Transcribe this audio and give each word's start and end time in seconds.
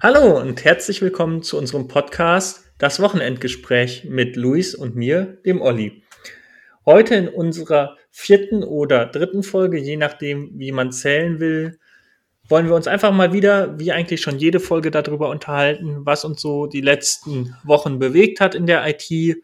Hallo 0.00 0.38
und 0.38 0.64
herzlich 0.64 1.02
willkommen 1.02 1.42
zu 1.42 1.58
unserem 1.58 1.88
Podcast 1.88 2.70
Das 2.78 3.00
Wochenendgespräch 3.00 4.04
mit 4.04 4.36
Luis 4.36 4.76
und 4.76 4.94
mir, 4.94 5.40
dem 5.44 5.60
Olli. 5.60 6.04
Heute 6.86 7.16
in 7.16 7.28
unserer 7.28 7.96
vierten 8.12 8.62
oder 8.62 9.06
dritten 9.06 9.42
Folge, 9.42 9.76
je 9.76 9.96
nachdem, 9.96 10.52
wie 10.54 10.70
man 10.70 10.92
zählen 10.92 11.40
will, 11.40 11.80
wollen 12.48 12.68
wir 12.68 12.76
uns 12.76 12.86
einfach 12.86 13.10
mal 13.10 13.32
wieder, 13.32 13.76
wie 13.80 13.90
eigentlich 13.90 14.20
schon 14.20 14.38
jede 14.38 14.60
Folge, 14.60 14.92
darüber 14.92 15.30
unterhalten, 15.30 16.06
was 16.06 16.24
uns 16.24 16.40
so 16.40 16.68
die 16.68 16.80
letzten 16.80 17.56
Wochen 17.64 17.98
bewegt 17.98 18.40
hat 18.40 18.54
in 18.54 18.66
der 18.66 18.86
IT, 18.86 19.42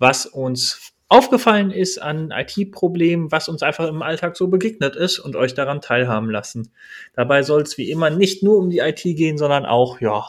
was 0.00 0.26
uns 0.26 0.91
aufgefallen 1.12 1.70
ist 1.70 2.00
an 2.00 2.30
IT-Problemen, 2.30 3.30
was 3.30 3.50
uns 3.50 3.62
einfach 3.62 3.86
im 3.86 4.00
Alltag 4.00 4.34
so 4.34 4.48
begegnet 4.48 4.96
ist 4.96 5.18
und 5.18 5.36
euch 5.36 5.52
daran 5.52 5.82
teilhaben 5.82 6.30
lassen. 6.30 6.72
Dabei 7.14 7.42
soll 7.42 7.62
es 7.62 7.76
wie 7.76 7.90
immer 7.90 8.08
nicht 8.08 8.42
nur 8.42 8.56
um 8.56 8.70
die 8.70 8.78
IT 8.78 9.02
gehen, 9.02 9.36
sondern 9.36 9.66
auch, 9.66 10.00
ja, 10.00 10.24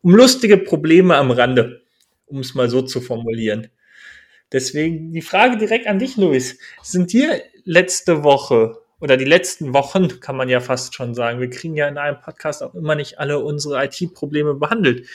um 0.00 0.14
lustige 0.14 0.56
Probleme 0.56 1.16
am 1.16 1.30
Rande, 1.30 1.82
um 2.24 2.38
es 2.38 2.54
mal 2.54 2.70
so 2.70 2.80
zu 2.80 3.02
formulieren. 3.02 3.68
Deswegen 4.50 5.12
die 5.12 5.20
Frage 5.20 5.58
direkt 5.58 5.86
an 5.86 5.98
dich, 5.98 6.16
Luis. 6.16 6.58
Sind 6.82 7.12
dir 7.12 7.42
letzte 7.64 8.24
Woche 8.24 8.78
oder 9.00 9.18
die 9.18 9.26
letzten 9.26 9.74
Wochen, 9.74 10.20
kann 10.20 10.36
man 10.36 10.48
ja 10.48 10.60
fast 10.60 10.94
schon 10.94 11.14
sagen, 11.14 11.40
wir 11.40 11.50
kriegen 11.50 11.76
ja 11.76 11.86
in 11.86 11.98
einem 11.98 12.20
Podcast 12.20 12.62
auch 12.62 12.74
immer 12.74 12.94
nicht 12.94 13.18
alle 13.18 13.38
unsere 13.38 13.84
IT-Probleme 13.84 14.54
behandelt. 14.54 15.06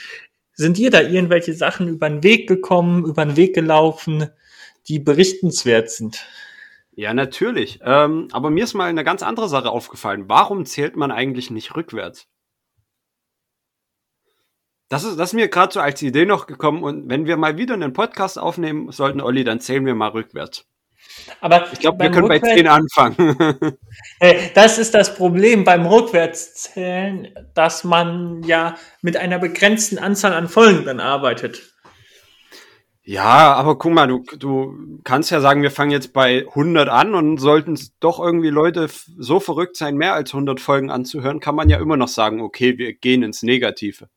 Sind 0.54 0.78
dir 0.78 0.92
da 0.92 1.02
irgendwelche 1.02 1.54
Sachen 1.54 1.88
über 1.88 2.08
den 2.08 2.22
Weg 2.22 2.48
gekommen, 2.48 3.04
über 3.04 3.26
den 3.26 3.36
Weg 3.36 3.56
gelaufen, 3.56 4.30
die 4.88 5.00
berichtenswert 5.00 5.90
sind. 5.90 6.26
Ja, 6.92 7.14
natürlich. 7.14 7.80
Ähm, 7.84 8.30
aber 8.32 8.50
mir 8.50 8.64
ist 8.64 8.74
mal 8.74 8.90
eine 8.90 9.04
ganz 9.04 9.22
andere 9.22 9.50
Sache 9.50 9.70
aufgefallen. 9.70 10.30
Warum 10.30 10.66
zählt 10.66 10.96
man 10.96 11.12
eigentlich 11.12 11.52
nicht 11.52 11.76
rückwärts? 11.76 12.28
Das 14.88 15.04
ist, 15.04 15.18
das 15.18 15.30
ist 15.30 15.34
mir 15.34 15.50
gerade 15.50 15.74
so 15.74 15.80
als 15.80 16.02
Idee 16.02 16.26
noch 16.26 16.48
gekommen. 16.48 16.84
Und 16.84 17.10
wenn 17.10 17.26
wir 17.26 17.38
mal 17.38 17.58
wieder 17.58 17.74
einen 17.74 17.94
Podcast 17.94 18.40
aufnehmen 18.40 18.92
sollten, 18.92 19.20
Olli, 19.20 19.44
dann 19.44 19.60
zählen 19.60 19.86
wir 19.86 19.96
mal 19.96 20.10
rückwärts. 20.10 20.66
Aber 21.42 21.72
ich 21.72 21.80
glaube, 21.80 22.04
wir 22.04 22.12
können 22.12 22.32
Rückwärts 22.32 22.50
bei 22.50 22.56
10 22.56 22.68
anfangen. 22.68 23.78
das 24.56 24.78
ist 24.78 24.94
das 24.94 25.16
Problem 25.16 25.64
beim 25.64 25.86
Rückwärtszählen, 25.86 27.30
dass 27.54 27.84
man 27.84 28.44
ja 28.44 28.76
mit 29.02 29.18
einer 29.18 29.40
begrenzten 29.40 29.98
Anzahl 29.98 30.34
an 30.34 30.48
Folgen 30.48 30.86
dann 30.86 31.00
arbeitet. 31.00 31.75
Ja, 33.08 33.54
aber 33.54 33.78
guck 33.78 33.94
mal, 33.94 34.08
du, 34.08 34.24
du 34.40 35.00
kannst 35.04 35.30
ja 35.30 35.40
sagen, 35.40 35.62
wir 35.62 35.70
fangen 35.70 35.92
jetzt 35.92 36.12
bei 36.12 36.48
100 36.48 36.90
an 36.90 37.14
und 37.14 37.38
sollten 37.38 37.80
doch 38.00 38.20
irgendwie 38.20 38.50
Leute 38.50 38.90
so 39.18 39.40
verrückt 39.40 39.78
sein, 39.78 39.96
mehr 39.96 40.16
als 40.16 40.34
100 40.34 40.60
Folgen 40.60 40.90
anzuhören, 40.90 41.40
kann 41.40 41.54
man 41.54 41.70
ja 41.70 41.78
immer 41.78 41.98
noch 41.98 42.08
sagen, 42.08 42.42
okay, 42.42 42.80
wir 42.80 42.94
gehen 42.94 43.22
ins 43.22 43.44
Negative. 43.44 44.10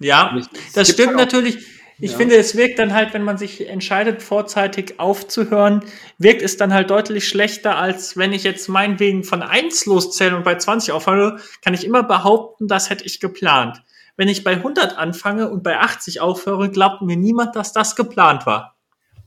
Ja, 0.00 0.40
das 0.74 0.88
stimmt 0.88 1.08
halt 1.08 1.18
natürlich. 1.18 1.58
Ich 2.00 2.12
ja. 2.12 2.16
finde, 2.16 2.36
es 2.36 2.56
wirkt 2.56 2.78
dann 2.78 2.94
halt, 2.94 3.12
wenn 3.12 3.22
man 3.22 3.36
sich 3.36 3.68
entscheidet, 3.68 4.22
vorzeitig 4.22 4.98
aufzuhören, 4.98 5.84
wirkt 6.18 6.42
es 6.42 6.56
dann 6.56 6.72
halt 6.72 6.90
deutlich 6.90 7.28
schlechter, 7.28 7.76
als 7.76 8.16
wenn 8.16 8.32
ich 8.32 8.42
jetzt 8.42 8.68
meinetwegen 8.68 9.22
von 9.22 9.42
1 9.42 9.84
loszähle 9.86 10.34
und 10.34 10.44
bei 10.44 10.56
20 10.56 10.92
aufhöre, 10.92 11.38
kann 11.62 11.74
ich 11.74 11.84
immer 11.84 12.02
behaupten, 12.02 12.68
das 12.68 12.88
hätte 12.88 13.04
ich 13.04 13.20
geplant. 13.20 13.82
Wenn 14.16 14.28
ich 14.28 14.44
bei 14.44 14.52
100 14.52 14.96
anfange 14.96 15.50
und 15.50 15.62
bei 15.62 15.78
80 15.78 16.20
aufhöre, 16.20 16.70
glaubt 16.70 17.02
mir 17.02 17.16
niemand, 17.16 17.56
dass 17.56 17.72
das 17.72 17.96
geplant 17.96 18.46
war. 18.46 18.76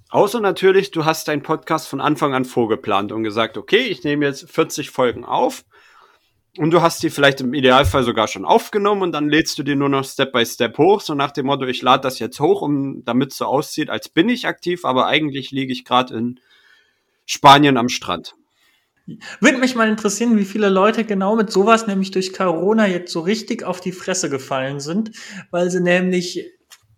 Außer 0.10 0.40
natürlich, 0.40 0.92
du 0.92 1.04
hast 1.04 1.28
deinen 1.28 1.44
Podcast 1.44 1.90
von 1.90 2.00
Anfang 2.00 2.34
an 2.34 2.46
vorgeplant 2.46 3.12
und 3.12 3.24
gesagt, 3.24 3.58
okay, 3.58 3.82
ich 3.82 4.04
nehme 4.06 4.26
jetzt 4.26 4.50
40 4.50 4.90
Folgen 4.90 5.26
auf 5.26 5.66
und 6.58 6.72
du 6.72 6.82
hast 6.82 7.04
die 7.04 7.10
vielleicht 7.10 7.42
im 7.42 7.54
Idealfall 7.54 8.04
sogar 8.04 8.30
schon 8.30 8.46
aufgenommen 8.46 9.02
und 9.02 9.12
dann 9.12 9.28
lädst 9.28 9.60
du 9.60 9.64
die 9.64 9.76
nur 9.76 9.90
noch 9.90 10.06
Step 10.06 10.32
by 10.32 10.46
Step 10.46 10.78
hoch, 10.78 11.02
so 11.02 11.14
nach 11.14 11.32
dem 11.32 11.48
Motto, 11.48 11.66
ich 11.66 11.82
lade 11.82 12.04
das 12.04 12.20
jetzt 12.20 12.40
hoch, 12.40 12.62
um 12.62 13.04
damit 13.04 13.34
so 13.34 13.46
aussieht, 13.46 13.90
als 13.90 14.08
bin 14.08 14.30
ich 14.30 14.48
aktiv, 14.48 14.86
aber 14.86 15.08
eigentlich 15.08 15.52
liege 15.52 15.74
ich 15.74 15.84
gerade 15.84 16.16
in 16.16 16.40
Spanien 17.26 17.76
am 17.76 17.90
Strand. 17.90 18.36
Würde 19.40 19.58
mich 19.58 19.76
mal 19.76 19.88
interessieren, 19.88 20.38
wie 20.38 20.46
viele 20.46 20.70
Leute 20.70 21.06
genau 21.06 21.36
mit 21.36 21.52
sowas 21.52 21.88
nämlich 21.88 22.12
durch 22.12 22.34
Corona 22.34 22.88
jetzt 22.88 23.12
so 23.12 23.22
richtig 23.22 23.64
auf 23.64 23.80
die 23.80 23.94
Fresse 23.94 24.30
gefallen 24.30 24.80
sind, 24.80 25.12
weil 25.50 25.70
sie 25.70 25.82
nämlich 25.82 26.46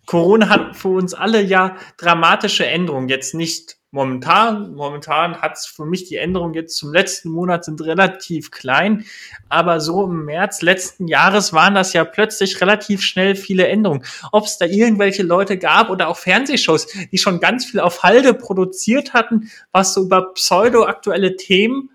Corona 0.08 0.50
hat 0.50 0.76
für 0.76 0.90
uns 0.90 1.14
alle 1.14 1.40
ja 1.42 1.78
dramatische 1.98 2.66
Änderungen. 2.66 3.10
Jetzt 3.10 3.36
nicht 3.36 3.78
momentan. 3.92 4.74
Momentan 4.74 5.42
hat 5.42 5.58
es 5.58 5.66
für 5.66 5.86
mich 5.86 6.06
die 6.06 6.16
Änderungen 6.16 6.54
jetzt 6.54 6.78
zum 6.78 6.92
letzten 6.92 7.30
Monat 7.30 7.66
sind 7.66 7.82
relativ 7.82 8.52
klein. 8.52 9.06
Aber 9.50 9.80
so 9.80 10.06
im 10.06 10.26
März 10.26 10.62
letzten 10.62 11.08
Jahres 11.08 11.54
waren 11.54 11.76
das 11.76 11.94
ja 11.94 12.06
plötzlich 12.06 12.60
relativ 12.62 13.02
schnell 13.02 13.36
viele 13.36 13.68
Änderungen. 13.68 14.04
Ob 14.32 14.46
es 14.46 14.58
da 14.58 14.66
irgendwelche 14.66 15.24
Leute 15.24 15.58
gab 15.58 15.90
oder 15.90 16.08
auch 16.08 16.18
Fernsehshows, 16.18 16.88
die 17.12 17.18
schon 17.18 17.40
ganz 17.40 17.66
viel 17.66 17.80
auf 17.80 18.04
Halde 18.04 18.34
produziert 18.34 19.14
hatten, 19.14 19.52
was 19.72 19.94
so 19.94 20.04
über 20.04 20.34
pseudo-aktuelle 20.34 21.36
Themen 21.36 21.90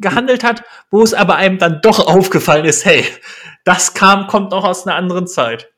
gehandelt 0.00 0.44
hat, 0.44 0.62
wo 0.90 1.02
es 1.02 1.14
aber 1.14 1.36
einem 1.36 1.58
dann 1.58 1.80
doch 1.82 2.06
aufgefallen 2.06 2.64
ist, 2.64 2.84
hey, 2.84 3.04
das 3.64 3.94
kam, 3.94 4.26
kommt 4.26 4.50
noch 4.50 4.64
aus 4.64 4.86
einer 4.86 4.96
anderen 4.96 5.26
Zeit. 5.26 5.70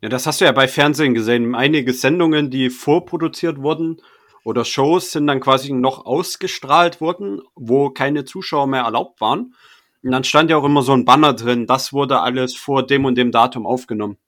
Ja, 0.00 0.08
das 0.08 0.26
hast 0.26 0.40
du 0.40 0.44
ja 0.44 0.52
bei 0.52 0.68
Fernsehen 0.68 1.14
gesehen. 1.14 1.54
Einige 1.54 1.92
Sendungen, 1.92 2.50
die 2.50 2.68
vorproduziert 2.68 3.62
wurden 3.62 4.02
oder 4.44 4.64
Shows 4.64 5.12
sind 5.12 5.26
dann 5.26 5.40
quasi 5.40 5.72
noch 5.72 6.04
ausgestrahlt 6.04 7.00
worden, 7.00 7.40
wo 7.54 7.90
keine 7.90 8.24
Zuschauer 8.24 8.66
mehr 8.66 8.82
erlaubt 8.82 9.20
waren. 9.20 9.54
Und 10.02 10.10
dann 10.10 10.24
stand 10.24 10.50
ja 10.50 10.58
auch 10.58 10.64
immer 10.64 10.82
so 10.82 10.92
ein 10.92 11.06
Banner 11.06 11.32
drin, 11.32 11.66
das 11.66 11.94
wurde 11.94 12.20
alles 12.20 12.54
vor 12.54 12.86
dem 12.86 13.06
und 13.06 13.16
dem 13.16 13.32
Datum 13.32 13.66
aufgenommen. 13.66 14.18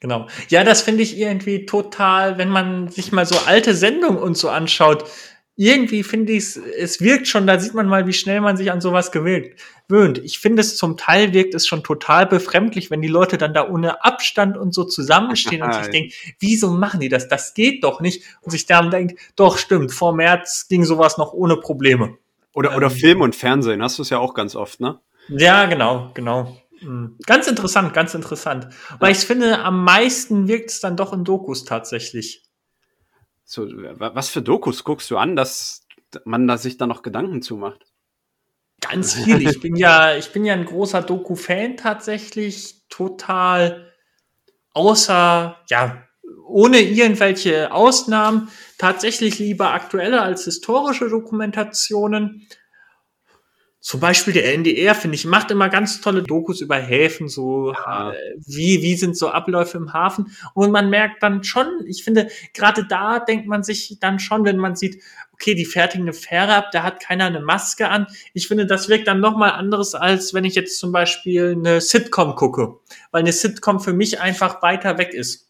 Genau. 0.00 0.26
Ja, 0.48 0.64
das 0.64 0.82
finde 0.82 1.02
ich 1.02 1.16
irgendwie 1.16 1.66
total, 1.66 2.38
wenn 2.38 2.48
man 2.48 2.88
sich 2.88 3.12
mal 3.12 3.26
so 3.26 3.38
alte 3.46 3.74
Sendungen 3.74 4.18
und 4.18 4.36
so 4.36 4.48
anschaut, 4.48 5.04
irgendwie 5.56 6.02
finde 6.02 6.32
ich 6.32 6.44
es, 6.44 6.56
es 6.56 7.00
wirkt 7.00 7.28
schon, 7.28 7.46
da 7.46 7.58
sieht 7.58 7.74
man 7.74 7.86
mal, 7.86 8.06
wie 8.06 8.12
schnell 8.12 8.40
man 8.40 8.56
sich 8.56 8.72
an 8.72 8.80
sowas 8.80 9.12
gewöhnt. 9.12 10.18
Ich 10.24 10.38
finde 10.38 10.62
es 10.62 10.76
zum 10.76 10.96
Teil 10.96 11.34
wirkt 11.34 11.54
es 11.54 11.66
schon 11.66 11.82
total 11.82 12.26
befremdlich, 12.26 12.90
wenn 12.90 13.02
die 13.02 13.08
Leute 13.08 13.36
dann 13.36 13.52
da 13.52 13.68
ohne 13.68 14.04
Abstand 14.04 14.56
und 14.56 14.72
so 14.72 14.84
zusammenstehen 14.84 15.62
und 15.62 15.74
sich 15.74 15.88
denken, 15.88 16.12
wieso 16.38 16.70
machen 16.70 17.00
die 17.00 17.08
das? 17.08 17.28
Das 17.28 17.54
geht 17.54 17.84
doch 17.84 18.00
nicht. 18.00 18.24
Und 18.40 18.52
sich 18.52 18.66
dann 18.66 18.90
denkt, 18.90 19.20
doch 19.36 19.58
stimmt, 19.58 19.92
vor 19.92 20.14
März 20.14 20.66
ging 20.68 20.84
sowas 20.84 21.18
noch 21.18 21.32
ohne 21.32 21.56
Probleme. 21.56 22.16
Oder, 22.54 22.76
oder 22.76 22.86
ähm, 22.86 22.92
Film 22.92 23.20
und 23.20 23.36
Fernsehen, 23.36 23.82
hast 23.82 23.98
du 23.98 24.02
es 24.02 24.10
ja 24.10 24.18
auch 24.18 24.34
ganz 24.34 24.56
oft, 24.56 24.80
ne? 24.80 24.98
Ja, 25.28 25.66
genau, 25.66 26.10
genau. 26.14 26.56
Hm. 26.78 27.16
Ganz 27.26 27.46
interessant, 27.46 27.92
ganz 27.92 28.14
interessant. 28.14 28.68
Weil 28.98 29.12
ich 29.12 29.18
finde, 29.18 29.60
am 29.60 29.84
meisten 29.84 30.48
wirkt 30.48 30.70
es 30.70 30.80
dann 30.80 30.96
doch 30.96 31.12
in 31.12 31.24
Dokus 31.24 31.64
tatsächlich. 31.64 32.42
So, 33.50 33.66
was 33.66 34.28
für 34.28 34.42
Dokus 34.42 34.84
guckst 34.84 35.10
du 35.10 35.16
an, 35.16 35.34
dass 35.34 35.84
man 36.24 36.46
da 36.46 36.56
sich 36.56 36.76
da 36.76 36.86
noch 36.86 37.02
Gedanken 37.02 37.42
zu 37.42 37.56
macht? 37.56 37.84
Ganz 38.80 39.14
viel. 39.24 39.42
Ich 39.42 39.58
bin 39.58 39.74
ja, 39.74 40.14
ich 40.14 40.32
bin 40.32 40.44
ja 40.44 40.54
ein 40.54 40.66
großer 40.66 41.02
Doku-Fan 41.02 41.76
tatsächlich, 41.76 42.86
total 42.88 43.92
außer, 44.72 45.58
ja, 45.68 46.06
ohne 46.46 46.80
irgendwelche 46.80 47.72
Ausnahmen, 47.72 48.52
tatsächlich 48.78 49.40
lieber 49.40 49.72
aktuelle 49.72 50.22
als 50.22 50.44
historische 50.44 51.08
Dokumentationen. 51.08 52.46
Zum 53.80 53.98
Beispiel 53.98 54.34
der 54.34 54.52
NDR, 54.54 54.94
finde 54.94 55.14
ich, 55.14 55.24
macht 55.24 55.50
immer 55.50 55.70
ganz 55.70 56.02
tolle 56.02 56.22
Dokus 56.22 56.60
über 56.60 56.76
Häfen, 56.76 57.28
so 57.28 57.72
ja. 57.72 58.12
Äh, 58.12 58.34
wie, 58.46 58.82
wie 58.82 58.94
sind 58.94 59.16
so 59.16 59.30
Abläufe 59.30 59.78
im 59.78 59.94
Hafen. 59.94 60.36
Und 60.52 60.70
man 60.70 60.90
merkt 60.90 61.22
dann 61.22 61.44
schon, 61.44 61.66
ich 61.86 62.04
finde, 62.04 62.28
gerade 62.52 62.84
da 62.86 63.20
denkt 63.20 63.46
man 63.46 63.62
sich 63.62 63.96
dann 63.98 64.18
schon, 64.18 64.44
wenn 64.44 64.58
man 64.58 64.76
sieht, 64.76 65.02
okay, 65.32 65.54
die 65.54 65.64
fertigen 65.64 66.04
eine 66.04 66.12
Fähre 66.12 66.54
ab, 66.54 66.66
da 66.72 66.82
hat 66.82 67.00
keiner 67.00 67.24
eine 67.24 67.40
Maske 67.40 67.88
an. 67.88 68.06
Ich 68.34 68.48
finde, 68.48 68.66
das 68.66 68.90
wirkt 68.90 69.08
dann 69.08 69.20
nochmal 69.20 69.52
anderes, 69.52 69.94
als 69.94 70.34
wenn 70.34 70.44
ich 70.44 70.54
jetzt 70.54 70.78
zum 70.78 70.92
Beispiel 70.92 71.56
eine 71.56 71.80
Sitcom 71.80 72.34
gucke. 72.34 72.76
Weil 73.10 73.20
eine 73.20 73.32
Sitcom 73.32 73.80
für 73.80 73.94
mich 73.94 74.20
einfach 74.20 74.60
weiter 74.60 74.98
weg 74.98 75.14
ist. 75.14 75.49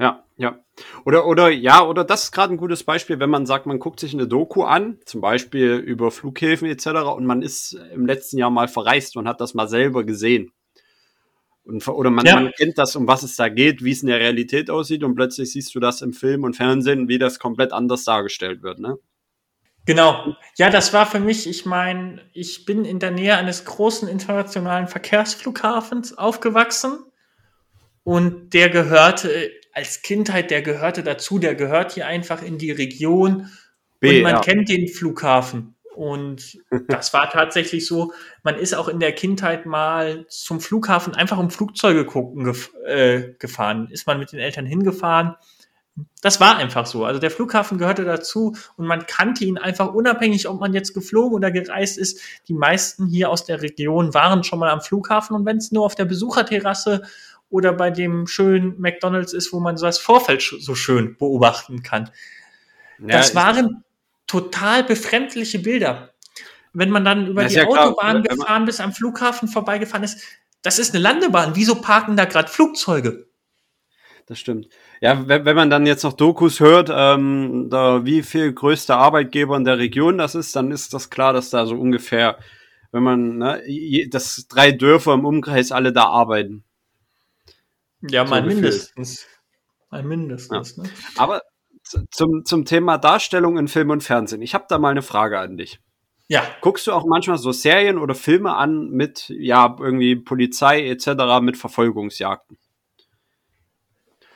Ja, 0.00 0.24
ja. 0.38 0.58
Oder, 1.04 1.26
oder, 1.26 1.50
ja, 1.50 1.84
oder 1.84 2.04
das 2.04 2.24
ist 2.24 2.32
gerade 2.32 2.54
ein 2.54 2.56
gutes 2.56 2.84
Beispiel, 2.84 3.20
wenn 3.20 3.28
man 3.28 3.44
sagt, 3.44 3.66
man 3.66 3.78
guckt 3.78 4.00
sich 4.00 4.14
eine 4.14 4.26
Doku 4.26 4.62
an, 4.62 4.98
zum 5.04 5.20
Beispiel 5.20 5.74
über 5.74 6.10
Flughäfen 6.10 6.66
etc. 6.68 6.86
und 7.14 7.26
man 7.26 7.42
ist 7.42 7.78
im 7.92 8.06
letzten 8.06 8.38
Jahr 8.38 8.48
mal 8.48 8.66
verreist 8.66 9.18
und 9.18 9.28
hat 9.28 9.42
das 9.42 9.52
mal 9.52 9.68
selber 9.68 10.04
gesehen. 10.04 10.52
Und, 11.64 11.86
oder 11.86 12.08
man, 12.08 12.24
ja. 12.24 12.36
man 12.36 12.50
kennt 12.52 12.78
das, 12.78 12.96
um 12.96 13.06
was 13.06 13.22
es 13.22 13.36
da 13.36 13.50
geht, 13.50 13.84
wie 13.84 13.90
es 13.90 14.00
in 14.00 14.08
der 14.08 14.20
Realität 14.20 14.70
aussieht 14.70 15.04
und 15.04 15.14
plötzlich 15.14 15.52
siehst 15.52 15.74
du 15.74 15.80
das 15.80 16.00
im 16.00 16.14
Film 16.14 16.44
und 16.44 16.56
Fernsehen, 16.56 17.08
wie 17.08 17.18
das 17.18 17.38
komplett 17.38 17.74
anders 17.74 18.04
dargestellt 18.04 18.62
wird, 18.62 18.78
ne? 18.78 18.96
Genau. 19.84 20.34
Ja, 20.56 20.70
das 20.70 20.92
war 20.94 21.04
für 21.04 21.20
mich, 21.20 21.46
ich 21.46 21.66
meine, 21.66 22.22
ich 22.32 22.64
bin 22.64 22.84
in 22.86 23.00
der 23.00 23.10
Nähe 23.10 23.36
eines 23.36 23.66
großen 23.66 24.08
internationalen 24.08 24.88
Verkehrsflughafens 24.88 26.16
aufgewachsen 26.16 26.98
und 28.04 28.54
der 28.54 28.70
gehörte 28.70 29.50
als 29.72 30.02
Kindheit, 30.02 30.50
der 30.50 30.62
gehörte 30.62 31.02
dazu, 31.02 31.38
der 31.38 31.54
gehört 31.54 31.92
hier 31.92 32.06
einfach 32.06 32.42
in 32.42 32.58
die 32.58 32.70
Region 32.70 33.50
B, 34.00 34.18
und 34.18 34.22
man 34.22 34.34
ja. 34.34 34.40
kennt 34.40 34.68
den 34.68 34.88
Flughafen. 34.88 35.74
Und 35.94 36.58
das 36.88 37.12
war 37.12 37.30
tatsächlich 37.30 37.86
so, 37.86 38.12
man 38.42 38.56
ist 38.56 38.74
auch 38.74 38.88
in 38.88 39.00
der 39.00 39.12
Kindheit 39.12 39.66
mal 39.66 40.26
zum 40.28 40.60
Flughafen 40.60 41.14
einfach 41.14 41.38
um 41.38 41.50
Flugzeuge 41.50 42.04
gucken 42.04 42.44
gef 42.44 42.72
äh, 42.86 43.34
gefahren. 43.38 43.88
Ist 43.90 44.06
man 44.06 44.18
mit 44.18 44.32
den 44.32 44.40
Eltern 44.40 44.66
hingefahren. 44.66 45.36
Das 46.22 46.40
war 46.40 46.56
einfach 46.56 46.86
so. 46.86 47.04
Also 47.04 47.20
der 47.20 47.30
Flughafen 47.30 47.76
gehörte 47.76 48.04
dazu 48.04 48.54
und 48.76 48.86
man 48.86 49.06
kannte 49.06 49.44
ihn 49.44 49.58
einfach 49.58 49.92
unabhängig, 49.92 50.48
ob 50.48 50.60
man 50.60 50.72
jetzt 50.72 50.94
geflogen 50.94 51.34
oder 51.34 51.50
gereist 51.50 51.98
ist. 51.98 52.20
Die 52.48 52.54
meisten 52.54 53.06
hier 53.06 53.28
aus 53.28 53.44
der 53.44 53.60
Region 53.60 54.14
waren 54.14 54.44
schon 54.44 54.58
mal 54.58 54.70
am 54.70 54.80
Flughafen 54.80 55.36
und 55.36 55.44
wenn 55.44 55.58
es 55.58 55.72
nur 55.72 55.84
auf 55.84 55.94
der 55.94 56.04
Besucherterrasse 56.04 57.02
oder 57.50 57.72
bei 57.72 57.90
dem 57.90 58.26
schönen 58.26 58.80
McDonalds 58.80 59.32
ist, 59.32 59.52
wo 59.52 59.60
man 59.60 59.76
so 59.76 59.86
das 59.86 59.98
Vorfeld 59.98 60.40
so 60.42 60.74
schön 60.74 61.16
beobachten 61.18 61.82
kann. 61.82 62.10
Ja, 62.98 63.18
das 63.18 63.34
waren 63.34 63.84
total 64.26 64.84
befremdliche 64.84 65.58
Bilder. 65.58 66.14
Wenn 66.72 66.90
man 66.90 67.04
dann 67.04 67.26
über 67.26 67.44
die 67.44 67.54
ja 67.54 67.66
Autobahn 67.66 68.22
klar, 68.22 68.36
gefahren 68.36 68.64
bis 68.64 68.80
am 68.80 68.92
Flughafen 68.92 69.48
vorbeigefahren 69.48 70.04
ist, 70.04 70.22
das 70.62 70.78
ist 70.78 70.94
eine 70.94 71.02
Landebahn. 71.02 71.56
Wieso 71.56 71.80
parken 71.80 72.16
da 72.16 72.26
gerade 72.26 72.48
Flugzeuge? 72.48 73.26
Das 74.26 74.38
stimmt. 74.38 74.68
Ja, 75.00 75.26
wenn, 75.26 75.44
wenn 75.44 75.56
man 75.56 75.70
dann 75.70 75.86
jetzt 75.86 76.04
noch 76.04 76.12
Dokus 76.12 76.60
hört, 76.60 76.88
ähm, 76.94 77.66
da, 77.68 78.04
wie 78.04 78.22
viel 78.22 78.52
größter 78.52 78.96
Arbeitgeber 78.96 79.56
in 79.56 79.64
der 79.64 79.78
Region 79.78 80.18
das 80.18 80.36
ist, 80.36 80.54
dann 80.54 80.70
ist 80.70 80.94
das 80.94 81.10
klar, 81.10 81.32
dass 81.32 81.50
da 81.50 81.66
so 81.66 81.74
ungefähr, 81.74 82.38
wenn 82.92 83.02
man, 83.02 83.38
ne, 83.38 84.08
dass 84.08 84.46
drei 84.46 84.70
Dörfer 84.70 85.14
im 85.14 85.24
Umkreis 85.24 85.72
alle 85.72 85.92
da 85.92 86.04
arbeiten. 86.04 86.62
Ja, 88.02 88.24
mal 88.24 88.42
so 88.42 88.48
mindestens. 88.48 89.26
Mal 89.90 90.02
mindestens. 90.02 90.76
Ja. 90.76 90.82
Ne? 90.82 90.90
Aber 91.16 91.42
zum, 92.10 92.44
zum 92.44 92.64
Thema 92.64 92.98
Darstellung 92.98 93.58
in 93.58 93.68
Film 93.68 93.90
und 93.90 94.02
Fernsehen. 94.02 94.42
Ich 94.42 94.54
habe 94.54 94.66
da 94.68 94.78
mal 94.78 94.90
eine 94.90 95.02
Frage 95.02 95.38
an 95.38 95.56
dich. 95.56 95.80
Ja. 96.28 96.44
Guckst 96.60 96.86
du 96.86 96.92
auch 96.92 97.04
manchmal 97.04 97.38
so 97.38 97.50
Serien 97.50 97.98
oder 97.98 98.14
Filme 98.14 98.54
an 98.54 98.90
mit, 98.90 99.28
ja, 99.28 99.76
irgendwie 99.78 100.14
Polizei 100.14 100.88
etc., 100.88 101.40
mit 101.42 101.56
Verfolgungsjagden? 101.56 102.56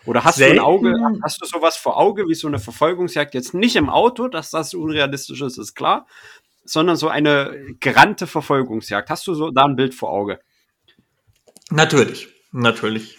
Oder 0.05 0.25
hast 0.25 0.37
Selten. 0.37 0.57
du 0.57 0.63
ein 0.63 0.67
Auge, 0.67 0.93
hast 1.23 1.41
du 1.41 1.47
sowas 1.47 1.77
vor 1.77 1.97
Auge 1.97 2.27
wie 2.29 2.35
so 2.35 2.49
eine 2.49 2.59
Verfolgungsjagd 2.59 3.33
jetzt 3.33 3.55
nicht 3.55 3.77
im 3.77 3.89
Auto, 3.89 4.29
dass 4.29 4.51
das 4.51 4.75
unrealistisch 4.75 5.41
ist, 5.41 5.57
ist 5.57 5.75
klar, 5.75 6.07
sondern 6.65 6.97
so 6.97 7.09
eine 7.09 7.75
gerannte 7.81 8.27
Verfolgungsjagd. 8.27 9.09
Hast 9.09 9.27
du 9.27 9.35
so 9.35 9.51
da 9.51 9.65
ein 9.65 9.77
Bild 9.77 9.95
vor 9.95 10.11
Auge? 10.11 10.41
Natürlich, 11.71 12.29
natürlich 12.53 13.19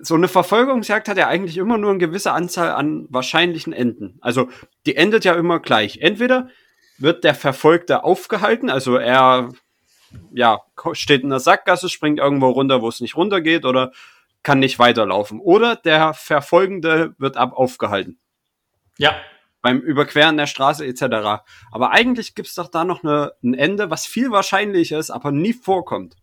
so 0.00 0.14
eine 0.14 0.28
Verfolgungsjagd 0.28 1.08
hat 1.08 1.16
ja 1.16 1.28
eigentlich 1.28 1.56
immer 1.56 1.78
nur 1.78 1.90
eine 1.90 1.98
gewisse 1.98 2.32
Anzahl 2.32 2.70
an 2.70 3.06
wahrscheinlichen 3.08 3.72
Enden. 3.72 4.18
Also 4.20 4.48
die 4.86 4.96
endet 4.96 5.24
ja 5.24 5.34
immer 5.34 5.60
gleich. 5.60 5.98
Entweder 5.98 6.48
wird 6.98 7.24
der 7.24 7.34
Verfolgte 7.34 8.04
aufgehalten, 8.04 8.70
also 8.70 8.96
er 8.96 9.50
ja, 10.32 10.60
steht 10.92 11.22
in 11.22 11.30
der 11.30 11.40
Sackgasse, 11.40 11.88
springt 11.88 12.18
irgendwo 12.18 12.50
runter, 12.50 12.82
wo 12.82 12.88
es 12.88 13.00
nicht 13.00 13.16
runtergeht 13.16 13.64
oder 13.64 13.92
kann 14.42 14.58
nicht 14.58 14.78
weiterlaufen. 14.78 15.40
Oder 15.40 15.76
der 15.76 16.14
Verfolgende 16.14 17.14
wird 17.18 17.36
ab 17.36 17.52
aufgehalten. 17.54 18.18
Ja. 18.98 19.14
Beim 19.62 19.78
Überqueren 19.78 20.36
der 20.36 20.46
Straße 20.48 20.84
etc. 20.84 21.44
Aber 21.70 21.92
eigentlich 21.92 22.34
gibt 22.34 22.48
es 22.48 22.56
doch 22.56 22.68
da 22.68 22.84
noch 22.84 23.04
eine, 23.04 23.32
ein 23.42 23.54
Ende, 23.54 23.90
was 23.90 24.04
viel 24.04 24.30
wahrscheinlicher 24.30 24.98
ist, 24.98 25.10
aber 25.10 25.30
nie 25.30 25.52
vorkommt. 25.52 26.16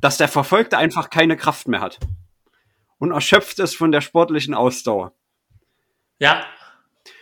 Dass 0.00 0.16
der 0.16 0.28
Verfolgte 0.28 0.78
einfach 0.78 1.10
keine 1.10 1.36
Kraft 1.36 1.68
mehr 1.68 1.80
hat 1.80 1.98
und 2.98 3.12
erschöpft 3.12 3.58
ist 3.58 3.76
von 3.76 3.92
der 3.92 4.00
sportlichen 4.00 4.54
Ausdauer. 4.54 5.12
Ja. 6.18 6.44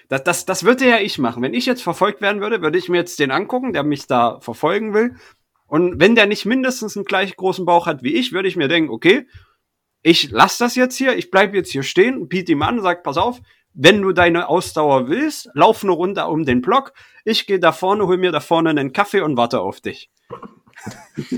Das, 0.08 0.24
das, 0.24 0.44
das 0.46 0.64
würde 0.64 0.88
ja 0.88 0.98
ich 0.98 1.18
machen. 1.18 1.42
Wenn 1.42 1.54
ich 1.54 1.66
jetzt 1.66 1.82
verfolgt 1.82 2.20
werden 2.20 2.40
würde, 2.40 2.62
würde 2.62 2.78
ich 2.78 2.88
mir 2.88 2.96
jetzt 2.96 3.18
den 3.18 3.30
angucken, 3.30 3.72
der 3.72 3.82
mich 3.82 4.06
da 4.06 4.40
verfolgen 4.40 4.94
will. 4.94 5.16
Und 5.66 6.00
wenn 6.00 6.14
der 6.14 6.26
nicht 6.26 6.46
mindestens 6.46 6.96
einen 6.96 7.04
gleich 7.04 7.36
großen 7.36 7.66
Bauch 7.66 7.86
hat 7.86 8.02
wie 8.02 8.14
ich, 8.14 8.32
würde 8.32 8.48
ich 8.48 8.56
mir 8.56 8.68
denken, 8.68 8.90
okay, 8.90 9.26
ich 10.02 10.30
lass 10.30 10.58
das 10.58 10.74
jetzt 10.76 10.96
hier, 10.96 11.16
ich 11.16 11.30
bleib 11.30 11.54
jetzt 11.54 11.70
hier 11.70 11.82
stehen, 11.82 12.28
biete 12.28 12.52
ihm 12.52 12.62
an, 12.62 12.80
sag, 12.80 13.02
pass 13.02 13.18
auf, 13.18 13.40
wenn 13.74 14.00
du 14.00 14.12
deine 14.12 14.48
Ausdauer 14.48 15.08
willst, 15.08 15.50
lauf 15.52 15.82
eine 15.82 15.92
Runde 15.92 16.24
um 16.24 16.46
den 16.46 16.62
Block, 16.62 16.94
ich 17.24 17.46
gehe 17.46 17.60
da 17.60 17.72
vorne, 17.72 18.06
hol 18.06 18.16
mir 18.16 18.32
da 18.32 18.40
vorne 18.40 18.70
einen 18.70 18.92
Kaffee 18.92 19.20
und 19.20 19.36
warte 19.36 19.60
auf 19.60 19.80
dich. 19.80 20.10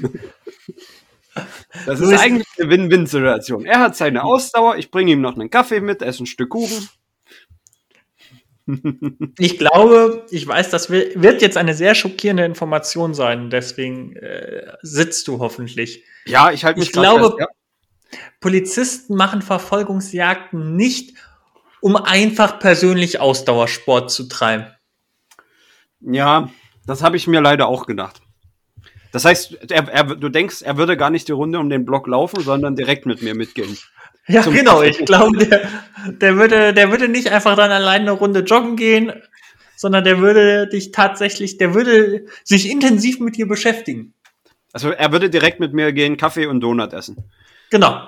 Das 1.87 2.00
ist 2.00 2.12
eigentlich 2.19 2.47
eine 2.59 2.71
Win-Win-Situation. 2.71 3.65
Er 3.65 3.81
hat 3.81 3.97
seine 3.97 4.25
Ausdauer, 4.25 4.77
ich 4.77 4.91
bringe 4.91 5.12
ihm 5.12 5.21
noch 5.21 5.35
einen 5.35 5.50
Kaffee 5.50 5.81
mit, 5.81 6.03
esse 6.03 6.25
ein 6.25 6.27
Stück 6.27 6.50
Kuchen. 6.50 6.88
Ich 9.38 9.59
glaube, 9.59 10.27
ich 10.31 10.47
weiß, 10.47 10.71
das 10.71 10.91
wird 10.91 11.43
jetzt 11.43 11.56
eine 11.56 11.75
sehr 11.75 11.97
schockierende 11.97 12.44
Information 12.44 13.15
sein, 13.15 13.50
deswegen 13.50 14.15
äh, 14.15 14.75
sitzt 14.82 15.27
du 15.27 15.41
hoffentlich. 15.41 16.05
Ja, 16.25 16.53
ich 16.53 16.65
halte 16.65 16.79
mich 16.79 16.91
Ich 16.91 16.93
glaube, 16.93 17.37
fest, 17.37 17.41
ja. 17.41 18.21
Polizisten 18.41 19.17
machen 19.17 19.43
Verfolgungsjagden 19.43 20.77
nicht, 20.77 21.17
um 21.81 21.97
einfach 21.97 22.59
persönlich 22.61 23.21
Ausdauersport 23.21 24.11
zu 24.11 24.29
treiben. 24.29 24.67
Ja, 26.00 26.50
das 26.87 27.03
habe 27.03 27.17
ich 27.17 27.27
mir 27.27 27.41
leider 27.41 27.67
auch 27.67 27.87
gedacht. 27.87 28.23
Das 29.12 29.24
heißt, 29.24 29.70
er, 29.70 29.88
er, 29.88 30.04
du 30.04 30.28
denkst, 30.28 30.62
er 30.62 30.76
würde 30.76 30.96
gar 30.96 31.10
nicht 31.10 31.28
die 31.28 31.32
Runde 31.32 31.58
um 31.58 31.68
den 31.68 31.84
Block 31.84 32.06
laufen, 32.06 32.42
sondern 32.42 32.76
direkt 32.76 33.06
mit 33.06 33.22
mir 33.22 33.34
mitgehen. 33.34 33.76
Ja, 34.28 34.42
genau. 34.42 34.82
Ich 34.82 34.98
glaube, 35.04 35.38
der, 35.38 35.68
der, 36.06 36.36
würde, 36.36 36.72
der 36.72 36.90
würde 36.90 37.08
nicht 37.08 37.28
einfach 37.28 37.56
dann 37.56 37.70
alleine 37.70 38.10
eine 38.10 38.12
Runde 38.12 38.40
joggen 38.40 38.76
gehen, 38.76 39.12
sondern 39.76 40.04
der 40.04 40.20
würde 40.20 40.68
dich 40.68 40.92
tatsächlich, 40.92 41.58
der 41.58 41.74
würde 41.74 42.26
sich 42.44 42.70
intensiv 42.70 43.18
mit 43.18 43.36
dir 43.36 43.48
beschäftigen. 43.48 44.14
Also 44.72 44.90
er 44.90 45.10
würde 45.10 45.30
direkt 45.30 45.58
mit 45.58 45.72
mir 45.72 45.92
gehen, 45.92 46.16
Kaffee 46.16 46.46
und 46.46 46.60
Donut 46.60 46.92
essen. 46.92 47.16
Genau. 47.70 48.06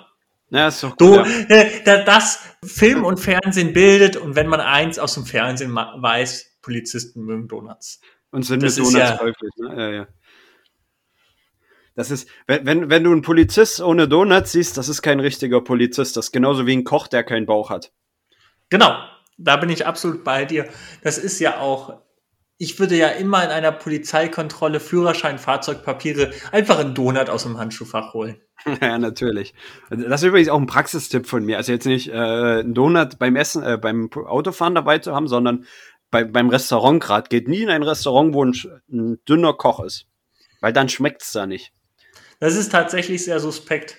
Ja, 0.50 0.69
ist 0.69 0.82
doch 0.82 0.96
gut, 0.96 1.25
du, 1.25 1.25
ja. 1.49 2.04
das 2.04 2.40
Film 2.62 3.04
und 3.04 3.19
Fernsehen 3.19 3.72
bildet 3.72 4.16
und 4.16 4.37
wenn 4.37 4.49
man 4.49 4.60
eins 4.60 4.99
aus 4.99 5.14
dem 5.14 5.25
Fernsehen 5.25 5.75
weiß, 5.75 6.58
Polizisten 6.60 7.22
mögen 7.25 7.49
Donuts. 7.49 8.00
Und 8.31 8.44
sind 8.44 8.62
das 8.62 8.76
mit 8.76 8.87
Donuts 8.87 8.99
ja, 8.99 9.19
häufig, 9.19 9.49
ne? 9.56 9.75
Ja, 9.76 9.90
ja. 9.90 10.06
Das 11.94 12.11
ist, 12.11 12.29
wenn, 12.47 12.65
wenn, 12.67 12.91
wenn 12.91 13.05
du 13.05 13.12
einen 13.12 13.23
Polizist 13.23 13.81
ohne 13.81 14.09
Donuts 14.09 14.53
siehst, 14.53 14.79
das 14.79 14.89
ist 14.89 15.03
kein 15.03 15.21
richtiger 15.21 15.61
Polizist. 15.61 16.17
Das 16.17 16.27
ist 16.27 16.33
genauso 16.33 16.67
wie 16.67 16.77
ein 16.77 16.85
Koch, 16.85 17.06
der 17.06 17.25
keinen 17.25 17.47
Bauch 17.47 17.71
hat. 17.71 17.93
Genau, 18.71 18.97
da 19.37 19.56
bin 19.56 19.69
ich 19.69 19.87
absolut 19.87 20.25
bei 20.25 20.44
dir. 20.44 20.69
Das 21.03 21.19
ist 21.19 21.39
ja 21.41 21.59
auch, 21.59 22.00
ich 22.56 22.79
würde 22.79 22.97
ja 22.97 23.09
immer 23.09 23.44
in 23.44 23.50
einer 23.50 23.73
Polizeikontrolle 23.73 24.81
Führerschein, 24.81 25.39
Fahrzeugpapiere 25.39 26.33
einfach 26.53 26.79
einen 26.79 26.94
Donut 26.94 27.28
aus 27.28 27.43
dem 27.43 27.59
Handschuhfach 27.59 28.14
holen. 28.14 28.40
Ja, 28.81 28.97
natürlich. 28.97 29.55
Das 29.90 30.23
ist 30.23 30.28
übrigens 30.28 30.49
auch 30.49 30.61
ein 30.61 30.66
Praxistipp 30.66 31.26
von 31.26 31.45
mir. 31.45 31.57
Also 31.57 31.73
jetzt 31.73 31.85
nicht 31.85 32.11
äh, 32.11 32.12
einen 32.12 32.75
Donut 32.75 33.19
beim 33.19 33.35
Essen, 33.35 33.64
äh, 33.64 33.76
beim 33.76 34.09
Autofahren 34.12 34.76
dabei 34.76 34.99
zu 34.99 35.12
haben, 35.12 35.26
sondern 35.26 35.66
bei, 36.12 36.23
beim 36.23 36.49
Restaurant 36.49 37.02
gerade. 37.02 37.28
Geht 37.28 37.49
nie 37.49 37.62
in 37.62 37.71
ein 37.71 37.83
Restaurant, 37.83 38.33
wo 38.35 38.45
ein, 38.45 38.55
ein 38.88 39.19
dünner 39.28 39.55
Koch 39.55 39.81
ist. 39.81 40.07
Weil 40.61 40.73
dann 40.73 40.88
schmeckt 40.88 41.23
es 41.23 41.33
da 41.33 41.45
nicht. 41.45 41.73
Das 42.42 42.56
ist 42.56 42.72
tatsächlich 42.72 43.25
sehr 43.25 43.38
suspekt. 43.38 43.99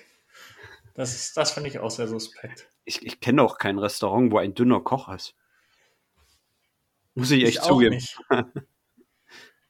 Das, 0.96 1.16
ist, 1.16 1.38
das 1.38 1.52
finde 1.52 1.70
ich 1.70 1.80
auch 1.80 1.90
sehr 1.90 2.10
suspekt. 2.10 2.68
Ich, 2.84 3.02
ich 3.06 3.22
kenne 3.22 3.42
auch 3.42 3.58
kein 3.58 3.80
Restaurant, 3.80 4.34
wo 4.34 4.38
ein 4.38 4.54
dünner 4.54 4.82
Koch 4.82 5.08
ist. 5.08 5.34
Muss 7.16 7.32
ich 7.32 7.46
echt 7.46 7.60
ich 7.60 7.64
zugeben. 7.64 7.96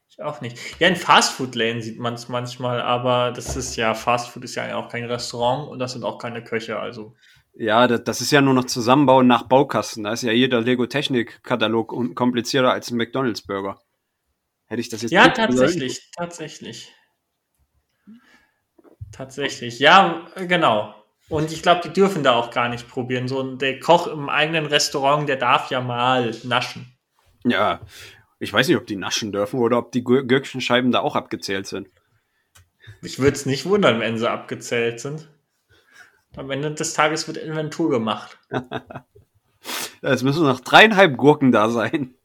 Ich 0.10 0.22
auch 0.24 0.42
nicht. 0.42 0.58
Ja, 0.80 0.88
in 0.88 0.96
Fastfood-Läden 0.96 1.84
sieht 1.84 2.00
man 2.00 2.16
es 2.16 2.30
manchmal, 2.30 2.82
aber 2.82 3.32
das 3.32 3.56
ist 3.56 3.76
ja, 3.76 3.94
Fastfood 3.94 4.44
ist 4.44 4.56
ja 4.56 4.76
auch 4.76 4.90
kein 4.90 5.06
Restaurant 5.06 5.70
und 5.70 5.78
das 5.78 5.92
sind 5.92 6.04
auch 6.04 6.18
keine 6.18 6.44
Köche, 6.44 6.80
also. 6.80 7.16
Ja, 7.54 7.86
das, 7.86 8.04
das 8.04 8.22
ist 8.22 8.32
ja 8.32 8.42
nur 8.42 8.56
noch 8.56 8.66
Zusammenbauen 8.66 9.28
nach 9.28 9.44
Baukasten. 9.44 10.06
Da 10.06 10.14
ist 10.14 10.24
ja 10.24 10.32
jeder 10.32 10.62
Lego-Technik-Katalog 10.62 12.16
komplizierter 12.16 12.72
als 12.72 12.90
ein 12.90 12.98
McDonalds-Burger. 12.98 13.80
Hätte 14.66 14.82
ich 14.82 14.90
das 14.90 15.04
jetzt 15.04 15.12
Ja, 15.12 15.28
tatsächlich, 15.28 16.00
gesagt? 16.00 16.16
tatsächlich. 16.18 16.92
Tatsächlich, 19.14 19.80
ja, 19.80 20.26
genau. 20.36 20.94
Und 21.30 21.52
ich 21.52 21.62
glaube, 21.62 21.82
die 21.86 21.94
dürfen 21.94 22.24
da 22.24 22.34
auch 22.34 22.52
gar 22.52 22.68
nicht 22.68 22.90
probieren. 22.90 23.28
So 23.28 23.56
der 23.56 23.80
Koch 23.80 24.08
im 24.08 24.28
eigenen 24.28 24.66
Restaurant, 24.66 25.30
der 25.30 25.38
darf 25.38 25.72
ja 25.72 25.80
mal 25.80 26.36
naschen. 26.44 26.92
Ja, 27.46 27.80
ich 28.40 28.52
weiß 28.52 28.68
nicht, 28.68 28.78
ob 28.78 28.88
die 28.88 28.96
naschen 28.98 29.32
dürfen 29.32 29.60
oder 29.60 29.78
ob 29.78 29.92
die 29.92 30.04
Gürkchenscheiben 30.04 30.92
da 30.92 31.00
auch 31.00 31.16
abgezählt 31.16 31.68
sind. 31.68 31.88
Ich 33.02 33.20
würde 33.20 33.36
es 33.36 33.46
nicht 33.46 33.66
wundern, 33.66 34.00
wenn 34.00 34.18
sie 34.18 34.30
abgezählt 34.30 35.00
sind. 35.00 35.30
Am 36.36 36.50
Ende 36.50 36.74
des 36.74 36.94
Tages 36.94 37.28
wird 37.28 37.38
Inventur 37.38 37.90
gemacht. 37.90 38.40
es 40.02 40.24
müssen 40.24 40.44
noch 40.44 40.60
dreieinhalb 40.60 41.18
Gurken 41.18 41.52
da 41.52 41.70
sein. 41.70 42.16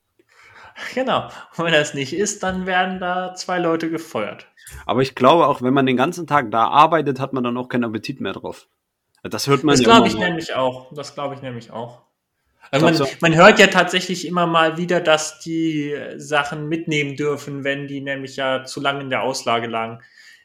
Genau. 0.95 1.29
Und 1.57 1.65
wenn 1.65 1.73
das 1.73 1.95
nicht 1.95 2.13
ist, 2.13 2.43
dann 2.43 2.67
werden 2.67 2.99
da 3.01 3.35
zwei 3.35 3.59
Leute 3.59 3.91
gefeuert. 3.91 4.47
Aber 4.87 5.03
ich 5.03 5.15
glaube 5.15 5.47
auch, 5.47 5.63
wenn 5.63 5.75
man 5.75 5.87
den 5.87 5.97
ganzen 5.97 6.27
Tag 6.27 6.51
da 6.51 6.69
arbeitet, 6.69 7.21
hat 7.21 7.33
man 7.33 7.45
dann 7.45 7.57
auch 7.57 7.69
keinen 7.69 7.85
Appetit 7.85 8.21
mehr 8.21 8.33
drauf. 8.33 8.69
Das 9.23 9.47
hört 9.47 9.65
man 9.65 9.75
Das 9.75 9.81
ja 9.81 9.93
glaube 9.93 10.09
ich 10.09 10.17
nämlich 10.17 10.55
auch. 10.55 10.93
Das 10.95 11.15
glaube 11.15 11.35
ich 11.35 11.43
nämlich 11.43 11.71
auch. 11.71 12.03
Also 12.71 12.87
man, 12.87 13.09
man, 13.21 13.35
hört 13.35 13.59
ja 13.59 13.69
tatsächlich 13.69 14.27
immer 14.27 14.47
mal 14.47 14.77
wieder, 14.77 15.01
dass 15.01 15.41
die 15.41 15.97
Sachen 16.17 16.69
mitnehmen 16.69 17.17
dürfen, 17.17 17.65
wenn 17.65 17.87
die 17.87 18.01
nämlich 18.01 18.37
ja 18.37 18.65
zu 18.65 18.81
lange 18.81 19.01
in 19.01 19.11
der 19.11 19.23
Auslage 19.23 19.67
lagen. 19.67 20.03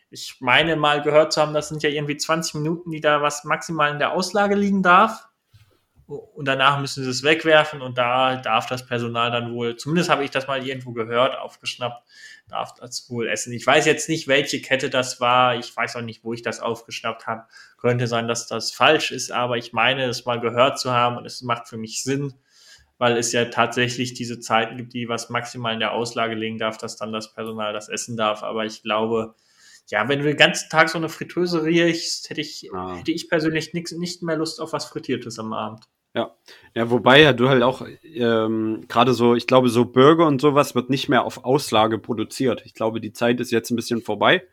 Ich 0.10 0.38
meine 0.40 0.76
mal 0.76 1.02
gehört 1.02 1.34
zu 1.34 1.42
haben, 1.42 1.54
das 1.54 1.70
sind 1.70 1.84
ja 1.84 1.90
irgendwie 1.90 2.16
20 2.16 2.56
Minuten, 2.56 2.92
die 2.92 3.02
da 3.02 3.22
was 3.22 3.44
maximal 3.44 3.92
in 3.92 4.00
der 4.00 4.14
Auslage 4.14 4.56
liegen 4.56 4.84
darf. 4.84 5.28
Und 6.06 6.48
danach 6.48 6.80
müssen 6.80 7.04
sie 7.04 7.10
es 7.10 7.24
wegwerfen 7.24 7.82
und 7.82 7.98
da 7.98 8.36
darf 8.36 8.68
das 8.68 8.86
Personal 8.86 9.32
dann 9.32 9.54
wohl, 9.54 9.78
zumindest 9.78 10.10
habe 10.10 10.24
ich 10.24 10.32
das 10.32 10.48
mal 10.48 10.66
irgendwo 10.66 10.92
gehört, 10.92 11.38
aufgeschnappt, 11.38 12.04
darf 12.48 12.74
das 12.76 13.10
wohl 13.10 13.28
essen. 13.28 13.54
Ich 13.54 13.66
weiß 13.66 13.86
jetzt 13.86 14.10
nicht, 14.10 14.28
welche 14.28 14.62
Kette 14.62 14.90
das 14.90 15.20
war. 15.20 15.56
Ich 15.56 15.76
weiß 15.76 15.96
auch 15.96 16.02
nicht, 16.02 16.24
wo 16.24 16.34
ich 16.34 16.42
das 16.42 16.60
aufgeschnappt 16.60 17.28
habe. 17.28 17.46
Könnte 17.78 18.08
sein, 18.08 18.28
dass 18.28 18.48
das 18.48 18.72
falsch 18.72 19.12
ist, 19.12 19.32
aber 19.32 19.58
ich 19.58 19.74
meine, 19.74 20.06
es 20.06 20.26
mal 20.26 20.40
gehört 20.40 20.80
zu 20.80 20.92
haben 20.92 21.18
und 21.18 21.26
es 21.26 21.42
macht 21.42 21.68
für 21.68 21.78
mich 21.78 22.04
Sinn, 22.04 22.34
weil 22.98 23.18
es 23.18 23.32
ja 23.32 23.46
tatsächlich 23.46 24.14
diese 24.14 24.40
Zeiten 24.40 24.78
gibt, 24.78 24.94
die 24.94 25.10
was 25.10 25.30
maximal 25.30 25.74
in 25.74 25.80
der 25.80 25.94
Auslage 25.94 26.36
legen 26.36 26.58
darf, 26.58 26.78
dass 26.78 26.98
dann 26.98 27.14
das 27.14 27.34
Personal 27.34 27.74
das 27.74 27.90
essen 27.90 28.18
darf. 28.18 28.44
Aber 28.44 28.66
ich 28.66 28.84
glaube, 28.84 29.36
ja, 29.90 30.08
wenn 30.08 30.20
du 30.20 30.26
den 30.26 30.38
ganzen 30.38 30.70
Tag 30.70 30.90
so 30.90 30.98
eine 30.98 31.10
Fritteuse 31.10 31.64
riechst, 31.64 32.30
hätte 32.30 32.42
ich, 32.42 32.70
ah. 32.74 32.96
hätte 32.96 33.12
ich 33.12 33.30
persönlich 33.30 33.74
nix, 33.74 33.92
nicht 33.92 34.24
mehr 34.24 34.38
Lust 34.38 34.62
auf 34.62 34.74
was 34.74 34.86
Frittiertes 34.86 35.40
am 35.40 35.54
Abend. 35.54 35.86
Ja, 36.16 36.36
ja, 36.76 36.92
wobei 36.92 37.22
ja 37.22 37.34
du 37.34 37.50
halt 37.50 37.64
auch 37.64 37.86
ähm, 38.04 38.86
gerade 38.88 39.14
so, 39.14 39.34
ich 39.34 39.48
glaube, 39.48 39.70
so 39.70 39.86
Burger 39.86 40.28
und 40.28 40.40
sowas 40.40 40.76
wird 40.76 40.92
nicht 40.92 41.10
mehr 41.10 41.24
auf 41.24 41.44
Auslage 41.44 41.98
produziert. 41.98 42.62
Ich 42.66 42.76
glaube, 42.76 43.02
die 43.02 43.14
Zeit 43.14 43.40
ist 43.40 43.52
jetzt 43.52 43.72
ein 43.72 43.76
bisschen 43.76 44.02
vorbei. 44.02 44.48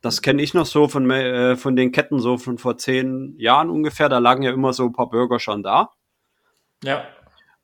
Das 0.00 0.22
kenne 0.22 0.42
ich 0.42 0.54
noch 0.54 0.66
so 0.66 0.88
von, 0.88 1.08
äh, 1.10 1.56
von 1.56 1.76
den 1.76 1.92
Ketten 1.92 2.18
so 2.18 2.36
von 2.36 2.58
vor 2.58 2.78
zehn 2.78 3.36
Jahren 3.38 3.70
ungefähr. 3.70 4.08
Da 4.08 4.18
lagen 4.18 4.42
ja 4.42 4.52
immer 4.52 4.72
so 4.72 4.84
ein 4.84 4.92
paar 4.92 5.08
Burger 5.08 5.38
schon 5.38 5.62
da. 5.62 5.90
Ja. 6.82 7.06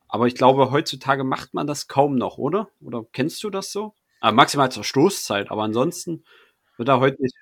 Aber 0.06 0.28
ich 0.28 0.36
glaube, 0.36 0.70
heutzutage 0.70 1.24
macht 1.24 1.54
man 1.54 1.66
das 1.66 1.88
kaum 1.88 2.14
noch, 2.14 2.38
oder? 2.38 2.68
Oder 2.80 3.04
kennst 3.12 3.42
du 3.42 3.50
das 3.50 3.72
so? 3.72 3.94
Ah, 4.20 4.30
maximal 4.30 4.70
zur 4.70 4.84
Stoßzeit, 4.84 5.50
aber 5.50 5.64
ansonsten 5.64 6.24
wird 6.76 6.88
da 6.88 7.00
heute 7.00 7.20
nicht 7.20 7.34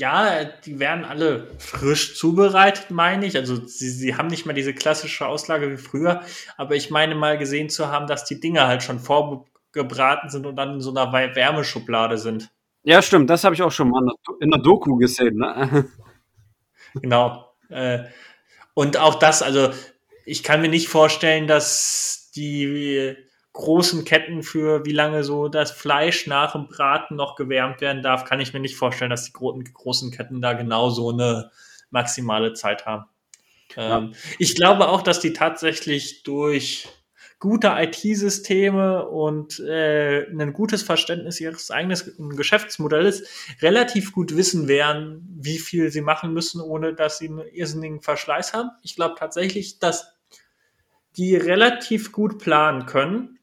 ja, 0.00 0.44
die 0.44 0.78
werden 0.78 1.04
alle 1.04 1.50
frisch 1.58 2.16
zubereitet, 2.16 2.90
meine 2.90 3.26
ich. 3.26 3.36
Also 3.36 3.66
sie, 3.66 3.90
sie 3.90 4.16
haben 4.16 4.28
nicht 4.28 4.46
mehr 4.46 4.54
diese 4.54 4.74
klassische 4.74 5.26
Auslage 5.26 5.70
wie 5.70 5.76
früher, 5.76 6.22
aber 6.56 6.74
ich 6.74 6.90
meine 6.90 7.14
mal 7.14 7.38
gesehen 7.38 7.68
zu 7.68 7.88
haben, 7.88 8.06
dass 8.06 8.24
die 8.24 8.40
Dinger 8.40 8.66
halt 8.66 8.82
schon 8.82 8.98
vorgebraten 8.98 10.30
sind 10.30 10.46
und 10.46 10.56
dann 10.56 10.74
in 10.74 10.80
so 10.80 10.94
einer 10.94 11.12
Wärmeschublade 11.12 12.18
sind. 12.18 12.50
Ja, 12.84 13.00
stimmt, 13.00 13.30
das 13.30 13.44
habe 13.44 13.54
ich 13.54 13.62
auch 13.62 13.70
schon 13.70 13.90
mal 13.90 14.02
in 14.40 14.50
der 14.50 14.60
Doku 14.60 14.96
gesehen. 14.96 15.36
Ne? 15.36 15.88
genau. 16.94 17.52
Äh, 17.68 18.04
und 18.74 18.96
auch 18.96 19.16
das, 19.16 19.42
also 19.42 19.70
ich 20.24 20.42
kann 20.42 20.62
mir 20.62 20.68
nicht 20.68 20.88
vorstellen, 20.88 21.46
dass 21.46 22.32
die 22.34 23.16
großen 23.52 24.04
Ketten 24.04 24.42
für 24.42 24.84
wie 24.86 24.92
lange 24.92 25.24
so 25.24 25.48
das 25.48 25.70
Fleisch 25.70 26.26
nach 26.26 26.52
dem 26.52 26.68
Braten 26.68 27.16
noch 27.16 27.36
gewärmt 27.36 27.80
werden 27.80 28.02
darf, 28.02 28.24
kann 28.24 28.40
ich 28.40 28.52
mir 28.52 28.60
nicht 28.60 28.76
vorstellen, 28.76 29.10
dass 29.10 29.24
die 29.24 29.32
großen 29.32 30.10
Ketten 30.10 30.40
da 30.40 30.54
genau 30.54 30.90
so 30.90 31.10
eine 31.10 31.50
maximale 31.90 32.54
Zeit 32.54 32.86
haben. 32.86 33.04
Ja. 33.76 33.98
Ähm, 33.98 34.14
ich 34.38 34.54
glaube 34.54 34.88
auch, 34.88 35.02
dass 35.02 35.20
die 35.20 35.32
tatsächlich 35.32 36.22
durch 36.22 36.88
gute 37.38 37.74
IT-Systeme 37.76 39.06
und 39.08 39.58
äh, 39.58 40.28
ein 40.30 40.52
gutes 40.52 40.82
Verständnis 40.82 41.40
ihres 41.40 41.70
eigenen 41.70 42.36
Geschäftsmodells 42.36 43.24
relativ 43.60 44.12
gut 44.12 44.36
wissen 44.36 44.68
werden, 44.68 45.26
wie 45.40 45.58
viel 45.58 45.90
sie 45.90 46.02
machen 46.02 46.32
müssen, 46.32 46.60
ohne 46.60 46.94
dass 46.94 47.18
sie 47.18 47.28
einen 47.28 47.40
irrsinnigen 47.52 48.00
Verschleiß 48.00 48.54
haben. 48.54 48.70
Ich 48.82 48.94
glaube 48.94 49.16
tatsächlich, 49.18 49.80
dass 49.80 50.14
die 51.16 51.34
relativ 51.34 52.12
gut 52.12 52.38
planen 52.38 52.86
können 52.86 53.40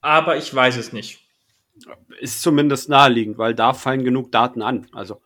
aber 0.00 0.36
ich 0.36 0.54
weiß 0.54 0.76
es 0.76 0.92
nicht. 0.92 1.20
Ist 2.20 2.42
zumindest 2.42 2.88
naheliegend, 2.88 3.38
weil 3.38 3.54
da 3.54 3.72
fallen 3.72 4.04
genug 4.04 4.32
Daten 4.32 4.62
an. 4.62 4.86
Also 4.92 5.20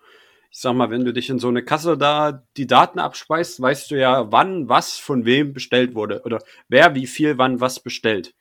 ich 0.51 0.61
sag 0.61 0.75
mal, 0.75 0.91
wenn 0.91 1.05
du 1.05 1.13
dich 1.13 1.31
in 1.31 1.41
so 1.41 1.49
eine 1.49 1.65
Kasse 1.65 1.99
da 1.99 2.45
die 2.57 2.69
Daten 2.69 3.01
abspeist, 3.01 3.61
weißt 3.61 3.91
du 3.91 3.99
ja, 3.99 4.31
wann 4.31 4.69
was 4.69 4.97
von 4.97 5.25
wem 5.25 5.53
bestellt 5.53 5.97
wurde 5.97 6.23
oder 6.23 6.45
wer 6.69 6.95
wie 6.95 7.09
viel 7.09 7.39
wann 7.39 7.61
was 7.61 7.81
bestellt. 7.81 8.35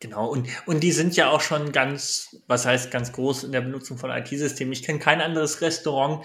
Genau, 0.00 0.28
und, 0.28 0.48
und 0.66 0.80
die 0.82 0.92
sind 0.92 1.16
ja 1.16 1.30
auch 1.30 1.40
schon 1.40 1.70
ganz, 1.70 2.36
was 2.46 2.66
heißt 2.66 2.90
ganz 2.90 3.12
groß 3.12 3.44
in 3.44 3.52
der 3.52 3.60
Benutzung 3.60 3.98
von 3.98 4.10
IT-Systemen. 4.10 4.72
Ich 4.72 4.82
kenne 4.82 5.00
kein 5.00 5.20
anderes 5.20 5.60
Restaurant, 5.60 6.24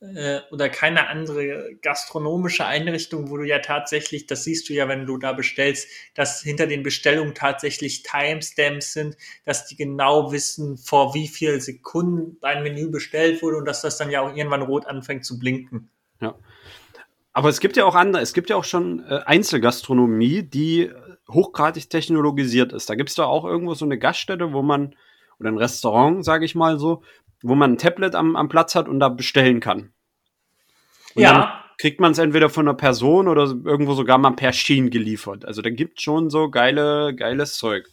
äh, 0.00 0.40
oder 0.50 0.68
keine 0.68 1.08
andere 1.08 1.74
gastronomische 1.82 2.66
Einrichtung, 2.66 3.30
wo 3.30 3.36
du 3.36 3.44
ja 3.44 3.60
tatsächlich, 3.60 4.26
das 4.26 4.44
siehst 4.44 4.68
du 4.68 4.72
ja, 4.72 4.88
wenn 4.88 5.06
du 5.06 5.16
da 5.18 5.32
bestellst, 5.32 5.88
dass 6.14 6.42
hinter 6.42 6.66
den 6.66 6.82
Bestellungen 6.82 7.34
tatsächlich 7.34 8.02
Timestamps 8.02 8.92
sind, 8.92 9.16
dass 9.44 9.66
die 9.66 9.76
genau 9.76 10.32
wissen, 10.32 10.76
vor 10.76 11.14
wie 11.14 11.28
viel 11.28 11.60
Sekunden 11.60 12.38
dein 12.40 12.62
Menü 12.62 12.90
bestellt 12.90 13.42
wurde 13.42 13.56
und 13.56 13.64
dass 13.64 13.82
das 13.82 13.98
dann 13.98 14.10
ja 14.10 14.20
auch 14.20 14.34
irgendwann 14.34 14.62
rot 14.62 14.86
anfängt 14.86 15.24
zu 15.24 15.38
blinken. 15.38 15.88
Ja. 16.20 16.34
Aber 17.32 17.48
es 17.48 17.58
gibt 17.58 17.76
ja 17.76 17.84
auch 17.84 17.96
andere, 17.96 18.22
es 18.22 18.32
gibt 18.32 18.48
ja 18.48 18.56
auch 18.56 18.64
schon 18.64 19.04
äh, 19.08 19.20
Einzelgastronomie, 19.26 20.42
die 20.42 20.90
hochgradig 21.28 21.90
technologisiert 21.90 22.72
ist. 22.72 22.88
Da 22.88 22.94
gibt 22.94 23.10
es 23.10 23.16
da 23.16 23.24
auch 23.24 23.44
irgendwo 23.44 23.74
so 23.74 23.84
eine 23.84 23.98
Gaststätte, 23.98 24.52
wo 24.52 24.62
man, 24.62 24.94
oder 25.40 25.50
ein 25.50 25.58
Restaurant, 25.58 26.24
sage 26.24 26.44
ich 26.44 26.54
mal 26.54 26.78
so, 26.78 27.02
wo 27.44 27.54
man 27.54 27.74
ein 27.74 27.78
Tablet 27.78 28.14
am, 28.14 28.36
am 28.36 28.48
Platz 28.48 28.74
hat 28.74 28.88
und 28.88 28.98
da 29.00 29.10
bestellen 29.10 29.60
kann. 29.60 29.92
Und 31.14 31.22
ja. 31.22 31.62
kriegt 31.78 32.00
man 32.00 32.12
es 32.12 32.18
entweder 32.18 32.48
von 32.48 32.66
einer 32.66 32.76
Person 32.76 33.28
oder 33.28 33.42
irgendwo 33.42 33.92
sogar 33.92 34.16
mal 34.16 34.30
per 34.30 34.52
Schienen 34.54 34.88
geliefert. 34.88 35.44
Also 35.44 35.60
da 35.60 35.68
gibt 35.68 36.00
schon 36.00 36.30
so 36.30 36.50
geile, 36.50 37.14
geiles 37.14 37.56
Zeug. 37.56 37.86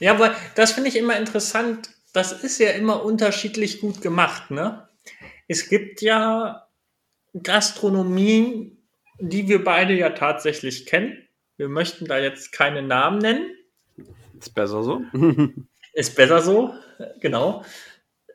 Ja, 0.00 0.12
aber 0.12 0.34
das 0.56 0.72
finde 0.72 0.88
ich 0.88 0.96
immer 0.96 1.16
interessant. 1.16 1.90
Das 2.12 2.32
ist 2.32 2.58
ja 2.58 2.70
immer 2.70 3.04
unterschiedlich 3.04 3.80
gut 3.80 4.02
gemacht, 4.02 4.50
ne? 4.50 4.88
Es 5.46 5.68
gibt 5.68 6.02
ja 6.02 6.66
Gastronomien, 7.40 8.84
die 9.20 9.48
wir 9.48 9.62
beide 9.62 9.94
ja 9.94 10.10
tatsächlich 10.10 10.86
kennen. 10.86 11.16
Wir 11.56 11.68
möchten 11.68 12.06
da 12.06 12.18
jetzt 12.18 12.50
keine 12.50 12.82
Namen 12.82 13.18
nennen. 13.18 13.50
Ist 14.38 14.54
besser 14.54 14.82
so. 14.82 15.02
ist 15.92 16.16
besser 16.16 16.42
so, 16.42 16.74
genau 17.20 17.64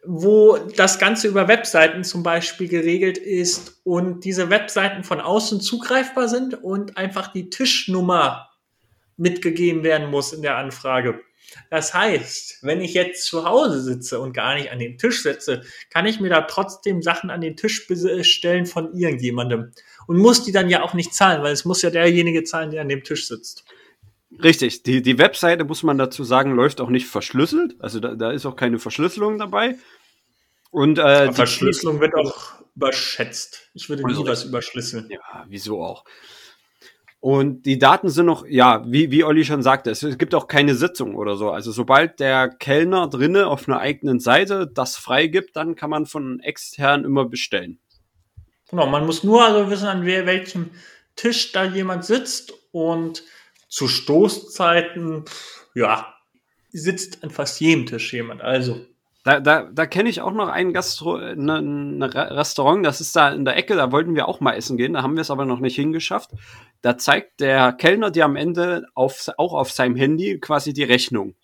wo 0.05 0.57
das 0.57 0.99
Ganze 0.99 1.27
über 1.27 1.47
Webseiten 1.47 2.03
zum 2.03 2.23
Beispiel 2.23 2.67
geregelt 2.67 3.17
ist 3.17 3.81
und 3.83 4.23
diese 4.23 4.49
Webseiten 4.49 5.03
von 5.03 5.19
außen 5.19 5.61
zugreifbar 5.61 6.27
sind 6.27 6.63
und 6.63 6.97
einfach 6.97 7.31
die 7.31 7.49
Tischnummer 7.49 8.49
mitgegeben 9.17 9.83
werden 9.83 10.09
muss 10.09 10.33
in 10.33 10.41
der 10.41 10.57
Anfrage. 10.57 11.19
Das 11.69 11.93
heißt, 11.93 12.59
wenn 12.61 12.81
ich 12.81 12.93
jetzt 12.93 13.25
zu 13.25 13.45
Hause 13.45 13.81
sitze 13.81 14.19
und 14.19 14.33
gar 14.33 14.55
nicht 14.55 14.71
an 14.71 14.79
den 14.79 14.97
Tisch 14.97 15.23
sitze, 15.23 15.63
kann 15.89 16.05
ich 16.05 16.19
mir 16.19 16.29
da 16.29 16.41
trotzdem 16.41 17.01
Sachen 17.01 17.29
an 17.29 17.41
den 17.41 17.55
Tisch 17.55 17.87
bestellen 17.87 18.65
von 18.65 18.93
irgendjemandem 18.93 19.71
und 20.07 20.17
muss 20.17 20.43
die 20.43 20.51
dann 20.51 20.69
ja 20.69 20.83
auch 20.83 20.93
nicht 20.93 21.13
zahlen, 21.13 21.41
weil 21.41 21.53
es 21.53 21.65
muss 21.65 21.81
ja 21.81 21.89
derjenige 21.89 22.43
zahlen, 22.43 22.71
der 22.71 22.81
an 22.81 22.89
dem 22.89 23.03
Tisch 23.03 23.27
sitzt. 23.27 23.65
Richtig, 24.43 24.83
die, 24.83 25.01
die 25.01 25.17
Webseite, 25.17 25.65
muss 25.65 25.83
man 25.83 25.97
dazu 25.97 26.23
sagen, 26.23 26.55
läuft 26.55 26.79
auch 26.81 26.89
nicht 26.89 27.07
verschlüsselt. 27.07 27.75
Also 27.79 27.99
da, 27.99 28.15
da 28.15 28.31
ist 28.31 28.45
auch 28.45 28.55
keine 28.55 28.79
Verschlüsselung 28.79 29.37
dabei. 29.37 29.75
Und 30.71 30.97
äh, 30.97 31.31
Verschlüsselung 31.33 31.99
wird 31.99 32.15
auch 32.15 32.61
überschätzt. 32.75 33.69
Ich 33.73 33.89
würde 33.89 34.03
nie 34.03 34.09
also, 34.09 34.25
was 34.25 34.45
überschlüsseln. 34.45 35.09
Ja, 35.09 35.45
wieso 35.47 35.83
auch. 35.83 36.05
Und 37.21 37.65
die 37.65 37.77
Daten 37.77 38.07
sind 38.07 38.27
noch, 38.27 38.45
ja, 38.47 38.85
wie, 38.87 39.11
wie 39.11 39.25
Olli 39.25 39.43
schon 39.43 39.61
sagte, 39.61 39.89
es 39.89 40.17
gibt 40.17 40.33
auch 40.33 40.47
keine 40.47 40.73
Sitzung 40.73 41.15
oder 41.15 41.35
so. 41.35 41.51
Also 41.51 41.73
sobald 41.73 42.21
der 42.21 42.47
Kellner 42.47 43.09
drinnen 43.09 43.43
auf 43.43 43.67
einer 43.67 43.79
eigenen 43.79 44.21
Seite 44.21 44.71
das 44.73 44.95
freigibt, 44.95 45.57
dann 45.57 45.75
kann 45.75 45.89
man 45.89 46.05
von 46.05 46.39
extern 46.39 47.03
immer 47.03 47.25
bestellen. 47.25 47.79
Genau, 48.69 48.87
man 48.87 49.05
muss 49.05 49.25
nur 49.25 49.43
also 49.43 49.69
wissen, 49.69 49.87
an 49.87 50.05
welchem 50.05 50.69
Tisch 51.17 51.51
da 51.51 51.65
jemand 51.65 52.05
sitzt 52.05 52.53
und 52.71 53.23
zu 53.69 53.87
Stoßzeiten, 53.87 55.23
ja, 55.75 56.13
sitzt 56.71 57.23
an 57.23 57.29
fast 57.29 57.61
jedem 57.61 57.85
Tisch 57.85 58.11
jemand. 58.13 58.41
Also. 58.41 58.85
Da, 59.23 59.39
da, 59.39 59.63
da 59.63 59.85
kenne 59.85 60.09
ich 60.09 60.21
auch 60.21 60.31
noch 60.31 60.47
ein 60.47 60.73
Gastro, 60.73 61.17
ne, 61.17 61.61
ne 61.61 62.13
Restaurant, 62.13 62.85
das 62.85 63.01
ist 63.01 63.15
da 63.15 63.29
in 63.29 63.45
der 63.45 63.57
Ecke, 63.57 63.75
da 63.75 63.91
wollten 63.91 64.15
wir 64.15 64.27
auch 64.27 64.39
mal 64.39 64.53
essen 64.53 64.77
gehen, 64.77 64.93
da 64.93 65.03
haben 65.03 65.15
wir 65.15 65.21
es 65.21 65.31
aber 65.31 65.45
noch 65.45 65.59
nicht 65.59 65.75
hingeschafft. 65.75 66.31
Da 66.81 66.97
zeigt 66.97 67.41
der 67.41 67.73
Kellner 67.73 68.11
dir 68.11 68.25
am 68.25 68.35
Ende 68.35 68.87
auf, 68.95 69.29
auch 69.37 69.53
auf 69.53 69.71
seinem 69.71 69.95
Handy 69.95 70.39
quasi 70.39 70.73
die 70.73 70.83
Rechnung. 70.83 71.35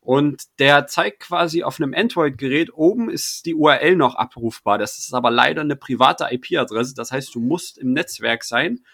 Und 0.00 0.44
der 0.60 0.86
zeigt 0.86 1.20
quasi 1.20 1.64
auf 1.64 1.80
einem 1.80 1.92
Android-Gerät, 1.92 2.72
oben 2.72 3.10
ist 3.10 3.44
die 3.44 3.54
URL 3.54 3.96
noch 3.96 4.14
abrufbar. 4.14 4.78
Das 4.78 4.98
ist 4.98 5.12
aber 5.12 5.32
leider 5.32 5.62
eine 5.62 5.74
private 5.74 6.28
IP-Adresse. 6.30 6.94
Das 6.94 7.10
heißt, 7.10 7.34
du 7.34 7.40
musst 7.40 7.76
im 7.76 7.92
Netzwerk 7.92 8.44
sein 8.44 8.84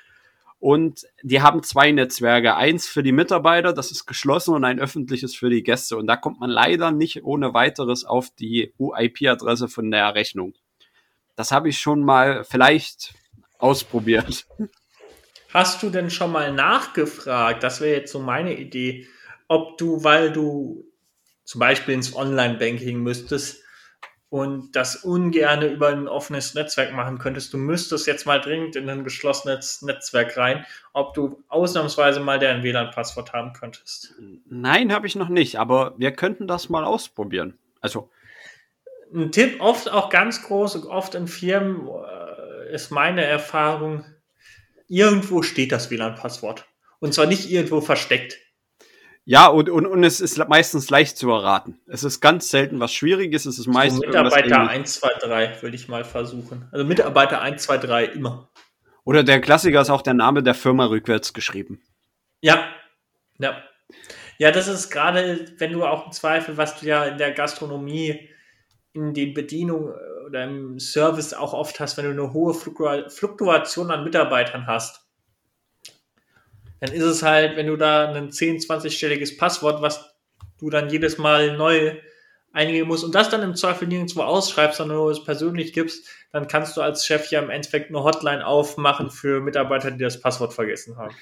und 0.62 1.08
die 1.24 1.42
haben 1.42 1.64
zwei 1.64 1.90
Netzwerke. 1.90 2.54
Eins 2.54 2.86
für 2.86 3.02
die 3.02 3.10
Mitarbeiter, 3.10 3.72
das 3.72 3.90
ist 3.90 4.06
geschlossen, 4.06 4.54
und 4.54 4.64
ein 4.64 4.78
öffentliches 4.78 5.34
für 5.34 5.50
die 5.50 5.64
Gäste. 5.64 5.96
Und 5.96 6.06
da 6.06 6.14
kommt 6.14 6.38
man 6.38 6.50
leider 6.50 6.92
nicht 6.92 7.24
ohne 7.24 7.52
weiteres 7.52 8.04
auf 8.04 8.28
die 8.38 8.72
UIP-Adresse 8.78 9.66
von 9.66 9.90
der 9.90 10.14
Rechnung. 10.14 10.54
Das 11.34 11.50
habe 11.50 11.68
ich 11.68 11.80
schon 11.80 12.04
mal 12.04 12.44
vielleicht 12.44 13.12
ausprobiert. 13.58 14.46
Hast 15.52 15.82
du 15.82 15.90
denn 15.90 16.10
schon 16.10 16.30
mal 16.30 16.52
nachgefragt, 16.52 17.64
das 17.64 17.80
wäre 17.80 17.96
jetzt 17.96 18.12
so 18.12 18.20
meine 18.20 18.56
Idee, 18.56 19.08
ob 19.48 19.78
du, 19.78 20.04
weil 20.04 20.30
du 20.30 20.84
zum 21.42 21.58
Beispiel 21.58 21.94
ins 21.94 22.14
Online-Banking 22.14 23.00
müsstest 23.02 23.61
und 24.32 24.76
das 24.76 24.96
ungerne 24.96 25.66
über 25.66 25.88
ein 25.88 26.08
offenes 26.08 26.54
Netzwerk 26.54 26.94
machen 26.94 27.18
könntest, 27.18 27.52
du 27.52 27.58
müsstest 27.58 28.06
jetzt 28.06 28.24
mal 28.24 28.40
dringend 28.40 28.76
in 28.76 28.88
ein 28.88 29.04
geschlossenes 29.04 29.82
Netzwerk 29.82 30.38
rein, 30.38 30.64
ob 30.94 31.12
du 31.12 31.44
ausnahmsweise 31.48 32.18
mal 32.18 32.38
deren 32.38 32.62
WLAN-Passwort 32.62 33.34
haben 33.34 33.52
könntest. 33.52 34.14
Nein, 34.48 34.90
habe 34.90 35.06
ich 35.06 35.16
noch 35.16 35.28
nicht, 35.28 35.56
aber 35.56 35.92
wir 35.98 36.12
könnten 36.12 36.46
das 36.46 36.70
mal 36.70 36.82
ausprobieren. 36.82 37.58
Also 37.82 38.08
ein 39.14 39.32
Tipp, 39.32 39.60
oft 39.60 39.92
auch 39.92 40.08
ganz 40.08 40.42
groß, 40.42 40.86
oft 40.86 41.14
in 41.14 41.28
Firmen 41.28 41.86
äh, 41.86 42.72
ist 42.72 42.90
meine 42.90 43.26
Erfahrung, 43.26 44.02
irgendwo 44.88 45.42
steht 45.42 45.72
das 45.72 45.90
WLAN-Passwort. 45.90 46.64
Und 47.00 47.12
zwar 47.12 47.26
nicht 47.26 47.50
irgendwo 47.50 47.82
versteckt. 47.82 48.38
Ja, 49.24 49.46
und, 49.46 49.68
und, 49.70 49.86
und 49.86 50.02
es 50.02 50.20
ist 50.20 50.36
meistens 50.48 50.90
leicht 50.90 51.16
zu 51.16 51.30
erraten. 51.30 51.80
Es 51.86 52.02
ist 52.02 52.20
ganz 52.20 52.50
selten 52.50 52.80
was 52.80 52.92
Schwieriges. 52.92 53.46
Es 53.46 53.58
ist 53.58 53.68
meistens. 53.68 54.00
So 54.00 54.06
Mitarbeiter 54.06 54.68
1, 54.68 54.94
2, 54.94 55.08
3 55.20 55.62
würde 55.62 55.76
ich 55.76 55.88
mal 55.88 56.04
versuchen. 56.04 56.68
Also 56.72 56.84
Mitarbeiter 56.84 57.40
1, 57.40 57.62
2, 57.62 57.78
3 57.78 58.04
immer. 58.06 58.50
Oder 59.04 59.22
der 59.22 59.40
Klassiker 59.40 59.80
ist 59.80 59.90
auch 59.90 60.02
der 60.02 60.14
Name 60.14 60.42
der 60.42 60.54
Firma 60.54 60.86
rückwärts 60.86 61.32
geschrieben. 61.32 61.80
Ja. 62.40 62.68
Ja. 63.38 63.62
Ja, 64.38 64.50
das 64.50 64.66
ist 64.66 64.90
gerade, 64.90 65.46
wenn 65.58 65.72
du 65.72 65.84
auch 65.84 66.06
im 66.06 66.12
Zweifel, 66.12 66.56
was 66.56 66.80
du 66.80 66.86
ja 66.86 67.04
in 67.04 67.18
der 67.18 67.32
Gastronomie 67.32 68.28
in 68.92 69.14
den 69.14 69.34
Bedienungen 69.34 69.92
äh, 69.92 70.26
oder 70.26 70.44
im 70.44 70.78
Service 70.78 71.32
auch 71.32 71.52
oft 71.52 71.78
hast, 71.80 71.96
wenn 71.96 72.04
du 72.04 72.10
eine 72.10 72.32
hohe 72.32 72.54
Fluktuation 72.54 73.90
an 73.90 74.04
Mitarbeitern 74.04 74.66
hast, 74.66 75.06
dann 76.82 76.92
ist 76.92 77.04
es 77.04 77.22
halt, 77.22 77.56
wenn 77.56 77.68
du 77.68 77.76
da 77.76 78.12
ein 78.12 78.32
10, 78.32 78.58
20-stelliges 78.58 79.38
Passwort, 79.38 79.82
was 79.82 80.16
du 80.58 80.68
dann 80.68 80.90
jedes 80.90 81.16
Mal 81.16 81.56
neu 81.56 81.94
eingeben 82.52 82.88
musst 82.88 83.04
und 83.04 83.14
das 83.14 83.30
dann 83.30 83.40
im 83.42 83.54
Zweifel 83.54 83.86
nirgendwo 83.86 84.22
ausschreibst, 84.22 84.78
sondern 84.78 84.96
nur 84.96 85.08
es 85.12 85.22
persönlich 85.22 85.72
gibst, 85.72 86.08
dann 86.32 86.48
kannst 86.48 86.76
du 86.76 86.80
als 86.80 87.06
Chef 87.06 87.30
ja 87.30 87.40
im 87.40 87.50
Endeffekt 87.50 87.90
eine 87.90 88.02
Hotline 88.02 88.44
aufmachen 88.44 89.10
für 89.10 89.40
Mitarbeiter, 89.40 89.92
die 89.92 90.02
das 90.02 90.20
Passwort 90.20 90.54
vergessen 90.54 90.96
haben. 90.96 91.14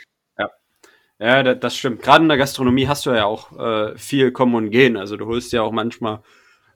Ja. 1.19 1.43
Das 1.43 1.77
stimmt. 1.77 2.01
Gerade 2.01 2.23
in 2.23 2.31
der 2.31 2.39
Gastronomie 2.39 2.89
hast 2.89 3.05
du 3.05 3.11
ja 3.11 3.27
auch 3.27 3.53
äh, 3.59 3.99
viel 3.99 4.33
kommen 4.33 4.55
und 4.55 4.71
gehen. 4.71 4.97
Also 4.97 5.19
du 5.19 5.27
holst 5.27 5.53
ja 5.53 5.61
auch 5.61 5.73
manchmal 5.73 6.23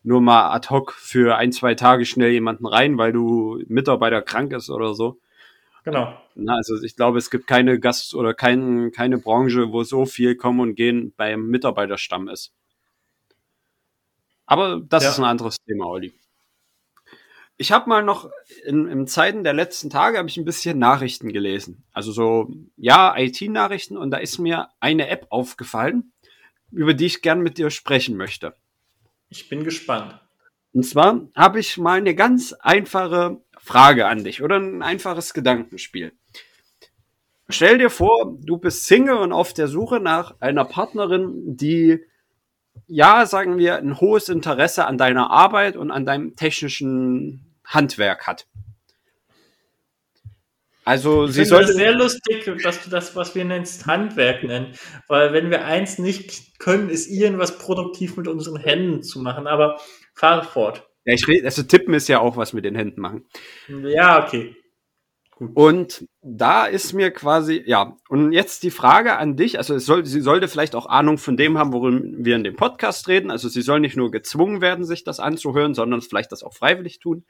nur 0.03 0.21
mal 0.21 0.51
ad 0.51 0.69
hoc 0.69 0.93
für 0.93 1.37
ein, 1.39 1.53
zwei 1.53 1.75
Tage 1.75 2.05
schnell 2.05 2.33
jemanden 2.33 2.67
rein, 2.67 2.99
weil 2.99 3.15
du 3.15 3.63
Mitarbeiter 3.67 4.21
krank 4.21 4.53
ist 4.53 4.69
oder 4.69 4.93
so. 4.93 5.19
Genau. 5.85 6.19
Na, 6.35 6.57
also 6.57 6.83
ich 6.83 6.97
glaube, 6.97 7.19
es 7.19 7.31
gibt 7.31 7.47
keine 7.47 7.79
Gast- 7.79 8.15
oder 8.15 8.33
kein, 8.35 8.91
keine 8.91 9.19
Branche, 9.19 9.71
wo 9.71 9.85
so 9.85 10.07
viel 10.07 10.35
Kommen 10.35 10.61
und 10.61 10.75
Gehen 10.75 11.13
beim 11.17 11.47
Mitarbeiterstamm 11.47 12.29
ist. 12.29 12.53
Aber 14.47 14.81
das 14.81 15.05
ja. 15.05 15.11
ist 15.11 15.19
ein 15.19 15.25
anderes 15.25 15.57
Thema, 15.67 15.87
Olli. 15.87 16.13
Ich 17.57 17.71
habe 17.71 17.89
mal 17.89 18.03
noch 18.03 18.31
in, 18.65 18.89
in 18.89 19.07
Zeiten 19.07 19.45
der 19.45 19.53
letzten 19.53 19.89
Tage 19.89 20.19
habe 20.19 20.29
ich 20.29 20.37
ein 20.37 20.45
bisschen 20.45 20.79
Nachrichten 20.79 21.33
gelesen. 21.33 21.85
Also 21.93 22.11
so, 22.11 22.53
ja, 22.77 23.15
IT-Nachrichten 23.17 23.97
und 23.97 24.11
da 24.11 24.17
ist 24.17 24.39
mir 24.39 24.71
eine 24.81 25.09
App 25.09 25.27
aufgefallen, 25.31 26.13
über 26.73 26.95
die 26.95 27.07
ich 27.07 27.23
gern 27.23 27.43
mit 27.43 27.59
dir 27.59 27.71
sprechen 27.71 28.17
möchte. 28.17 28.55
Ich 29.29 29.49
bin 29.49 29.63
gespannt. 29.65 30.21
Und 30.73 30.85
zwar 30.85 31.29
habe 31.37 31.61
ich 31.61 31.79
mal 31.79 31.99
eine 31.99 32.17
ganz 32.17 32.53
einfache 32.55 33.41
Frage 33.65 34.07
an 34.07 34.25
dich 34.25 34.43
oder 34.43 34.57
ein 34.57 34.83
einfaches 34.83 35.33
Gedankenspiel. 35.33 36.13
Stell 37.49 37.79
dir 37.79 37.89
vor, 37.89 38.37
du 38.43 38.59
bist 38.59 38.87
Single 38.87 39.17
und 39.17 39.33
auf 39.33 39.55
der 39.55 39.69
Suche 39.69 40.01
nach 40.01 40.35
einer 40.41 40.67
Partnerin, 40.67 41.57
die, 41.57 42.01
ja, 42.87 43.25
sagen 43.25 43.57
wir, 43.57 43.77
ein 43.77 44.01
hohes 44.01 44.29
Interesse 44.29 44.87
an 44.87 44.99
deiner 44.99 45.31
Arbeit 45.31 45.77
und 45.77 45.91
an 45.91 46.05
deinem 46.05 46.37
technischen 46.37 47.55
Handwerk 47.65 48.27
hat. 48.27 48.47
Also, 50.85 51.25
ich 51.25 51.33
sie 51.33 51.47
sollte. 51.47 51.71
Es 51.71 51.77
sehr 51.77 51.95
lustig, 51.95 52.45
dass 52.63 52.85
du 52.85 52.91
das, 52.91 53.17
was 53.17 53.35
wir 53.35 53.47
nennst, 53.47 53.87
Handwerk 53.87 54.45
nennen. 54.45 54.75
Weil, 55.09 55.33
wenn 55.33 55.51
wir 55.51 55.65
eins 55.65 55.99
nicht 55.99 56.59
können, 56.59 56.91
ist 56.91 57.07
irgendwas 57.07 57.59
produktiv 57.59 58.19
mit 58.19 58.29
unseren 58.29 58.57
Händen 58.57 59.03
zu 59.03 59.21
machen. 59.21 59.47
Aber 59.47 59.81
fahr 60.13 60.45
fort. 60.45 60.87
Ja, 61.05 61.15
ich 61.15 61.29
rede, 61.29 61.45
also 61.45 61.63
tippen 61.63 61.95
ist 61.95 62.09
ja 62.09 62.21
auch 62.21 62.37
was 62.37 62.53
mit 62.53 62.65
den 62.65 62.75
Händen 62.75 63.01
machen. 63.01 63.25
Ja, 63.69 64.25
okay. 64.25 64.57
Gut. 65.37 65.51
Und 65.55 66.09
da 66.23 66.67
ist 66.67 66.93
mir 66.93 67.11
quasi, 67.11 67.63
ja, 67.67 67.97
und 68.09 68.33
jetzt 68.33 68.63
die 68.63 68.71
Frage 68.71 69.17
an 69.17 69.37
dich, 69.37 69.59
also 69.59 69.75
es 69.75 69.85
soll, 69.85 70.07
sie 70.07 70.21
sollte 70.21 70.47
vielleicht 70.47 70.77
auch 70.77 70.87
Ahnung 70.87 71.19
von 71.19 71.37
dem 71.37 71.59
haben, 71.59 71.73
worum 71.73 72.25
wir 72.25 72.37
in 72.37 72.45
dem 72.45 72.55
Podcast 72.55 73.09
reden. 73.09 73.33
Also 73.33 73.49
sie 73.49 73.63
soll 73.63 73.81
nicht 73.81 73.97
nur 73.97 74.13
gezwungen 74.13 74.61
werden, 74.61 74.85
sich 74.85 75.03
das 75.03 75.19
anzuhören, 75.19 75.75
sondern 75.75 76.03
vielleicht 76.03 76.31
das 76.31 76.45
auch 76.45 76.55
freiwillig 76.55 77.01
tun. 77.01 77.25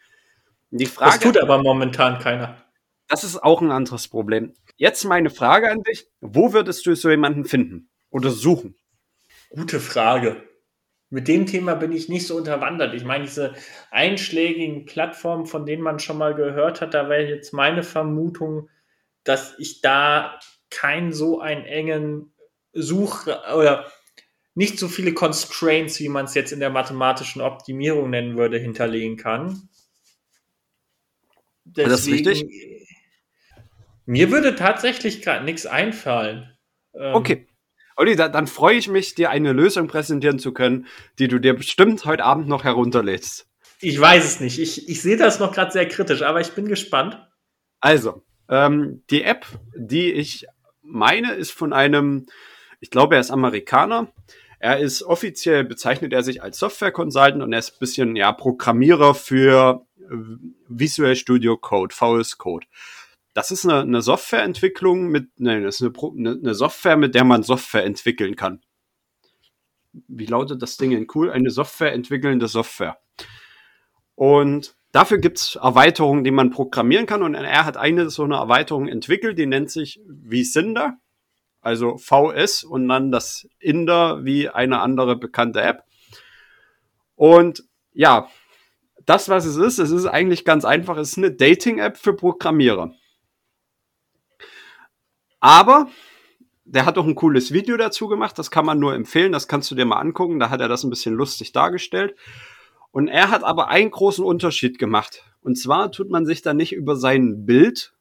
Die 0.70 0.86
Frage, 0.86 1.12
das 1.12 1.20
tut 1.20 1.38
aber 1.38 1.62
momentan 1.62 2.18
keiner. 2.18 2.62
Das 3.08 3.24
ist 3.24 3.42
auch 3.42 3.62
ein 3.62 3.70
anderes 3.70 4.08
Problem. 4.08 4.52
Jetzt 4.76 5.04
meine 5.04 5.30
Frage 5.30 5.70
an 5.70 5.82
dich. 5.82 6.06
Wo 6.20 6.52
würdest 6.52 6.84
du 6.84 6.94
so 6.94 7.08
jemanden 7.08 7.44
finden 7.46 7.88
oder 8.10 8.30
suchen? 8.30 8.76
Gute 9.50 9.80
Frage. 9.80 10.42
Mit 11.14 11.28
dem 11.28 11.46
Thema 11.46 11.76
bin 11.76 11.92
ich 11.92 12.08
nicht 12.08 12.26
so 12.26 12.36
unterwandert. 12.36 12.92
Ich 12.92 13.04
meine, 13.04 13.24
diese 13.24 13.54
einschlägigen 13.92 14.84
Plattformen, 14.84 15.46
von 15.46 15.64
denen 15.64 15.80
man 15.80 16.00
schon 16.00 16.18
mal 16.18 16.34
gehört 16.34 16.80
hat, 16.80 16.92
da 16.92 17.08
wäre 17.08 17.28
jetzt 17.28 17.52
meine 17.52 17.84
Vermutung, 17.84 18.68
dass 19.22 19.56
ich 19.60 19.80
da 19.80 20.40
keinen 20.70 21.12
so 21.12 21.38
einen 21.38 21.66
engen 21.66 22.34
Such- 22.72 23.28
oder 23.54 23.92
nicht 24.56 24.76
so 24.76 24.88
viele 24.88 25.14
Constraints, 25.14 26.00
wie 26.00 26.08
man 26.08 26.24
es 26.24 26.34
jetzt 26.34 26.50
in 26.50 26.58
der 26.58 26.70
mathematischen 26.70 27.42
Optimierung 27.42 28.10
nennen 28.10 28.36
würde, 28.36 28.58
hinterlegen 28.58 29.16
kann. 29.16 29.68
Deswegen, 31.64 31.90
das 31.90 32.00
ist 32.00 32.12
richtig. 32.12 32.88
Mir 34.04 34.32
würde 34.32 34.56
tatsächlich 34.56 35.22
gerade 35.22 35.44
nichts 35.44 35.64
einfallen. 35.64 36.58
Ähm, 36.92 37.14
okay. 37.14 37.46
Olli, 37.96 38.16
da, 38.16 38.28
dann 38.28 38.46
freue 38.46 38.76
ich 38.76 38.88
mich, 38.88 39.14
dir 39.14 39.30
eine 39.30 39.52
Lösung 39.52 39.86
präsentieren 39.86 40.38
zu 40.38 40.52
können, 40.52 40.86
die 41.18 41.28
du 41.28 41.38
dir 41.38 41.54
bestimmt 41.54 42.04
heute 42.04 42.24
Abend 42.24 42.48
noch 42.48 42.64
herunterlädst. 42.64 43.46
Ich 43.80 44.00
weiß 44.00 44.24
es 44.24 44.40
nicht. 44.40 44.58
Ich, 44.58 44.88
ich 44.88 45.02
sehe 45.02 45.16
das 45.16 45.38
noch 45.38 45.52
gerade 45.52 45.70
sehr 45.70 45.86
kritisch, 45.86 46.22
aber 46.22 46.40
ich 46.40 46.52
bin 46.52 46.66
gespannt. 46.66 47.18
Also, 47.80 48.22
ähm, 48.48 49.02
die 49.10 49.22
App, 49.22 49.46
die 49.76 50.12
ich 50.12 50.46
meine, 50.82 51.34
ist 51.34 51.52
von 51.52 51.72
einem, 51.72 52.26
ich 52.80 52.90
glaube, 52.90 53.14
er 53.14 53.20
ist 53.20 53.30
Amerikaner. 53.30 54.08
Er 54.58 54.78
ist 54.78 55.02
offiziell 55.02 55.64
bezeichnet 55.64 56.12
er 56.12 56.22
sich 56.22 56.42
als 56.42 56.58
Software 56.58 56.92
Consultant 56.92 57.42
und 57.42 57.52
er 57.52 57.58
ist 57.58 57.74
ein 57.74 57.78
bisschen 57.80 58.16
ja 58.16 58.32
Programmierer 58.32 59.14
für 59.14 59.86
äh, 59.98 60.04
Visual 60.68 61.14
Studio 61.16 61.58
Code, 61.58 61.94
VS 61.94 62.38
Code 62.38 62.66
das 63.34 63.50
ist 63.50 63.64
eine, 63.64 63.80
eine 63.80 64.00
Softwareentwicklung 64.00 65.08
mit, 65.08 65.28
nein, 65.38 65.64
das 65.64 65.80
ist 65.80 65.92
eine, 66.00 66.30
eine, 66.30 66.54
Software, 66.54 66.96
mit 66.96 67.14
der 67.14 67.24
man 67.24 67.42
Software 67.42 67.84
entwickeln 67.84 68.36
kann. 68.36 68.62
Wie 69.92 70.26
lautet 70.26 70.62
das 70.62 70.76
Ding 70.76 70.92
in 70.92 71.08
cool? 71.14 71.30
Eine 71.30 71.50
Software 71.50 71.92
entwickelnde 71.92 72.46
Software. 72.46 72.96
Und 74.14 74.76
dafür 74.92 75.18
gibt's 75.18 75.56
Erweiterungen, 75.56 76.22
die 76.22 76.30
man 76.30 76.50
programmieren 76.50 77.06
kann. 77.06 77.22
Und 77.22 77.34
er 77.34 77.64
hat 77.64 77.76
eine 77.76 78.08
so 78.08 78.22
eine 78.22 78.36
Erweiterung 78.36 78.86
entwickelt, 78.86 79.36
die 79.36 79.46
nennt 79.46 79.70
sich 79.70 80.00
Visinder, 80.06 80.96
also 81.60 81.96
VS 81.96 82.62
und 82.62 82.88
dann 82.88 83.10
das 83.10 83.48
Inder 83.58 84.24
wie 84.24 84.48
eine 84.48 84.80
andere 84.80 85.16
bekannte 85.16 85.60
App. 85.60 85.84
Und 87.16 87.64
ja, 87.92 88.28
das, 89.06 89.28
was 89.28 89.44
es 89.44 89.56
ist, 89.56 89.78
es 89.78 89.90
ist 89.90 90.06
eigentlich 90.06 90.44
ganz 90.44 90.64
einfach. 90.64 90.96
Es 90.96 91.12
ist 91.12 91.18
eine 91.18 91.32
Dating-App 91.32 91.96
für 91.96 92.14
Programmierer. 92.14 92.94
Aber 95.44 95.90
der 96.64 96.86
hat 96.86 96.96
auch 96.96 97.06
ein 97.06 97.14
cooles 97.14 97.52
Video 97.52 97.76
dazu 97.76 98.08
gemacht, 98.08 98.38
das 98.38 98.50
kann 98.50 98.64
man 98.64 98.78
nur 98.78 98.94
empfehlen, 98.94 99.30
das 99.30 99.46
kannst 99.46 99.70
du 99.70 99.74
dir 99.74 99.84
mal 99.84 99.98
angucken, 99.98 100.40
da 100.40 100.48
hat 100.48 100.62
er 100.62 100.68
das 100.68 100.84
ein 100.84 100.88
bisschen 100.88 101.14
lustig 101.14 101.52
dargestellt. 101.52 102.16
Und 102.92 103.08
er 103.08 103.28
hat 103.28 103.44
aber 103.44 103.68
einen 103.68 103.90
großen 103.90 104.24
Unterschied 104.24 104.78
gemacht. 104.78 105.22
Und 105.42 105.58
zwar 105.58 105.92
tut 105.92 106.08
man 106.08 106.24
sich 106.24 106.40
da 106.40 106.54
nicht 106.54 106.72
über 106.72 106.96
sein 106.96 107.44
Bild 107.44 107.92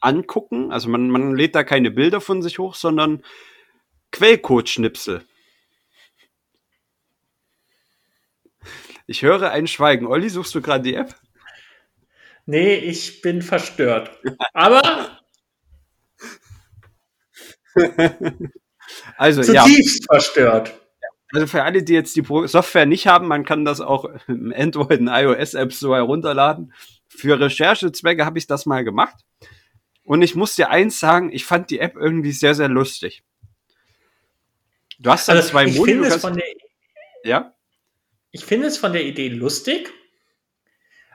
angucken, 0.00 0.72
also 0.72 0.88
man, 0.88 1.08
man 1.08 1.36
lädt 1.36 1.54
da 1.54 1.62
keine 1.62 1.92
Bilder 1.92 2.20
von 2.20 2.42
sich 2.42 2.58
hoch, 2.58 2.74
sondern 2.74 3.22
Quellcode-Schnipsel. 4.10 5.22
Ich 9.06 9.22
höre 9.22 9.52
ein 9.52 9.68
Schweigen. 9.68 10.08
Olli, 10.08 10.30
suchst 10.30 10.52
du 10.52 10.60
gerade 10.60 10.82
die 10.82 10.94
App? 10.94 11.14
Nee, 12.44 12.74
ich 12.74 13.22
bin 13.22 13.40
verstört. 13.40 14.10
Aber 14.52 14.82
also, 19.16 19.42
Zutiefst 19.42 20.00
ja. 20.00 20.06
verstört. 20.10 20.80
Also 21.32 21.46
für 21.46 21.64
alle, 21.64 21.82
die 21.82 21.92
jetzt 21.92 22.14
die 22.16 22.24
Software 22.46 22.86
nicht 22.86 23.06
haben, 23.06 23.26
man 23.26 23.44
kann 23.44 23.64
das 23.64 23.80
auch 23.80 24.08
im 24.28 24.52
Android 24.56 25.00
und 25.00 25.08
iOS 25.08 25.54
Apps 25.54 25.80
so 25.80 25.94
herunterladen. 25.94 26.72
Für 27.08 27.38
Recherchezwecke 27.40 28.24
habe 28.24 28.38
ich 28.38 28.46
das 28.46 28.66
mal 28.66 28.84
gemacht. 28.84 29.16
Und 30.04 30.22
ich 30.22 30.34
muss 30.34 30.54
dir 30.54 30.70
eins 30.70 31.00
sagen, 31.00 31.32
ich 31.32 31.44
fand 31.44 31.70
die 31.70 31.80
App 31.80 31.96
irgendwie 31.96 32.32
sehr, 32.32 32.54
sehr 32.54 32.68
lustig. 32.68 33.24
Du 34.98 35.10
hast 35.10 35.28
dann 35.28 35.36
also, 35.36 35.50
zwei 35.50 35.66
Modi. 35.66 36.00
Kannst, 36.00 36.24
der, 36.24 36.44
ja? 37.24 37.54
Ich 38.30 38.44
finde 38.44 38.68
es 38.68 38.78
von 38.78 38.92
der 38.92 39.04
Idee 39.04 39.28
lustig, 39.28 39.92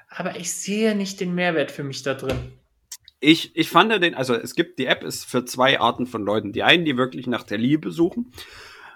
aber 0.09 0.35
ich 0.35 0.51
sehe 0.53 0.93
nicht 0.95 1.19
den 1.19 1.33
Mehrwert 1.33 1.71
für 1.71 1.83
mich 1.83 2.03
da 2.03 2.13
drin. 2.13 2.53
Ich, 3.23 3.55
ich 3.55 3.69
fand 3.69 3.91
den, 4.03 4.15
also 4.15 4.33
es 4.33 4.55
gibt, 4.55 4.79
die 4.79 4.87
App 4.87 5.03
ist 5.03 5.25
für 5.25 5.45
zwei 5.45 5.79
Arten 5.79 6.07
von 6.07 6.23
Leuten. 6.23 6.51
Die 6.53 6.63
einen, 6.63 6.85
die 6.85 6.97
wirklich 6.97 7.27
nach 7.27 7.43
der 7.43 7.59
Liebe 7.59 7.91
suchen, 7.91 8.33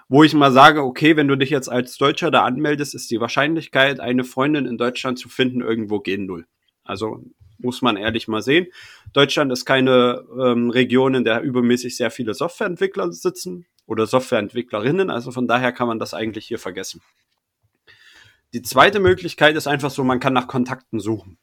wo 0.08 0.24
ich 0.24 0.34
mal 0.34 0.50
sage, 0.52 0.82
okay, 0.82 1.16
wenn 1.16 1.28
du 1.28 1.36
dich 1.36 1.50
jetzt 1.50 1.68
als 1.68 1.96
Deutscher 1.96 2.32
da 2.32 2.44
anmeldest, 2.44 2.94
ist 2.94 3.10
die 3.10 3.20
Wahrscheinlichkeit, 3.20 4.00
eine 4.00 4.24
Freundin 4.24 4.66
in 4.66 4.78
Deutschland 4.78 5.18
zu 5.18 5.28
finden, 5.28 5.60
irgendwo 5.60 6.00
gehen 6.00 6.26
null. 6.26 6.46
Also 6.82 7.22
muss 7.58 7.82
man 7.82 7.96
ehrlich 7.96 8.26
mal 8.28 8.42
sehen. 8.42 8.66
Deutschland 9.12 9.52
ist 9.52 9.64
keine 9.64 10.24
ähm, 10.38 10.70
Region, 10.70 11.14
in 11.14 11.24
der 11.24 11.40
übermäßig 11.42 11.96
sehr 11.96 12.10
viele 12.10 12.34
Softwareentwickler 12.34 13.12
sitzen 13.12 13.66
oder 13.86 14.06
Softwareentwicklerinnen. 14.06 15.08
Also 15.08 15.30
von 15.30 15.46
daher 15.46 15.72
kann 15.72 15.88
man 15.88 15.98
das 15.98 16.14
eigentlich 16.14 16.46
hier 16.46 16.58
vergessen. 16.58 17.00
Die 18.52 18.62
zweite 18.62 19.00
Möglichkeit 19.00 19.56
ist 19.56 19.66
einfach 19.66 19.90
so, 19.90 20.04
man 20.04 20.20
kann 20.20 20.32
nach 20.32 20.48
Kontakten 20.48 21.00
suchen. 21.00 21.38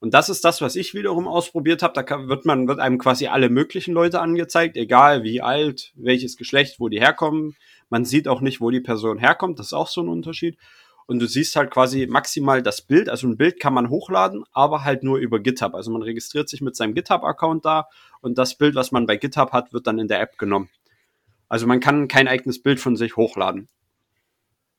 Und 0.00 0.14
das 0.14 0.30
ist 0.30 0.44
das, 0.46 0.62
was 0.62 0.76
ich 0.76 0.94
wiederum 0.94 1.28
ausprobiert 1.28 1.82
habe. 1.82 1.92
Da 2.02 2.28
wird 2.28 2.46
man 2.46 2.66
wird 2.66 2.80
einem 2.80 2.98
quasi 2.98 3.26
alle 3.26 3.50
möglichen 3.50 3.92
Leute 3.92 4.20
angezeigt, 4.20 4.76
egal 4.76 5.22
wie 5.22 5.42
alt, 5.42 5.92
welches 5.94 6.38
Geschlecht, 6.38 6.80
wo 6.80 6.88
die 6.88 7.00
herkommen. 7.00 7.54
Man 7.90 8.06
sieht 8.06 8.26
auch 8.26 8.40
nicht, 8.40 8.62
wo 8.62 8.70
die 8.70 8.80
Person 8.80 9.18
herkommt. 9.18 9.58
Das 9.58 9.66
ist 9.66 9.72
auch 9.74 9.88
so 9.88 10.00
ein 10.00 10.08
Unterschied. 10.08 10.56
Und 11.06 11.18
du 11.18 11.26
siehst 11.26 11.54
halt 11.56 11.70
quasi 11.70 12.06
maximal 12.06 12.62
das 12.62 12.80
Bild. 12.82 13.10
Also 13.10 13.26
ein 13.26 13.36
Bild 13.36 13.60
kann 13.60 13.74
man 13.74 13.90
hochladen, 13.90 14.44
aber 14.52 14.84
halt 14.84 15.02
nur 15.02 15.18
über 15.18 15.38
GitHub. 15.38 15.74
Also 15.74 15.90
man 15.90 16.02
registriert 16.02 16.48
sich 16.48 16.62
mit 16.62 16.76
seinem 16.76 16.94
GitHub-Account 16.94 17.64
da 17.64 17.88
und 18.20 18.38
das 18.38 18.56
Bild, 18.56 18.74
was 18.76 18.92
man 18.92 19.06
bei 19.06 19.16
GitHub 19.16 19.52
hat, 19.52 19.72
wird 19.72 19.86
dann 19.86 19.98
in 19.98 20.08
der 20.08 20.20
App 20.20 20.38
genommen. 20.38 20.70
Also 21.48 21.66
man 21.66 21.80
kann 21.80 22.06
kein 22.08 22.28
eigenes 22.28 22.62
Bild 22.62 22.80
von 22.80 22.96
sich 22.96 23.16
hochladen. 23.16 23.68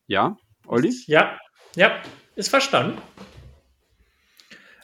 Ja, 0.06 0.38
Olli? 0.66 0.92
Ja, 1.06 1.38
ja, 1.76 1.92
ist 2.34 2.48
verstanden. 2.48 2.96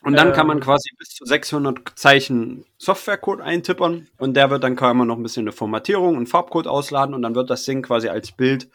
Und 0.03 0.15
dann 0.15 0.29
ähm, 0.29 0.35
kann 0.35 0.47
man 0.47 0.59
ähm. 0.59 0.65
quasi 0.65 0.91
bis 0.99 1.11
zu 1.11 1.25
600 1.25 1.99
Zeichen 1.99 2.65
Softwarecode 2.79 3.41
eintippern 3.41 4.09
und 4.19 4.35
der 4.35 4.51
wird 4.51 4.65
dann 4.65 4.77
kann 4.77 4.97
man 4.97 5.09
noch 5.09 5.17
ein 5.17 5.23
bisschen 5.23 5.45
eine 5.45 5.53
Formatierung 5.53 6.17
und 6.17 6.29
Farbcode 6.29 6.67
ausladen 6.67 7.15
und 7.15 7.23
dann 7.23 7.35
wird 7.35 7.51
das 7.51 7.65
Ding 7.65 7.83
quasi 7.83 8.09
als 8.09 8.33
Bild 8.33 8.69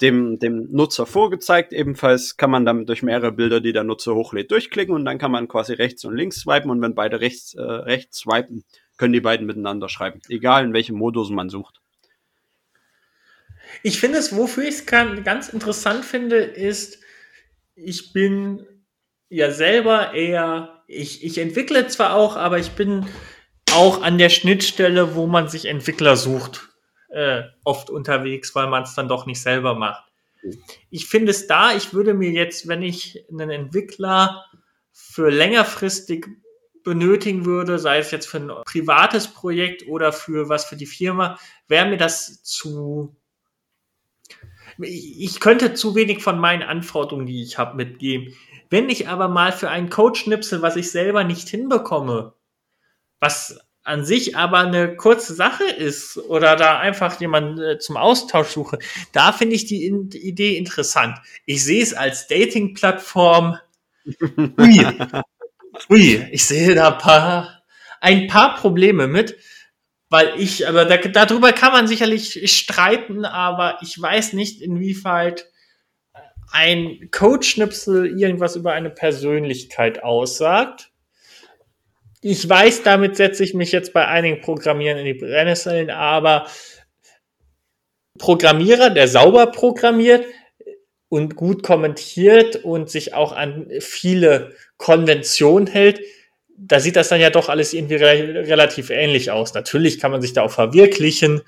dem, 0.00 0.38
dem 0.38 0.70
Nutzer 0.70 1.06
vorgezeigt. 1.06 1.72
Ebenfalls 1.72 2.36
kann 2.36 2.50
man 2.50 2.64
dann 2.64 2.86
durch 2.86 3.02
mehrere 3.02 3.32
Bilder, 3.32 3.60
die 3.60 3.72
der 3.72 3.84
Nutzer 3.84 4.14
hochlädt, 4.14 4.50
durchklicken 4.50 4.94
und 4.94 5.04
dann 5.04 5.18
kann 5.18 5.30
man 5.30 5.48
quasi 5.48 5.72
rechts 5.72 6.04
und 6.04 6.16
links 6.16 6.40
swipen 6.40 6.70
und 6.70 6.82
wenn 6.82 6.94
beide 6.94 7.20
rechts, 7.20 7.54
äh, 7.54 7.62
rechts 7.62 8.18
swipen, 8.18 8.64
können 8.96 9.12
die 9.12 9.20
beiden 9.20 9.46
miteinander 9.46 9.88
schreiben. 9.88 10.20
Egal 10.28 10.64
in 10.64 10.72
welchem 10.72 10.96
Modus 10.96 11.30
man 11.30 11.48
sucht. 11.48 11.80
Ich 13.82 13.98
finde 13.98 14.18
es, 14.18 14.36
wofür 14.36 14.64
ich 14.64 14.76
es 14.76 14.86
ganz 14.86 15.48
interessant 15.48 16.04
finde, 16.04 16.36
ist, 16.36 17.00
ich 17.74 18.12
bin 18.12 18.64
ja 19.28 19.50
selber 19.50 20.14
eher, 20.14 20.82
ich, 20.86 21.24
ich 21.24 21.38
entwickle 21.38 21.86
zwar 21.88 22.14
auch, 22.14 22.36
aber 22.36 22.58
ich 22.58 22.72
bin 22.72 23.06
auch 23.72 24.02
an 24.02 24.18
der 24.18 24.28
Schnittstelle, 24.28 25.14
wo 25.14 25.26
man 25.26 25.48
sich 25.48 25.66
Entwickler 25.66 26.16
sucht 26.16 26.68
äh, 27.08 27.42
oft 27.64 27.90
unterwegs, 27.90 28.54
weil 28.54 28.68
man 28.68 28.82
es 28.82 28.94
dann 28.94 29.08
doch 29.08 29.26
nicht 29.26 29.40
selber 29.40 29.74
macht. 29.74 30.04
Ich 30.90 31.06
finde 31.06 31.30
es 31.30 31.46
da, 31.46 31.74
ich 31.74 31.92
würde 31.92 32.14
mir 32.14 32.30
jetzt, 32.30 32.68
wenn 32.68 32.82
ich 32.82 33.24
einen 33.30 33.50
Entwickler 33.50 34.44
für 34.92 35.30
längerfristig 35.30 36.26
benötigen 36.84 37.44
würde, 37.44 37.78
sei 37.78 37.98
es 37.98 38.12
jetzt 38.12 38.26
für 38.26 38.38
ein 38.38 38.52
privates 38.64 39.28
Projekt 39.28 39.88
oder 39.88 40.12
für 40.12 40.48
was 40.48 40.66
für 40.66 40.76
die 40.76 40.86
Firma, 40.86 41.38
wäre 41.66 41.88
mir 41.88 41.96
das 41.96 42.42
zu. 42.44 43.16
Ich 44.78 45.40
könnte 45.40 45.74
zu 45.74 45.94
wenig 45.94 46.22
von 46.22 46.38
meinen 46.38 46.62
Anforderungen, 46.62 47.26
die 47.26 47.42
ich 47.42 47.58
habe, 47.58 47.76
mitgeben. 47.76 48.34
Wenn 48.70 48.88
ich 48.88 49.08
aber 49.08 49.28
mal 49.28 49.52
für 49.52 49.70
einen 49.70 49.90
Code 49.90 50.18
schnipsel, 50.18 50.62
was 50.62 50.76
ich 50.76 50.90
selber 50.90 51.24
nicht 51.24 51.48
hinbekomme, 51.48 52.34
was 53.20 53.58
an 53.86 54.04
sich 54.04 54.36
aber 54.36 54.58
eine 54.58 54.96
kurze 54.96 55.34
Sache 55.34 55.64
ist 55.64 56.18
oder 56.18 56.56
da 56.56 56.80
einfach 56.80 57.20
jemanden 57.20 57.62
äh, 57.62 57.78
zum 57.78 57.96
Austausch 57.96 58.48
suche, 58.48 58.78
da 59.12 59.32
finde 59.32 59.54
ich 59.54 59.66
die, 59.66 59.86
in 59.86 60.10
die, 60.10 60.26
Idee 60.26 60.56
interessant. 60.56 61.18
Ich 61.44 61.62
sehe 61.62 61.82
es 61.82 61.94
als 61.94 62.26
Dating-Plattform. 62.26 63.58
Ui. 64.58 64.86
Ui, 65.90 66.28
ich 66.32 66.46
sehe 66.46 66.74
da 66.74 66.92
ein 66.92 66.98
paar, 66.98 67.62
ein 68.00 68.26
paar 68.26 68.56
Probleme 68.56 69.06
mit, 69.06 69.36
weil 70.08 70.32
ich, 70.38 70.66
aber 70.66 70.84
da, 70.84 70.96
darüber 70.96 71.52
kann 71.52 71.72
man 71.72 71.86
sicherlich 71.86 72.50
streiten, 72.50 73.24
aber 73.24 73.78
ich 73.82 74.00
weiß 74.00 74.32
nicht, 74.32 74.62
inwieweit 74.62 75.46
ein 76.52 77.08
Codeschnipsel 77.10 78.18
irgendwas 78.18 78.56
über 78.56 78.72
eine 78.72 78.90
Persönlichkeit 78.90 80.02
aussagt 80.02 80.90
ich 82.28 82.48
weiß, 82.48 82.82
damit 82.82 83.16
setze 83.16 83.44
ich 83.44 83.54
mich 83.54 83.70
jetzt 83.70 83.92
bei 83.92 84.08
einigen 84.08 84.40
Programmieren 84.40 84.98
in 84.98 85.04
die 85.04 85.14
Brennnesseln, 85.14 85.90
aber 85.90 86.48
Programmierer, 88.18 88.90
der 88.90 89.06
sauber 89.06 89.46
programmiert 89.46 90.24
und 91.08 91.36
gut 91.36 91.62
kommentiert 91.62 92.56
und 92.56 92.90
sich 92.90 93.14
auch 93.14 93.30
an 93.30 93.70
viele 93.78 94.54
Konventionen 94.76 95.68
hält, 95.68 96.00
da 96.58 96.80
sieht 96.80 96.96
das 96.96 97.10
dann 97.10 97.20
ja 97.20 97.30
doch 97.30 97.48
alles 97.48 97.72
irgendwie 97.72 97.94
re 97.94 98.48
relativ 98.48 98.90
ähnlich 98.90 99.30
aus. 99.30 99.54
Natürlich 99.54 100.00
kann 100.00 100.10
man 100.10 100.20
sich 100.20 100.32
da 100.32 100.42
auch 100.42 100.50
verwirklichen, 100.50 101.42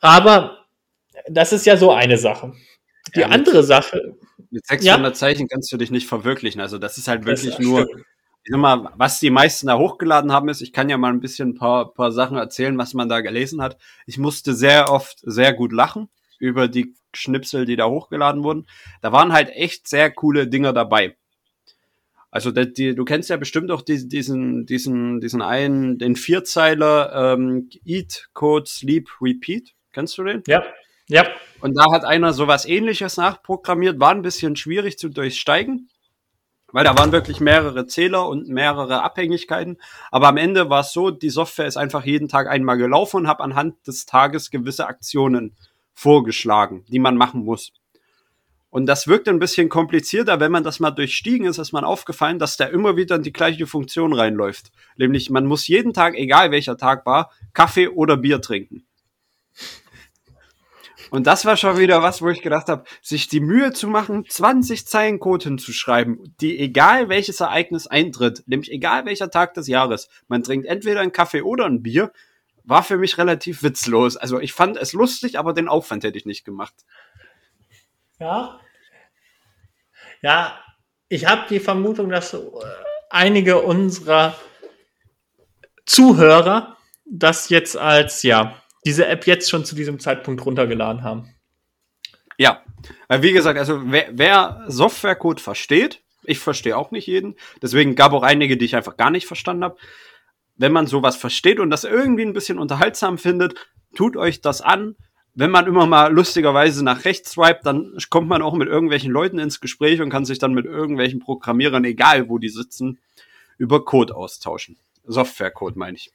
aber 0.00 0.66
das 1.28 1.52
ist 1.52 1.64
ja 1.64 1.76
so 1.76 1.92
eine 1.92 2.18
Sache. 2.18 2.54
Die 3.14 3.20
ja, 3.20 3.28
mit, 3.28 3.38
andere 3.38 3.62
Sache. 3.62 4.16
Mit 4.50 4.66
600 4.66 5.00
ja? 5.00 5.12
Zeichen 5.12 5.48
kannst 5.48 5.72
du 5.72 5.76
dich 5.76 5.90
nicht 5.90 6.06
verwirklichen. 6.06 6.60
Also 6.60 6.78
das 6.78 6.98
ist 6.98 7.08
halt 7.08 7.24
wirklich 7.24 7.58
ist 7.58 7.60
nur, 7.60 7.82
stimmt 7.82 8.04
ich 8.44 8.52
sag 8.52 8.60
mal, 8.60 8.92
was 8.96 9.20
die 9.20 9.30
meisten 9.30 9.66
da 9.66 9.76
hochgeladen 9.76 10.32
haben, 10.32 10.48
ist, 10.48 10.62
ich 10.62 10.72
kann 10.72 10.88
ja 10.88 10.96
mal 10.96 11.12
ein 11.12 11.20
bisschen 11.20 11.50
ein 11.50 11.54
paar, 11.54 11.92
paar 11.92 12.10
Sachen 12.10 12.36
erzählen, 12.36 12.76
was 12.78 12.94
man 12.94 13.08
da 13.08 13.20
gelesen 13.20 13.60
hat. 13.60 13.76
Ich 14.06 14.18
musste 14.18 14.54
sehr 14.54 14.90
oft 14.90 15.18
sehr 15.22 15.52
gut 15.52 15.72
lachen 15.72 16.08
über 16.38 16.68
die 16.68 16.94
Schnipsel, 17.12 17.66
die 17.66 17.76
da 17.76 17.86
hochgeladen 17.86 18.42
wurden. 18.42 18.66
Da 19.02 19.12
waren 19.12 19.32
halt 19.32 19.50
echt 19.50 19.88
sehr 19.88 20.10
coole 20.10 20.48
Dinger 20.48 20.72
dabei. 20.72 21.16
Also 22.30 22.50
die, 22.50 22.72
die, 22.72 22.94
du 22.94 23.04
kennst 23.04 23.28
ja 23.28 23.36
bestimmt 23.36 23.70
auch 23.70 23.82
die, 23.82 24.08
diesen, 24.08 24.64
diesen, 24.64 25.20
diesen 25.20 25.42
einen, 25.42 25.98
den 25.98 26.16
Vierzeiler 26.16 27.34
ähm, 27.34 27.68
Eat, 27.84 28.30
Code, 28.32 28.66
Sleep, 28.68 29.08
Repeat. 29.20 29.74
Kennst 29.92 30.16
du 30.16 30.24
den? 30.24 30.42
Ja. 30.46 30.62
Ja. 31.08 31.26
Und 31.60 31.74
da 31.74 31.92
hat 31.92 32.04
einer 32.04 32.32
sowas 32.32 32.64
ähnliches 32.64 33.16
nachprogrammiert, 33.16 34.00
war 34.00 34.10
ein 34.10 34.22
bisschen 34.22 34.56
schwierig 34.56 34.98
zu 34.98 35.08
durchsteigen. 35.08 35.88
Weil 36.72 36.84
da 36.84 36.96
waren 36.96 37.10
wirklich 37.10 37.40
mehrere 37.40 37.86
Zähler 37.86 38.28
und 38.28 38.48
mehrere 38.48 39.02
Abhängigkeiten. 39.02 39.78
Aber 40.10 40.28
am 40.28 40.36
Ende 40.36 40.70
war 40.70 40.80
es 40.80 40.92
so, 40.92 41.10
die 41.10 41.30
Software 41.30 41.66
ist 41.66 41.76
einfach 41.76 42.04
jeden 42.04 42.28
Tag 42.28 42.48
einmal 42.48 42.78
gelaufen 42.78 43.18
und 43.18 43.28
habe 43.28 43.42
anhand 43.42 43.86
des 43.86 44.06
Tages 44.06 44.50
gewisse 44.50 44.86
Aktionen 44.86 45.56
vorgeschlagen, 45.92 46.84
die 46.88 47.00
man 47.00 47.16
machen 47.16 47.44
muss. 47.44 47.72
Und 48.70 48.86
das 48.86 49.08
wirkt 49.08 49.28
ein 49.28 49.40
bisschen 49.40 49.68
komplizierter, 49.68 50.38
wenn 50.38 50.52
man 50.52 50.62
das 50.62 50.78
mal 50.78 50.92
durchstiegen 50.92 51.48
ist, 51.48 51.58
ist 51.58 51.72
man 51.72 51.84
aufgefallen, 51.84 52.38
dass 52.38 52.56
da 52.56 52.66
immer 52.66 52.96
wieder 52.96 53.16
in 53.16 53.24
die 53.24 53.32
gleiche 53.32 53.66
Funktion 53.66 54.12
reinläuft. 54.12 54.70
Nämlich, 54.96 55.28
man 55.28 55.46
muss 55.46 55.66
jeden 55.66 55.92
Tag, 55.92 56.14
egal 56.14 56.52
welcher 56.52 56.76
Tag 56.76 57.04
war, 57.04 57.32
Kaffee 57.52 57.88
oder 57.88 58.16
Bier 58.16 58.40
trinken. 58.40 58.86
Und 61.10 61.26
das 61.26 61.44
war 61.44 61.56
schon 61.56 61.76
wieder 61.76 62.02
was, 62.02 62.22
wo 62.22 62.28
ich 62.28 62.40
gedacht 62.40 62.68
habe, 62.68 62.84
sich 63.02 63.28
die 63.28 63.40
Mühe 63.40 63.72
zu 63.72 63.88
machen, 63.88 64.24
20 64.28 64.86
Zeilen 64.86 65.18
Code 65.18 65.44
hinzuschreiben, 65.44 66.34
die 66.40 66.58
egal 66.58 67.08
welches 67.08 67.40
Ereignis 67.40 67.86
eintritt, 67.86 68.44
nämlich 68.46 68.70
egal 68.70 69.04
welcher 69.06 69.30
Tag 69.30 69.54
des 69.54 69.66
Jahres, 69.66 70.08
man 70.28 70.42
trinkt 70.42 70.66
entweder 70.66 71.00
einen 71.00 71.12
Kaffee 71.12 71.42
oder 71.42 71.66
ein 71.66 71.82
Bier, 71.82 72.12
war 72.64 72.82
für 72.82 72.96
mich 72.96 73.18
relativ 73.18 73.62
witzlos. 73.62 74.16
Also 74.16 74.38
ich 74.38 74.52
fand 74.52 74.76
es 74.76 74.92
lustig, 74.92 75.38
aber 75.38 75.52
den 75.52 75.68
Aufwand 75.68 76.04
hätte 76.04 76.18
ich 76.18 76.26
nicht 76.26 76.44
gemacht. 76.44 76.74
Ja. 78.18 78.60
Ja, 80.22 80.58
ich 81.08 81.26
habe 81.26 81.46
die 81.48 81.60
Vermutung, 81.60 82.10
dass 82.10 82.34
äh, 82.34 82.38
einige 83.08 83.62
unserer 83.62 84.36
Zuhörer 85.86 86.76
das 87.04 87.48
jetzt 87.48 87.76
als 87.76 88.22
ja 88.22 88.59
diese 88.84 89.06
App 89.06 89.26
jetzt 89.26 89.50
schon 89.50 89.64
zu 89.64 89.74
diesem 89.74 89.98
Zeitpunkt 89.98 90.44
runtergeladen 90.44 91.02
haben. 91.02 91.34
Ja, 92.38 92.64
wie 93.08 93.32
gesagt, 93.32 93.58
also 93.58 93.82
wer, 93.84 94.08
wer 94.12 94.64
Softwarecode 94.66 95.40
versteht, 95.40 96.02
ich 96.24 96.38
verstehe 96.38 96.76
auch 96.76 96.90
nicht 96.90 97.06
jeden, 97.06 97.36
deswegen 97.60 97.94
gab 97.94 98.12
auch 98.12 98.22
einige, 98.22 98.56
die 98.56 98.64
ich 98.64 98.76
einfach 98.76 98.96
gar 98.96 99.10
nicht 99.10 99.26
verstanden 99.26 99.64
habe. 99.64 99.76
Wenn 100.56 100.72
man 100.72 100.86
sowas 100.86 101.16
versteht 101.16 101.60
und 101.60 101.70
das 101.70 101.84
irgendwie 101.84 102.22
ein 102.22 102.32
bisschen 102.32 102.58
unterhaltsam 102.58 103.18
findet, 103.18 103.54
tut 103.94 104.16
euch 104.16 104.40
das 104.40 104.60
an. 104.60 104.96
Wenn 105.34 105.50
man 105.50 105.66
immer 105.66 105.86
mal 105.86 106.12
lustigerweise 106.12 106.84
nach 106.84 107.04
rechts 107.04 107.32
swipet, 107.32 107.64
dann 107.64 107.96
kommt 108.10 108.28
man 108.28 108.42
auch 108.42 108.54
mit 108.54 108.68
irgendwelchen 108.68 109.12
Leuten 109.12 109.38
ins 109.38 109.60
Gespräch 109.60 110.00
und 110.00 110.10
kann 110.10 110.24
sich 110.24 110.38
dann 110.38 110.54
mit 110.54 110.66
irgendwelchen 110.66 111.20
Programmierern, 111.20 111.84
egal 111.84 112.28
wo 112.28 112.38
die 112.38 112.48
sitzen, 112.48 112.98
über 113.56 113.84
Code 113.84 114.14
austauschen. 114.14 114.76
Softwarecode, 115.04 115.76
meine 115.76 115.96
ich. 115.96 116.12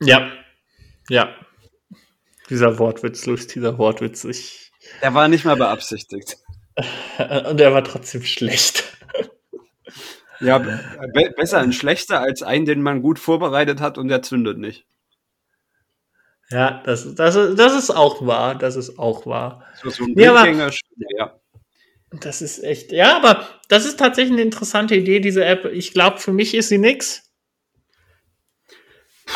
Ja, 0.00 0.30
ja. 1.08 1.34
Dieser 2.50 2.78
Wortwitz, 2.78 3.26
Luis, 3.26 3.46
dieser 3.46 3.76
Wortwitz. 3.78 4.24
Ich, 4.24 4.70
Der 5.02 5.12
war 5.14 5.28
nicht 5.28 5.44
mal 5.44 5.56
beabsichtigt. 5.56 6.38
und 7.18 7.60
er 7.60 7.72
war 7.74 7.84
trotzdem 7.84 8.22
schlecht. 8.22 8.84
Ja, 10.40 10.58
be 10.58 11.34
besser 11.36 11.58
ein 11.58 11.72
schlechter 11.72 12.20
als 12.20 12.42
einen, 12.42 12.64
den 12.64 12.80
man 12.80 13.02
gut 13.02 13.18
vorbereitet 13.18 13.80
hat 13.80 13.98
und 13.98 14.08
der 14.08 14.22
zündet 14.22 14.58
nicht. 14.58 14.86
Ja, 16.50 16.80
das, 16.86 17.14
das, 17.14 17.34
das 17.56 17.74
ist 17.74 17.90
auch 17.90 18.24
wahr. 18.26 18.54
Das 18.54 18.76
ist 18.76 18.98
auch 18.98 19.26
wahr. 19.26 19.64
So, 19.82 19.90
so 19.90 20.04
ein 20.04 20.14
Ja, 20.16 20.34
aber- 20.34 20.70
ja. 21.18 21.38
Das 22.10 22.40
ist 22.40 22.64
echt. 22.64 22.90
Ja, 22.92 23.16
aber 23.16 23.46
das 23.68 23.84
ist 23.84 23.98
tatsächlich 23.98 24.32
eine 24.32 24.42
interessante 24.42 24.94
Idee, 24.94 25.20
diese 25.20 25.44
App. 25.44 25.66
Ich 25.66 25.92
glaube, 25.92 26.18
für 26.18 26.32
mich 26.32 26.54
ist 26.54 26.68
sie 26.70 26.78
nix. 26.78 27.27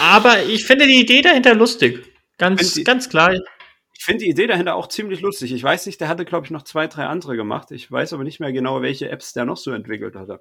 Aber 0.01 0.43
ich 0.45 0.65
finde 0.65 0.87
die 0.87 1.01
Idee 1.01 1.23
dahinter 1.23 1.55
lustig. 1.55 2.05
Ganz, 2.39 2.75
die- 2.75 2.85
ganz 2.85 3.09
klar. 3.09 3.33
Ich 3.35 4.05
finde 4.05 4.25
die 4.25 4.31
Idee 4.31 4.47
dahinter 4.49 4.75
auch 4.75 4.89
ziemlich 4.89 5.21
lustig. 5.21 5.53
Ich 5.53 5.63
weiß 5.63 5.87
nicht, 5.87 6.01
der 6.01 6.09
hatte, 6.09 6.25
glaube 6.25 6.45
ich, 6.47 6.51
noch 6.51 6.63
zwei, 6.63 6.89
drei 6.89 7.05
andere 7.07 7.37
gemacht. 7.37 7.71
Ich 7.71 7.91
weiß 7.91 8.13
aber 8.15 8.25
nicht 8.25 8.41
mehr 8.41 8.53
genau, 8.53 8.83
welche 8.83 9.09
Apps 9.09 9.33
der 9.33 9.45
noch 9.45 9.57
so 9.57 9.71
entwickelt 9.71 10.17
hatte. 10.17 10.41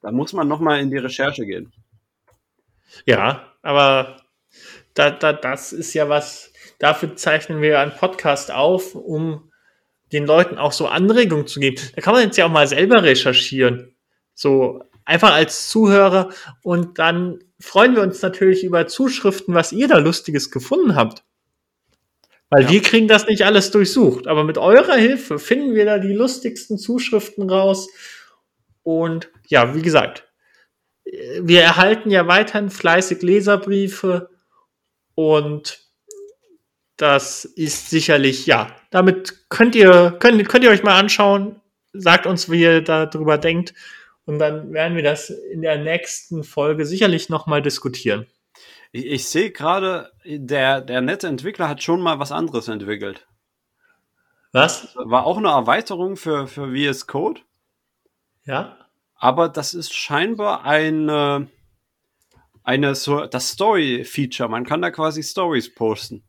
Da 0.00 0.10
muss 0.12 0.32
man 0.32 0.48
noch 0.48 0.60
mal 0.60 0.80
in 0.80 0.90
die 0.90 0.96
Recherche 0.96 1.44
gehen. 1.44 1.72
Ja, 3.06 3.52
aber 3.62 4.16
da, 4.94 5.10
da, 5.10 5.32
das 5.32 5.72
ist 5.72 5.94
ja 5.94 6.08
was. 6.08 6.52
Dafür 6.78 7.16
zeichnen 7.16 7.60
wir 7.62 7.80
einen 7.80 7.92
Podcast 7.92 8.50
auf, 8.50 8.94
um 8.94 9.52
den 10.12 10.26
Leuten 10.26 10.58
auch 10.58 10.72
so 10.72 10.88
Anregungen 10.88 11.46
zu 11.46 11.60
geben. 11.60 11.76
Da 11.94 12.02
kann 12.02 12.14
man 12.14 12.24
jetzt 12.24 12.36
ja 12.36 12.46
auch 12.46 12.50
mal 12.50 12.66
selber 12.66 13.02
recherchieren. 13.02 13.94
So 14.34 14.82
einfach 15.04 15.32
als 15.32 15.68
Zuhörer. 15.68 16.30
Und 16.62 16.98
dann 16.98 17.38
freuen 17.60 17.94
wir 17.94 18.02
uns 18.02 18.22
natürlich 18.22 18.64
über 18.64 18.86
Zuschriften, 18.86 19.54
was 19.54 19.72
ihr 19.72 19.88
da 19.88 19.98
Lustiges 19.98 20.50
gefunden 20.50 20.94
habt. 20.94 21.24
Weil 22.50 22.64
Ja. 22.64 22.70
wir 22.70 22.82
kriegen 22.82 23.08
das 23.08 23.26
nicht 23.26 23.42
alles 23.44 23.70
durchsucht. 23.70 24.26
Aber 24.26 24.44
mit 24.44 24.58
eurer 24.58 24.96
Hilfe 24.96 25.38
finden 25.38 25.74
wir 25.74 25.84
da 25.84 25.98
die 25.98 26.12
lustigsten 26.12 26.78
Zuschriften 26.78 27.48
raus. 27.48 27.88
Und 28.82 29.30
ja, 29.48 29.74
wie 29.74 29.82
gesagt, 29.82 30.28
wir 31.04 31.62
erhalten 31.62 32.10
ja 32.10 32.26
weiterhin 32.26 32.70
fleißig 32.70 33.22
Leserbriefe 33.22 34.30
und 35.14 35.80
das 36.96 37.44
ist 37.44 37.90
sicherlich, 37.90 38.46
ja, 38.46 38.74
damit 38.90 39.48
könnt 39.48 39.74
ihr, 39.74 40.16
könnt, 40.20 40.48
könnt 40.48 40.64
ihr 40.64 40.70
euch 40.70 40.82
mal 40.84 40.98
anschauen, 40.98 41.60
sagt 41.92 42.26
uns, 42.26 42.50
wie 42.50 42.62
ihr 42.62 42.80
darüber 42.82 43.38
denkt 43.38 43.74
und 44.24 44.38
dann 44.38 44.72
werden 44.72 44.96
wir 44.96 45.02
das 45.02 45.30
in 45.30 45.62
der 45.62 45.78
nächsten 45.78 46.44
Folge 46.44 46.86
sicherlich 46.86 47.28
nochmal 47.28 47.62
diskutieren. 47.62 48.26
Ich, 48.92 49.06
ich 49.06 49.26
sehe 49.26 49.50
gerade, 49.50 50.12
der, 50.24 50.80
der 50.80 51.00
nette 51.00 51.26
Entwickler 51.26 51.68
hat 51.68 51.82
schon 51.82 52.00
mal 52.00 52.18
was 52.18 52.32
anderes 52.32 52.68
entwickelt. 52.68 53.26
Was? 54.52 54.94
War 54.96 55.24
auch 55.24 55.38
eine 55.38 55.48
Erweiterung 55.48 56.16
für, 56.16 56.46
für 56.46 56.68
VS 56.74 57.06
Code, 57.06 57.40
Ja? 58.44 58.76
aber 59.16 59.48
das 59.48 59.72
ist 59.72 59.94
scheinbar 59.94 60.64
eine, 60.64 61.48
eine 62.62 62.94
so, 62.94 63.26
das 63.26 63.48
Story-Feature. 63.48 64.50
Man 64.50 64.66
kann 64.66 64.82
da 64.82 64.90
quasi 64.90 65.22
Stories 65.22 65.74
posten. 65.74 66.22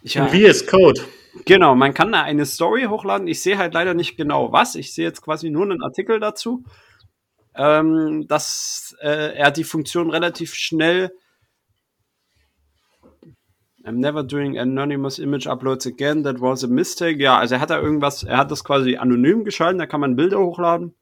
Ich, 0.00 0.16
In 0.16 0.28
VS 0.28 0.66
Code. 0.66 1.02
Genau, 1.46 1.74
man 1.74 1.94
kann 1.94 2.12
da 2.12 2.22
eine 2.22 2.46
Story 2.46 2.84
hochladen. 2.84 3.28
Ich 3.28 3.42
sehe 3.42 3.58
halt 3.58 3.74
leider 3.74 3.94
nicht 3.94 4.16
genau 4.16 4.52
was. 4.52 4.74
Ich 4.76 4.94
sehe 4.94 5.04
jetzt 5.04 5.22
quasi 5.22 5.50
nur 5.50 5.64
einen 5.64 5.82
Artikel 5.82 6.20
dazu, 6.20 6.64
ähm, 7.56 8.26
dass 8.28 8.96
äh, 9.02 9.34
er 9.36 9.50
die 9.50 9.64
Funktion 9.64 10.10
relativ 10.10 10.54
schnell 10.54 11.10
I'm 13.86 14.00
never 14.00 14.22
doing 14.22 14.58
anonymous 14.58 15.18
image 15.18 15.46
uploads 15.46 15.86
again. 15.86 16.22
That 16.22 16.40
was 16.40 16.64
a 16.64 16.68
mistake. 16.68 17.22
Ja, 17.22 17.38
also 17.38 17.56
er 17.56 17.60
hat 17.60 17.68
da 17.68 17.78
irgendwas, 17.78 18.22
er 18.22 18.38
hat 18.38 18.50
das 18.50 18.64
quasi 18.64 18.96
anonym 18.96 19.44
geschalten, 19.44 19.78
da 19.78 19.86
kann 19.86 20.00
man 20.00 20.16
Bilder 20.16 20.38
hochladen. 20.38 20.94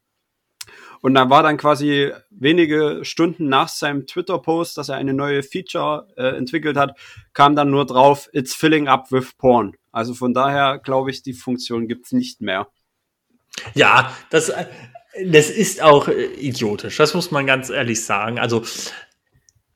Und 1.03 1.15
da 1.15 1.29
war 1.29 1.43
dann 1.43 1.57
quasi 1.57 2.13
wenige 2.29 3.01
Stunden 3.03 3.49
nach 3.49 3.67
seinem 3.67 4.07
Twitter-Post, 4.07 4.77
dass 4.77 4.87
er 4.87 4.95
eine 4.95 5.13
neue 5.13 5.43
Feature 5.43 6.07
äh, 6.15 6.37
entwickelt 6.37 6.77
hat, 6.77 6.97
kam 7.33 7.57
dann 7.57 7.71
nur 7.71 7.85
drauf, 7.85 8.29
it's 8.31 8.55
filling 8.55 8.87
up 8.87 9.11
with 9.11 9.33
porn. 9.33 9.75
Also 9.91 10.13
von 10.13 10.33
daher 10.33 10.79
glaube 10.79 11.11
ich, 11.11 11.21
die 11.21 11.33
Funktion 11.33 11.89
gibt's 11.89 12.13
nicht 12.13 12.39
mehr. 12.39 12.69
Ja, 13.73 14.15
das, 14.29 14.47
äh, 14.47 14.65
das 15.25 15.49
ist 15.49 15.81
auch 15.81 16.07
äh, 16.07 16.23
idiotisch. 16.35 16.95
Das 16.95 17.13
muss 17.13 17.31
man 17.31 17.45
ganz 17.45 17.69
ehrlich 17.69 18.05
sagen. 18.05 18.39
Also 18.39 18.63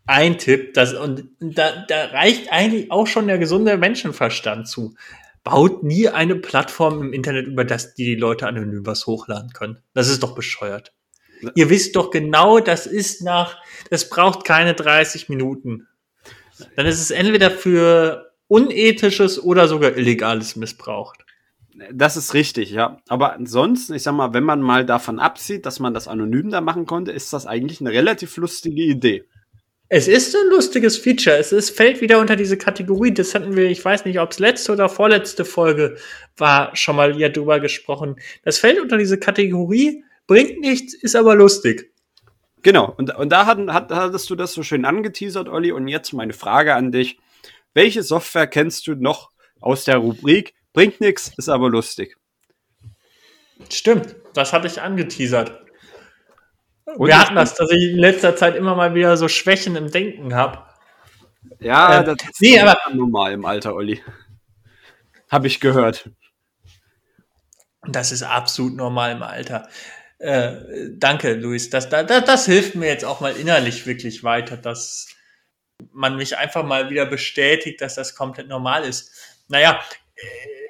ein 0.05 0.37
Tipp, 0.37 0.75
das, 0.75 0.93
und 0.93 1.27
da, 1.41 1.85
da 1.89 2.05
reicht 2.05 2.53
eigentlich 2.53 2.89
auch 2.89 3.05
schon 3.05 3.27
der 3.27 3.37
gesunde 3.37 3.75
Menschenverstand 3.75 4.69
zu. 4.69 4.95
Baut 5.43 5.83
nie 5.83 6.07
eine 6.07 6.37
Plattform 6.37 7.01
im 7.01 7.11
Internet, 7.11 7.47
über 7.47 7.65
das 7.65 7.95
die 7.95 8.15
Leute 8.15 8.47
anonym 8.47 8.85
was 8.85 9.07
hochladen 9.07 9.51
können. 9.51 9.79
Das 9.93 10.07
ist 10.07 10.23
doch 10.23 10.33
bescheuert. 10.33 10.93
Ihr 11.55 11.69
wisst 11.69 11.95
doch 11.95 12.11
genau, 12.11 12.59
das 12.59 12.85
ist 12.85 13.21
nach, 13.21 13.57
das 13.89 14.09
braucht 14.09 14.45
keine 14.45 14.73
30 14.73 15.29
Minuten. 15.29 15.87
Dann 16.75 16.85
ist 16.85 16.99
es 16.99 17.11
entweder 17.11 17.51
für 17.51 18.31
unethisches 18.47 19.43
oder 19.43 19.67
sogar 19.67 19.95
illegales 19.95 20.55
missbraucht. 20.55 21.25
Das 21.93 22.17
ist 22.17 22.33
richtig, 22.33 22.71
ja. 22.71 23.01
Aber 23.07 23.33
ansonsten, 23.33 23.93
ich 23.93 24.03
sag 24.03 24.13
mal, 24.13 24.33
wenn 24.33 24.43
man 24.43 24.61
mal 24.61 24.85
davon 24.85 25.19
absieht, 25.19 25.65
dass 25.65 25.79
man 25.79 25.93
das 25.93 26.07
anonym 26.07 26.49
da 26.49 26.59
machen 26.59 26.87
konnte, 26.87 27.11
ist 27.11 27.33
das 27.33 27.45
eigentlich 27.45 27.81
eine 27.81 27.91
relativ 27.91 28.35
lustige 28.37 28.81
Idee. 28.81 29.25
Es 29.89 30.07
ist 30.07 30.35
ein 30.35 30.49
lustiges 30.49 30.97
Feature. 30.97 31.37
Es 31.37 31.51
ist, 31.51 31.69
fällt 31.69 32.01
wieder 32.01 32.19
unter 32.19 32.35
diese 32.35 32.57
Kategorie. 32.57 33.13
Das 33.13 33.33
hatten 33.35 33.55
wir, 33.55 33.69
ich 33.69 33.83
weiß 33.83 34.05
nicht, 34.05 34.19
ob 34.19 34.31
es 34.31 34.39
letzte 34.39 34.73
oder 34.73 34.89
vorletzte 34.89 35.45
Folge 35.45 35.97
war, 36.35 36.75
schon 36.75 36.95
mal 36.95 37.13
hier 37.13 37.29
drüber 37.29 37.59
gesprochen. 37.59 38.15
Das 38.43 38.57
fällt 38.57 38.81
unter 38.81 38.97
diese 38.97 39.19
Kategorie, 39.19 40.03
bringt 40.27 40.59
nichts, 40.59 40.93
ist 40.93 41.15
aber 41.15 41.35
lustig. 41.35 41.91
Genau, 42.61 42.93
und, 42.97 43.15
und 43.15 43.29
da 43.29 43.45
hatten, 43.45 43.73
hat, 43.73 43.91
hattest 43.91 44.29
du 44.29 44.35
das 44.35 44.53
so 44.53 44.61
schön 44.63 44.83
angeteasert, 44.85 45.47
Olli. 45.47 45.71
Und 45.71 45.87
jetzt 45.87 46.11
meine 46.13 46.33
Frage 46.33 46.75
an 46.75 46.91
dich. 46.91 47.17
Welche 47.73 48.03
Software 48.03 48.47
kennst 48.47 48.87
du 48.87 48.95
noch 48.95 49.31
aus 49.61 49.83
der 49.85 49.97
Rubrik 49.97 50.53
Bringt 50.73 51.01
nix, 51.01 51.31
ist 51.37 51.49
aber 51.49 51.69
lustig? 51.71 52.17
Stimmt, 53.71 54.15
das 54.35 54.53
hatte 54.53 54.67
ich 54.67 54.79
angeteasert. 54.79 55.65
Und 56.85 57.07
wir 57.07 57.19
hatten 57.19 57.33
das, 57.35 57.55
dass 57.55 57.71
ich 57.71 57.93
in 57.93 57.97
letzter 57.97 58.35
Zeit 58.35 58.55
immer 58.55 58.75
mal 58.75 58.93
wieder 58.93 59.17
so 59.17 59.27
Schwächen 59.27 59.75
im 59.75 59.89
Denken 59.89 60.35
habe. 60.35 60.63
Ja, 61.59 61.99
Ähm, 61.99 62.05
das 62.05 62.17
ist 62.29 62.41
nee, 62.41 62.59
aber- 62.59 62.77
normal 62.93 63.33
im 63.33 63.45
Alter, 63.45 63.73
Olli. 63.73 64.03
Habe 65.31 65.47
ich 65.47 65.59
gehört. 65.59 66.11
Das 67.87 68.11
ist 68.11 68.21
absolut 68.21 68.75
normal 68.75 69.13
im 69.13 69.23
Alter. 69.23 69.67
Äh, 70.19 70.91
danke, 70.93 71.33
Luis. 71.33 71.69
Das, 71.69 71.89
das, 71.89 72.07
das 72.07 72.45
hilft 72.45 72.75
mir 72.75 72.87
jetzt 72.87 73.05
auch 73.05 73.21
mal 73.21 73.35
innerlich 73.35 73.85
wirklich 73.85 74.23
weiter, 74.23 74.57
dass 74.57 75.07
man 75.91 76.15
mich 76.15 76.37
einfach 76.37 76.63
mal 76.63 76.89
wieder 76.89 77.05
bestätigt, 77.05 77.81
dass 77.81 77.95
das 77.95 78.15
komplett 78.15 78.47
normal 78.47 78.83
ist. 78.83 79.11
Naja, 79.47 79.79
äh, 80.15 80.21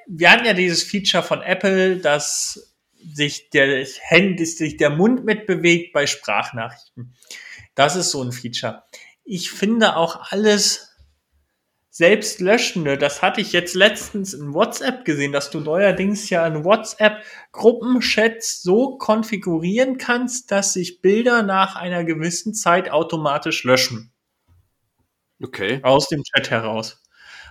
wir 0.06 0.30
hatten 0.30 0.44
ja 0.44 0.52
dieses 0.52 0.82
Feature 0.82 1.22
von 1.22 1.42
Apple, 1.42 1.98
dass 1.98 2.74
sich 3.14 3.50
der 3.50 3.86
Handy, 4.00 4.44
sich 4.44 4.76
der 4.76 4.90
Mund 4.90 5.24
mitbewegt 5.24 5.92
bei 5.92 6.06
Sprachnachrichten. 6.06 7.14
Das 7.74 7.96
ist 7.96 8.10
so 8.10 8.22
ein 8.22 8.32
Feature. 8.32 8.82
Ich 9.24 9.50
finde 9.50 9.96
auch 9.96 10.32
alles 10.32 10.87
selbst 11.98 12.38
löschende, 12.38 12.96
das 12.96 13.22
hatte 13.22 13.40
ich 13.40 13.52
jetzt 13.52 13.74
letztens 13.74 14.32
in 14.32 14.54
WhatsApp 14.54 15.04
gesehen, 15.04 15.32
dass 15.32 15.50
du 15.50 15.58
neuerdings 15.58 16.30
ja 16.30 16.46
in 16.46 16.64
WhatsApp 16.64 17.24
Gruppenchats 17.50 18.62
so 18.62 18.98
konfigurieren 18.98 19.98
kannst, 19.98 20.52
dass 20.52 20.74
sich 20.74 21.00
Bilder 21.00 21.42
nach 21.42 21.74
einer 21.74 22.04
gewissen 22.04 22.54
Zeit 22.54 22.88
automatisch 22.88 23.64
löschen. 23.64 24.12
Okay. 25.42 25.80
Aus 25.82 26.06
dem 26.08 26.22
Chat 26.22 26.50
heraus. 26.50 27.02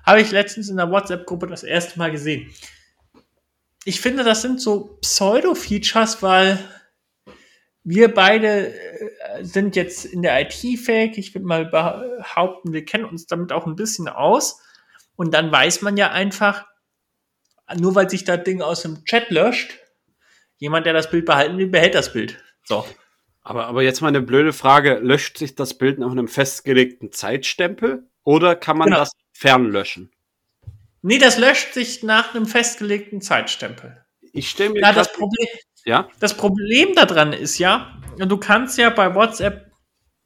Habe 0.06 0.22
ich 0.22 0.32
letztens 0.32 0.70
in 0.70 0.78
der 0.78 0.92
WhatsApp-Gruppe 0.92 1.48
das 1.48 1.64
erste 1.64 2.00
Mal 2.00 2.12
gesehen. 2.12 2.50
Ich 3.84 4.00
finde, 4.00 4.24
das 4.24 4.42
sind 4.42 4.62
so 4.62 4.98
Pseudo-Features, 5.02 6.24
weil 6.24 6.58
wir 7.90 8.14
beide 8.14 8.74
äh, 8.74 9.44
sind 9.44 9.78
jetzt 9.78 10.04
in 10.04 10.22
der 10.22 10.42
IT 10.42 10.54
fähig. 10.78 11.18
Ich 11.18 11.34
würde 11.34 11.48
mal 11.48 11.66
behaupten, 11.66 12.74
wir 12.74 12.84
kennen 12.84 13.06
uns 13.06 13.28
damit 13.28 13.54
auch 13.54 13.66
ein 13.66 13.78
bisschen 13.78 14.10
aus. 14.10 14.62
Und 15.16 15.34
dann 15.34 15.50
weiß 15.54 15.82
man 15.84 15.96
ja 15.96 16.12
einfach, 16.12 16.66
nur 17.78 17.96
weil 17.96 18.10
sich 18.10 18.26
das 18.26 18.44
Ding 18.44 18.62
aus 18.62 18.82
dem 18.82 19.06
Chat 19.06 19.30
löscht, 19.30 19.80
jemand, 20.58 20.86
der 20.86 20.92
das 20.92 21.10
Bild 21.10 21.26
behalten 21.26 21.58
will, 21.58 21.68
behält 21.68 21.96
das 21.96 22.12
Bild. 22.12 22.44
So. 22.66 22.86
Aber, 23.42 23.68
aber 23.68 23.84
jetzt 23.84 24.02
mal 24.02 24.10
eine 24.10 24.22
blöde 24.22 24.52
Frage. 24.52 24.96
Löscht 24.96 25.38
sich 25.38 25.56
das 25.56 25.78
Bild 25.78 25.98
nach 25.98 26.12
einem 26.12 26.28
festgelegten 26.28 27.14
Zeitstempel 27.14 28.10
oder 28.26 28.58
kann 28.58 28.78
man 28.78 28.88
Genau. 28.88 29.00
das 29.00 29.12
fernlöschen? 29.32 30.12
Nee, 31.02 31.20
das 31.20 31.38
löscht 31.38 31.74
sich 31.74 32.04
nach 32.04 32.36
einem 32.36 32.48
festgelegten 32.48 33.22
Zeitstempel. 33.22 34.04
Ich 34.34 34.50
stelle 34.50 34.72
mir 34.72 34.82
Ja, 34.82 34.92
das 34.92 35.14
Problem, 35.14 35.48
Ja. 35.88 36.10
Das 36.20 36.36
Problem 36.36 36.94
daran 36.96 37.32
ist 37.32 37.60
ja, 37.60 37.98
du 38.18 38.38
kannst 38.38 38.78
ja 38.78 38.90
bei 38.90 39.16
WhatsApp 39.16 39.72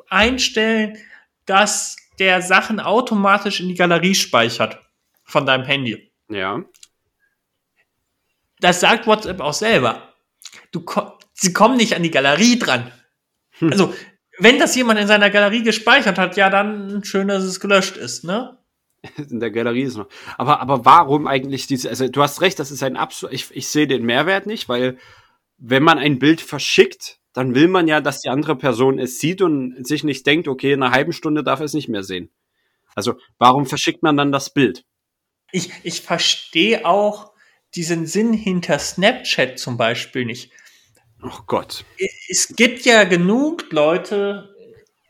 einstellen, 0.10 0.98
dass 1.46 1.98
der 2.18 2.42
Sachen 2.42 2.80
automatisch 2.80 3.60
in 3.60 3.68
die 3.68 3.76
Galerie 3.76 4.16
speichert 4.16 4.80
von 5.24 5.46
deinem 5.46 5.64
Handy. 5.64 6.12
Ja. 6.30 6.64
Das 8.60 8.80
sagt 8.80 9.06
WhatsApp 9.06 9.40
auch 9.40 9.54
selber. 9.54 10.14
Du, 10.72 10.84
sie 11.34 11.54
kommen 11.54 11.78
nicht 11.78 11.96
an 11.96 12.02
die 12.02 12.12
Galerie 12.12 12.58
dran. 12.58 12.92
Hm. 13.60 13.72
Also, 13.72 13.94
wenn 14.40 14.58
das 14.58 14.76
jemand 14.76 15.00
in 15.00 15.08
seiner 15.08 15.30
Galerie 15.30 15.62
gespeichert 15.62 16.18
hat, 16.18 16.38
ja, 16.38 16.50
dann 16.50 17.04
schön, 17.04 17.28
dass 17.28 17.44
es 17.44 17.60
gelöscht 17.60 17.98
ist, 17.98 18.24
ne? 18.24 18.58
In 19.30 19.40
der 19.40 19.52
Galerie 19.52 19.84
ist 19.84 19.98
noch. 19.98 20.08
Aber, 20.38 20.60
aber 20.60 20.86
warum 20.86 21.28
eigentlich 21.28 21.68
diese, 21.68 21.90
also 21.90 22.08
du 22.08 22.22
hast 22.22 22.42
recht, 22.42 22.58
das 22.58 22.72
ist 22.72 22.82
ein 22.82 22.98
absolut, 22.98 23.34
ich, 23.34 23.48
ich 23.52 23.68
sehe 23.68 23.88
den 23.88 24.06
Mehrwert 24.06 24.46
nicht, 24.46 24.70
weil 24.70 24.98
wenn 25.62 25.84
man 25.84 26.00
ein 26.00 26.20
Bild 26.20 26.42
verschickt, 26.42 27.20
dann 27.34 27.56
will 27.56 27.68
man 27.68 27.88
ja, 27.88 28.02
dass 28.02 28.22
die 28.22 28.30
andere 28.30 28.58
Person 28.58 29.00
es 29.00 29.20
sieht 29.20 29.42
und 29.42 29.88
sich 29.88 30.04
nicht 30.04 30.26
denkt, 30.26 30.48
okay, 30.48 30.74
in 30.74 30.84
einer 30.84 30.92
halben 30.92 31.14
Stunde 31.14 31.44
darf 31.44 31.60
er 31.60 31.66
es 31.66 31.74
nicht 31.74 31.88
mehr 31.88 32.04
sehen. 32.04 32.30
Also, 32.96 33.14
warum 33.38 33.66
verschickt 33.66 34.04
man 34.04 34.18
dann 34.18 34.34
das 34.34 34.54
Bild? 34.54 34.84
Ich, 35.52 35.72
ich 35.84 36.02
verstehe 36.02 36.86
auch 36.86 37.32
diesen 37.76 38.06
Sinn 38.06 38.34
hinter 38.34 38.80
Snapchat 38.80 39.60
zum 39.60 39.78
Beispiel 39.78 40.26
nicht. 40.26 40.52
Oh 41.24 41.40
Gott. 41.46 41.86
Es 42.28 42.54
gibt 42.56 42.84
ja 42.84 43.04
genug 43.06 43.72
Leute 43.72 44.54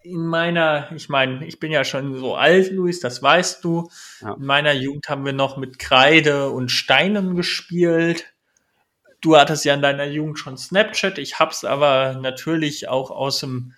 in 0.03 0.25
meiner, 0.25 0.91
ich 0.95 1.09
meine, 1.09 1.45
ich 1.45 1.59
bin 1.59 1.71
ja 1.71 1.83
schon 1.85 2.19
so 2.19 2.35
alt, 2.35 2.71
Luis, 2.71 2.99
das 2.99 3.23
weißt 3.23 3.63
du. 3.63 3.89
Ja. 4.21 4.33
In 4.33 4.45
meiner 4.45 4.73
Jugend 4.73 5.07
haben 5.09 5.25
wir 5.25 5.33
noch 5.33 5.57
mit 5.57 5.79
Kreide 5.79 6.49
und 6.49 6.69
Steinen 6.69 7.35
gespielt. 7.35 8.33
Du 9.21 9.37
hattest 9.37 9.65
ja 9.65 9.73
in 9.73 9.81
deiner 9.81 10.05
Jugend 10.05 10.39
schon 10.39 10.57
Snapchat. 10.57 11.17
Ich 11.17 11.39
hab's 11.39 11.63
aber 11.63 12.13
natürlich 12.19 12.89
auch 12.89 13.11
aus 13.11 13.39
dem 13.39 13.73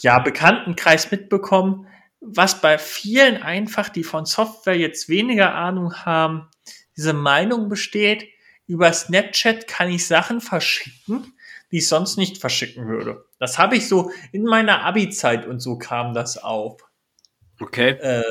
ja, 0.00 0.18
Bekanntenkreis 0.18 1.10
mitbekommen, 1.10 1.86
was 2.20 2.60
bei 2.60 2.78
vielen 2.78 3.42
einfach, 3.42 3.88
die 3.88 4.04
von 4.04 4.26
Software 4.26 4.76
jetzt 4.76 5.08
weniger 5.08 5.54
Ahnung 5.54 5.94
haben, 6.04 6.48
diese 6.96 7.12
Meinung 7.12 7.68
besteht, 7.68 8.28
über 8.66 8.92
Snapchat 8.92 9.66
kann 9.68 9.88
ich 9.88 10.06
Sachen 10.06 10.40
verschicken, 10.40 11.32
die 11.70 11.78
ich 11.78 11.88
sonst 11.88 12.16
nicht 12.16 12.38
verschicken 12.38 12.88
würde. 12.88 13.24
Das 13.38 13.58
habe 13.58 13.76
ich 13.76 13.88
so 13.88 14.10
in 14.32 14.44
meiner 14.44 14.84
Abi-Zeit 14.84 15.46
und 15.46 15.60
so 15.60 15.78
kam 15.78 16.12
das 16.12 16.38
auf. 16.38 16.82
Okay. 17.60 17.90
Äh, 17.90 18.24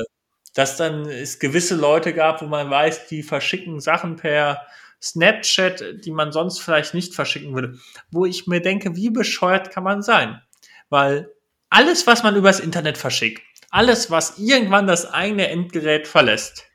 dass 0.54 0.76
dann 0.76 1.06
es 1.06 1.38
gewisse 1.38 1.76
Leute 1.76 2.12
gab, 2.12 2.42
wo 2.42 2.46
man 2.46 2.70
weiß, 2.70 3.06
die 3.08 3.22
verschicken 3.22 3.80
Sachen 3.80 4.16
per 4.16 4.66
Snapchat, 5.02 6.04
die 6.04 6.10
man 6.10 6.32
sonst 6.32 6.60
vielleicht 6.60 6.94
nicht 6.94 7.14
verschicken 7.14 7.54
würde. 7.54 7.78
Wo 8.10 8.26
ich 8.26 8.46
mir 8.46 8.60
denke, 8.60 8.96
wie 8.96 9.10
bescheuert 9.10 9.70
kann 9.70 9.84
man 9.84 10.02
sein? 10.02 10.40
Weil 10.88 11.32
alles, 11.70 12.06
was 12.06 12.22
man 12.22 12.36
übers 12.36 12.60
Internet 12.60 12.98
verschickt, 12.98 13.42
alles, 13.70 14.10
was 14.10 14.38
irgendwann 14.38 14.86
das 14.86 15.06
eigene 15.06 15.48
Endgerät 15.48 16.08
verlässt, 16.08 16.66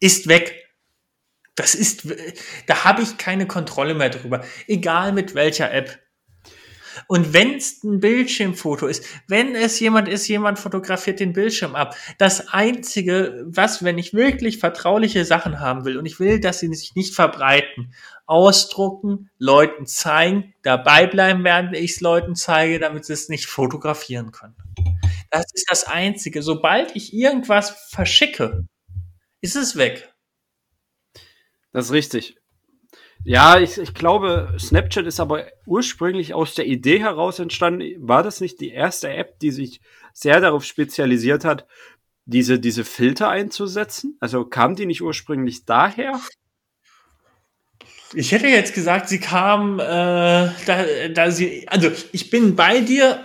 ist 0.00 0.28
weg. 0.28 0.64
Das 1.54 1.74
ist, 1.74 2.06
da 2.66 2.84
habe 2.84 3.02
ich 3.02 3.18
keine 3.18 3.46
Kontrolle 3.46 3.94
mehr 3.94 4.10
drüber. 4.10 4.44
Egal 4.66 5.12
mit 5.12 5.34
welcher 5.34 5.72
App. 5.72 5.98
Und 7.08 7.32
wenn 7.32 7.54
es 7.54 7.84
ein 7.84 8.00
Bildschirmfoto 8.00 8.86
ist, 8.86 9.04
wenn 9.28 9.54
es 9.54 9.78
jemand 9.78 10.08
ist, 10.08 10.26
jemand 10.26 10.58
fotografiert 10.58 11.20
den 11.20 11.32
Bildschirm 11.32 11.76
ab. 11.76 11.96
Das 12.18 12.48
Einzige, 12.48 13.44
was, 13.46 13.84
wenn 13.84 13.98
ich 13.98 14.12
wirklich 14.12 14.58
vertrauliche 14.58 15.24
Sachen 15.24 15.60
haben 15.60 15.84
will 15.84 15.98
und 15.98 16.06
ich 16.06 16.18
will, 16.18 16.40
dass 16.40 16.58
sie 16.58 16.72
sich 16.74 16.96
nicht 16.96 17.14
verbreiten, 17.14 17.92
ausdrucken, 18.26 19.30
Leuten 19.38 19.86
zeigen, 19.86 20.54
dabei 20.62 21.06
bleiben, 21.06 21.44
während 21.44 21.76
ich 21.76 21.92
es 21.92 22.00
Leuten 22.00 22.34
zeige, 22.34 22.80
damit 22.80 23.04
sie 23.04 23.12
es 23.12 23.28
nicht 23.28 23.46
fotografieren 23.46 24.32
können. 24.32 24.56
Das 25.30 25.44
ist 25.52 25.70
das 25.70 25.84
Einzige. 25.84 26.42
Sobald 26.42 26.96
ich 26.96 27.14
irgendwas 27.14 27.70
verschicke, 27.90 28.66
ist 29.40 29.54
es 29.54 29.76
weg. 29.76 30.12
Das 31.72 31.86
ist 31.86 31.92
richtig. 31.92 32.36
Ja, 33.26 33.58
ich, 33.58 33.76
ich 33.76 33.92
glaube, 33.92 34.54
Snapchat 34.56 35.04
ist 35.04 35.18
aber 35.18 35.46
ursprünglich 35.66 36.32
aus 36.32 36.54
der 36.54 36.64
Idee 36.64 37.00
heraus 37.00 37.40
entstanden. 37.40 37.82
War 37.98 38.22
das 38.22 38.40
nicht 38.40 38.60
die 38.60 38.70
erste 38.70 39.10
App, 39.10 39.40
die 39.40 39.50
sich 39.50 39.80
sehr 40.12 40.40
darauf 40.40 40.64
spezialisiert 40.64 41.44
hat, 41.44 41.66
diese, 42.24 42.60
diese 42.60 42.84
Filter 42.84 43.28
einzusetzen? 43.28 44.16
Also 44.20 44.44
kam 44.44 44.76
die 44.76 44.86
nicht 44.86 45.02
ursprünglich 45.02 45.64
daher? 45.64 46.20
Ich 48.14 48.30
hätte 48.30 48.46
jetzt 48.46 48.74
gesagt, 48.74 49.08
sie 49.08 49.18
kam, 49.18 49.80
äh, 49.80 49.82
da, 49.82 50.84
da 51.12 51.32
sie, 51.32 51.66
also 51.66 51.90
ich 52.12 52.30
bin 52.30 52.54
bei 52.54 52.78
dir, 52.78 53.24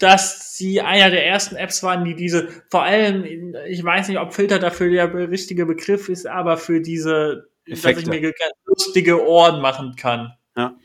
dass 0.00 0.56
sie 0.56 0.80
einer 0.80 1.10
der 1.10 1.24
ersten 1.24 1.54
Apps 1.54 1.84
waren, 1.84 2.04
die 2.04 2.16
diese, 2.16 2.48
vor 2.70 2.82
allem, 2.82 3.24
ich 3.68 3.84
weiß 3.84 4.08
nicht, 4.08 4.18
ob 4.18 4.34
Filter 4.34 4.58
dafür 4.58 4.90
der 4.90 5.30
richtige 5.30 5.64
Begriff 5.64 6.08
ist, 6.08 6.26
aber 6.26 6.56
für 6.56 6.80
diese 6.80 7.46
Effekte. 7.66 8.04
dass 8.04 8.14
ich 8.14 8.22
mir 8.22 8.32
lustige 8.64 9.26
Ohren 9.26 9.60
machen 9.60 9.96
kann. 9.96 10.36
Ja. 10.56 10.76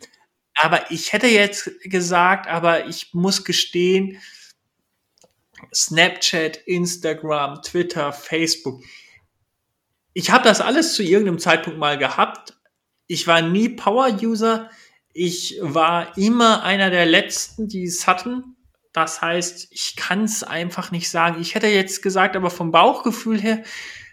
Aber 0.56 0.92
ich 0.92 1.14
hätte 1.14 1.28
jetzt 1.28 1.70
gesagt, 1.84 2.48
aber 2.48 2.88
ich 2.88 3.14
muss 3.14 3.46
gestehen, 3.46 4.20
Snapchat, 5.74 6.58
Instagram, 6.66 7.62
Twitter, 7.62 8.12
Facebook. 8.12 8.82
Ich 10.14 10.32
habe 10.32 10.44
das 10.44 10.60
alles 10.60 10.96
zu 10.96 11.04
irgendeinem 11.04 11.40
Zeitpunkt 11.40 11.80
mal 11.80 11.98
gehabt. 11.98 12.58
Ich 13.08 13.28
war 13.28 13.42
nie 13.42 13.70
Power-User. 13.70 14.70
Ich 15.14 15.58
war 15.62 16.18
immer 16.18 16.64
einer 16.64 16.90
der 16.90 17.06
letzten, 17.06 17.68
die 17.68 17.84
es 17.84 18.08
hatten. 18.08 18.56
Das 18.94 19.22
heißt, 19.22 19.68
ich 19.72 19.96
kann 19.96 20.26
es 20.26 20.44
einfach 20.44 20.92
nicht 20.92 21.10
sagen. 21.10 21.42
Ich 21.42 21.56
hätte 21.56 21.68
jetzt 21.68 22.02
gesagt, 22.02 22.36
aber 22.36 22.50
vom 22.50 22.72
Bauchgefühl 22.72 23.40
her, 23.40 23.64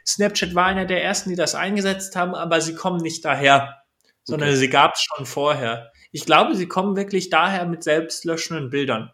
Snapchat 0.08 0.54
war 0.54 0.64
einer 0.64 0.86
der 0.86 1.04
ersten, 1.04 1.28
die 1.28 1.36
das 1.36 1.54
eingesetzt 1.54 2.16
haben, 2.16 2.34
aber 2.34 2.62
sie 2.62 2.74
kommen 2.74 3.02
nicht 3.02 3.26
daher, 3.26 3.82
sondern 4.24 4.48
okay. 4.48 4.58
sie 4.58 4.70
gab 4.70 4.94
es 4.94 5.02
schon 5.02 5.26
vorher. 5.26 5.92
Ich 6.12 6.24
glaube, 6.24 6.54
sie 6.54 6.66
kommen 6.66 6.96
wirklich 6.96 7.28
daher 7.28 7.66
mit 7.66 7.84
selbstlöschenden 7.84 8.70
Bildern. 8.70 9.12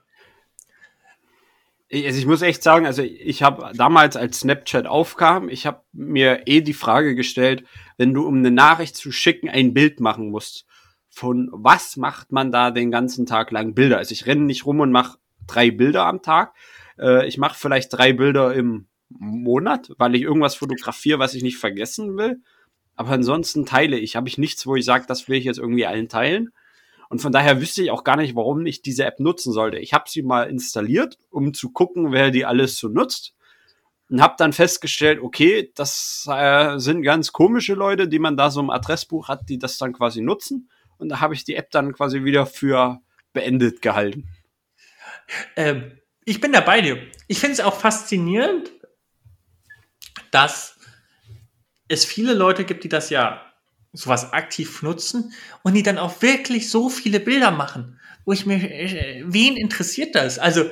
Also 1.93 2.19
ich 2.19 2.27
muss 2.27 2.43
echt 2.43 2.63
sagen, 2.63 2.87
also 2.87 3.03
ich 3.03 3.43
habe 3.43 3.73
damals, 3.75 4.17
als 4.17 4.41
Snapchat 4.41 4.87
aufkam, 4.87 5.49
ich 5.49 5.67
habe 5.67 5.83
mir 5.93 6.43
eh 6.47 6.61
die 6.61 6.73
Frage 6.73 7.17
gestellt, 7.17 7.65
wenn 7.99 8.15
du 8.15 8.25
um 8.25 8.39
eine 8.39 8.53
Nachricht 8.53 8.97
zu 8.97 9.11
schicken 9.11 9.49
ein 9.49 9.75
Bild 9.75 9.99
machen 9.99 10.31
musst, 10.31 10.65
von 11.11 11.51
was 11.53 11.97
macht 11.97 12.31
man 12.31 12.53
da 12.53 12.71
den 12.71 12.93
ganzen 12.93 13.27
Tag 13.27 13.51
lang 13.51 13.75
Bilder? 13.75 13.99
Also 13.99 14.13
ich 14.13 14.27
renne 14.27 14.43
nicht 14.43 14.65
rum 14.65 14.79
und 14.79 14.93
mache 14.93 15.19
drei 15.47 15.73
Bilder 15.73 16.07
am 16.07 16.23
Tag. 16.23 16.55
Äh, 16.99 17.27
ich 17.27 17.37
mache 17.37 17.59
vielleicht 17.59 17.93
drei 17.93 18.13
Bilder 18.13 18.55
im 18.55 18.89
Monat, 19.09 19.91
weil 19.99 20.15
ich 20.15 20.23
irgendwas 20.23 20.55
fotografiere, 20.55 21.19
was 21.19 21.35
ich 21.35 21.43
nicht 21.43 21.59
vergessen 21.59 22.17
will. 22.17 22.41
Aber 22.97 23.11
ansonsten 23.11 23.67
teile 23.67 23.99
ich. 23.99 24.17
Habe 24.17 24.29
ich 24.29 24.39
nichts, 24.39 24.67
wo 24.67 24.77
ich 24.77 24.85
sage, 24.85 25.05
das 25.07 25.29
will 25.29 25.39
ich 25.39 25.45
jetzt 25.45 25.59
irgendwie 25.59 25.87
allen 25.87 26.09
teilen. 26.09 26.51
Und 27.09 27.21
von 27.21 27.33
daher 27.33 27.61
wüsste 27.61 27.83
ich 27.83 27.91
auch 27.91 28.05
gar 28.05 28.17
nicht, 28.17 28.35
warum 28.35 28.65
ich 28.67 28.83
diese 28.83 29.05
App 29.05 29.21
nutzen 29.21 29.53
sollte. 29.53 29.79
Ich 29.79 29.93
habe 29.93 30.05
sie 30.09 30.23
mal 30.23 30.49
installiert, 30.49 31.19
um 31.31 31.55
zu 31.55 31.71
gucken, 31.71 32.13
wer 32.13 32.31
die 32.31 32.45
alles 32.45 32.77
so 32.77 32.89
nutzt. 32.89 33.35
Und 34.11 34.21
habe 34.21 34.35
dann 34.37 34.53
festgestellt, 34.53 35.21
okay, 35.21 35.73
das 35.75 36.29
äh, 36.31 36.79
sind 36.79 37.03
ganz 37.03 37.33
komische 37.33 37.75
Leute, 37.75 38.07
die 38.07 38.19
man 38.19 38.37
da 38.37 38.51
so 38.51 38.61
im 38.61 38.71
Adressbuch 38.71 39.29
hat, 39.29 39.49
die 39.49 39.59
das 39.59 39.79
dann 39.79 39.93
quasi 39.93 40.21
nutzen. 40.21 40.69
Und 40.99 41.09
da 41.09 41.21
habe 41.21 41.35
ich 41.35 41.45
die 41.45 41.57
App 41.57 41.71
dann 41.71 41.93
quasi 41.93 42.23
wieder 42.23 42.47
für 42.47 43.01
beendet 43.33 43.83
gehalten. 43.83 44.29
Ähm, 45.57 45.99
ich 46.25 46.41
bin 46.41 46.53
da 46.53 46.61
bei 46.61 46.81
dir. 46.81 46.99
Ich 47.29 47.41
finde 47.41 47.55
es 47.55 47.61
auch 47.61 47.75
faszinierend, 47.75 48.71
dass 50.35 50.77
es 51.89 52.05
viele 52.05 52.35
Leute 52.35 52.65
gibt, 52.65 52.85
die 52.85 52.89
das 52.89 53.11
ja 53.11 53.53
sowas 53.93 54.33
aktiv 54.33 54.83
nutzen 54.83 55.33
und 55.63 55.75
die 55.75 55.83
dann 55.83 55.99
auch 55.99 56.21
wirklich 56.23 56.71
so 56.71 56.89
viele 56.89 57.21
Bilder 57.21 57.53
machen, 57.53 58.01
wo 58.25 58.33
ich 58.33 58.45
mir, 58.45 58.57
äh, 58.57 59.23
wen 59.27 59.57
interessiert 59.57 60.15
das? 60.15 60.39
Also, 60.39 60.69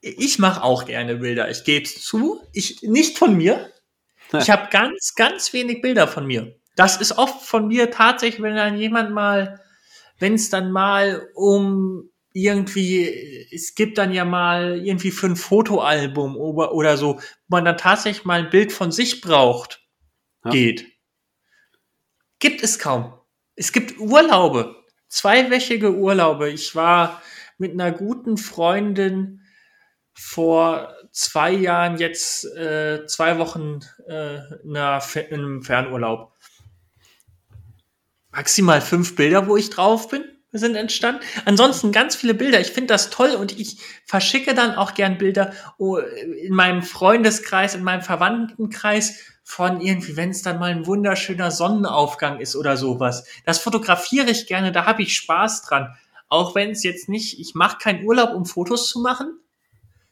ich 0.00 0.38
mache 0.38 0.62
auch 0.62 0.84
gerne 0.84 1.16
Bilder. 1.16 1.50
Ich 1.50 1.64
gebe 1.64 1.84
es 1.86 2.02
zu. 2.02 2.42
Ich, 2.52 2.82
nicht 2.82 3.16
von 3.16 3.36
mir. 3.36 3.72
Ich 4.38 4.50
habe 4.50 4.68
ganz, 4.70 5.14
ganz 5.14 5.52
wenig 5.52 5.80
Bilder 5.80 6.08
von 6.08 6.26
mir. 6.26 6.56
Das 6.76 7.00
ist 7.00 7.16
oft 7.16 7.46
von 7.46 7.68
mir 7.68 7.90
tatsächlich, 7.90 8.42
wenn 8.42 8.56
dann 8.56 8.76
jemand 8.76 9.12
mal, 9.12 9.60
wenn 10.18 10.34
es 10.34 10.50
dann 10.50 10.72
mal 10.72 11.28
um 11.34 12.10
irgendwie, 12.34 13.48
es 13.52 13.76
gibt 13.76 13.96
dann 13.96 14.12
ja 14.12 14.24
mal 14.24 14.84
irgendwie 14.84 15.12
für 15.12 15.28
ein 15.28 15.36
Fotoalbum 15.36 16.36
oder, 16.36 16.74
oder 16.74 16.96
so, 16.96 17.20
wo 17.20 17.56
man 17.56 17.64
dann 17.64 17.78
tatsächlich 17.78 18.24
mal 18.24 18.40
ein 18.40 18.50
Bild 18.50 18.72
von 18.72 18.90
sich 18.90 19.20
braucht, 19.20 19.80
ja. 20.44 20.50
geht. 20.50 20.86
Gibt 22.40 22.62
es 22.62 22.78
kaum. 22.80 23.14
Es 23.54 23.70
gibt 23.70 24.00
Urlaube, 24.00 24.74
zweiwöchige 25.08 25.94
Urlaube. 25.94 26.50
Ich 26.50 26.74
war 26.74 27.22
mit 27.56 27.72
einer 27.72 27.92
guten 27.92 28.36
Freundin 28.36 29.40
vor 30.12 30.92
zwei 31.12 31.52
Jahren 31.52 31.98
jetzt 31.98 32.44
äh, 32.56 33.06
zwei 33.06 33.38
Wochen 33.38 33.78
äh, 34.08 34.38
in 34.64 34.76
einem 34.76 35.62
Fernurlaub. 35.62 36.32
maximal 38.32 38.80
fünf 38.80 39.14
Bilder, 39.14 39.46
wo 39.46 39.56
ich 39.56 39.70
drauf 39.70 40.08
bin, 40.08 40.24
sind 40.58 40.76
entstanden. 40.76 41.20
Ansonsten 41.44 41.92
ganz 41.92 42.16
viele 42.16 42.34
Bilder. 42.34 42.60
Ich 42.60 42.68
finde 42.68 42.94
das 42.94 43.10
toll 43.10 43.30
und 43.30 43.58
ich 43.58 43.78
verschicke 44.06 44.54
dann 44.54 44.74
auch 44.74 44.94
gern 44.94 45.18
Bilder 45.18 45.52
oh, 45.78 45.98
in 45.98 46.54
meinem 46.54 46.82
Freundeskreis, 46.82 47.74
in 47.74 47.82
meinem 47.82 48.02
Verwandtenkreis 48.02 49.18
von 49.42 49.80
irgendwie, 49.80 50.16
wenn 50.16 50.30
es 50.30 50.42
dann 50.42 50.58
mal 50.58 50.70
ein 50.70 50.86
wunderschöner 50.86 51.50
Sonnenaufgang 51.50 52.40
ist 52.40 52.56
oder 52.56 52.76
sowas. 52.76 53.26
Das 53.44 53.58
fotografiere 53.58 54.30
ich 54.30 54.46
gerne, 54.46 54.72
da 54.72 54.86
habe 54.86 55.02
ich 55.02 55.14
Spaß 55.14 55.62
dran. 55.62 55.94
Auch 56.28 56.54
wenn 56.54 56.70
es 56.70 56.82
jetzt 56.82 57.08
nicht, 57.08 57.38
ich 57.38 57.54
mache 57.54 57.78
keinen 57.78 58.04
Urlaub, 58.04 58.34
um 58.34 58.46
Fotos 58.46 58.88
zu 58.88 59.00
machen. 59.00 59.38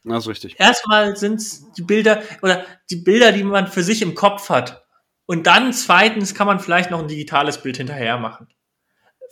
Das 0.05 0.25
ist 0.25 0.29
richtig. 0.29 0.61
Erstmal 0.61 1.17
sind 1.17 1.37
es 1.37 1.71
die 1.73 1.83
Bilder 1.83 2.23
oder 2.43 2.65
die 2.91 2.97
Bilder, 2.97 3.33
die 3.33 3.45
man 3.45 3.69
für 3.69 3.83
sich 3.83 4.03
im 4.03 4.15
Kopf 4.15 4.51
hat. 4.51 4.85
Und 5.27 5.47
dann 5.47 5.73
zweitens 5.73 6.35
kann 6.35 6.47
man 6.47 6.61
vielleicht 6.61 6.91
noch 6.91 6.99
ein 6.99 7.09
digitales 7.09 7.63
Bild 7.63 7.77
hinterher 7.77 8.19
machen. 8.19 8.49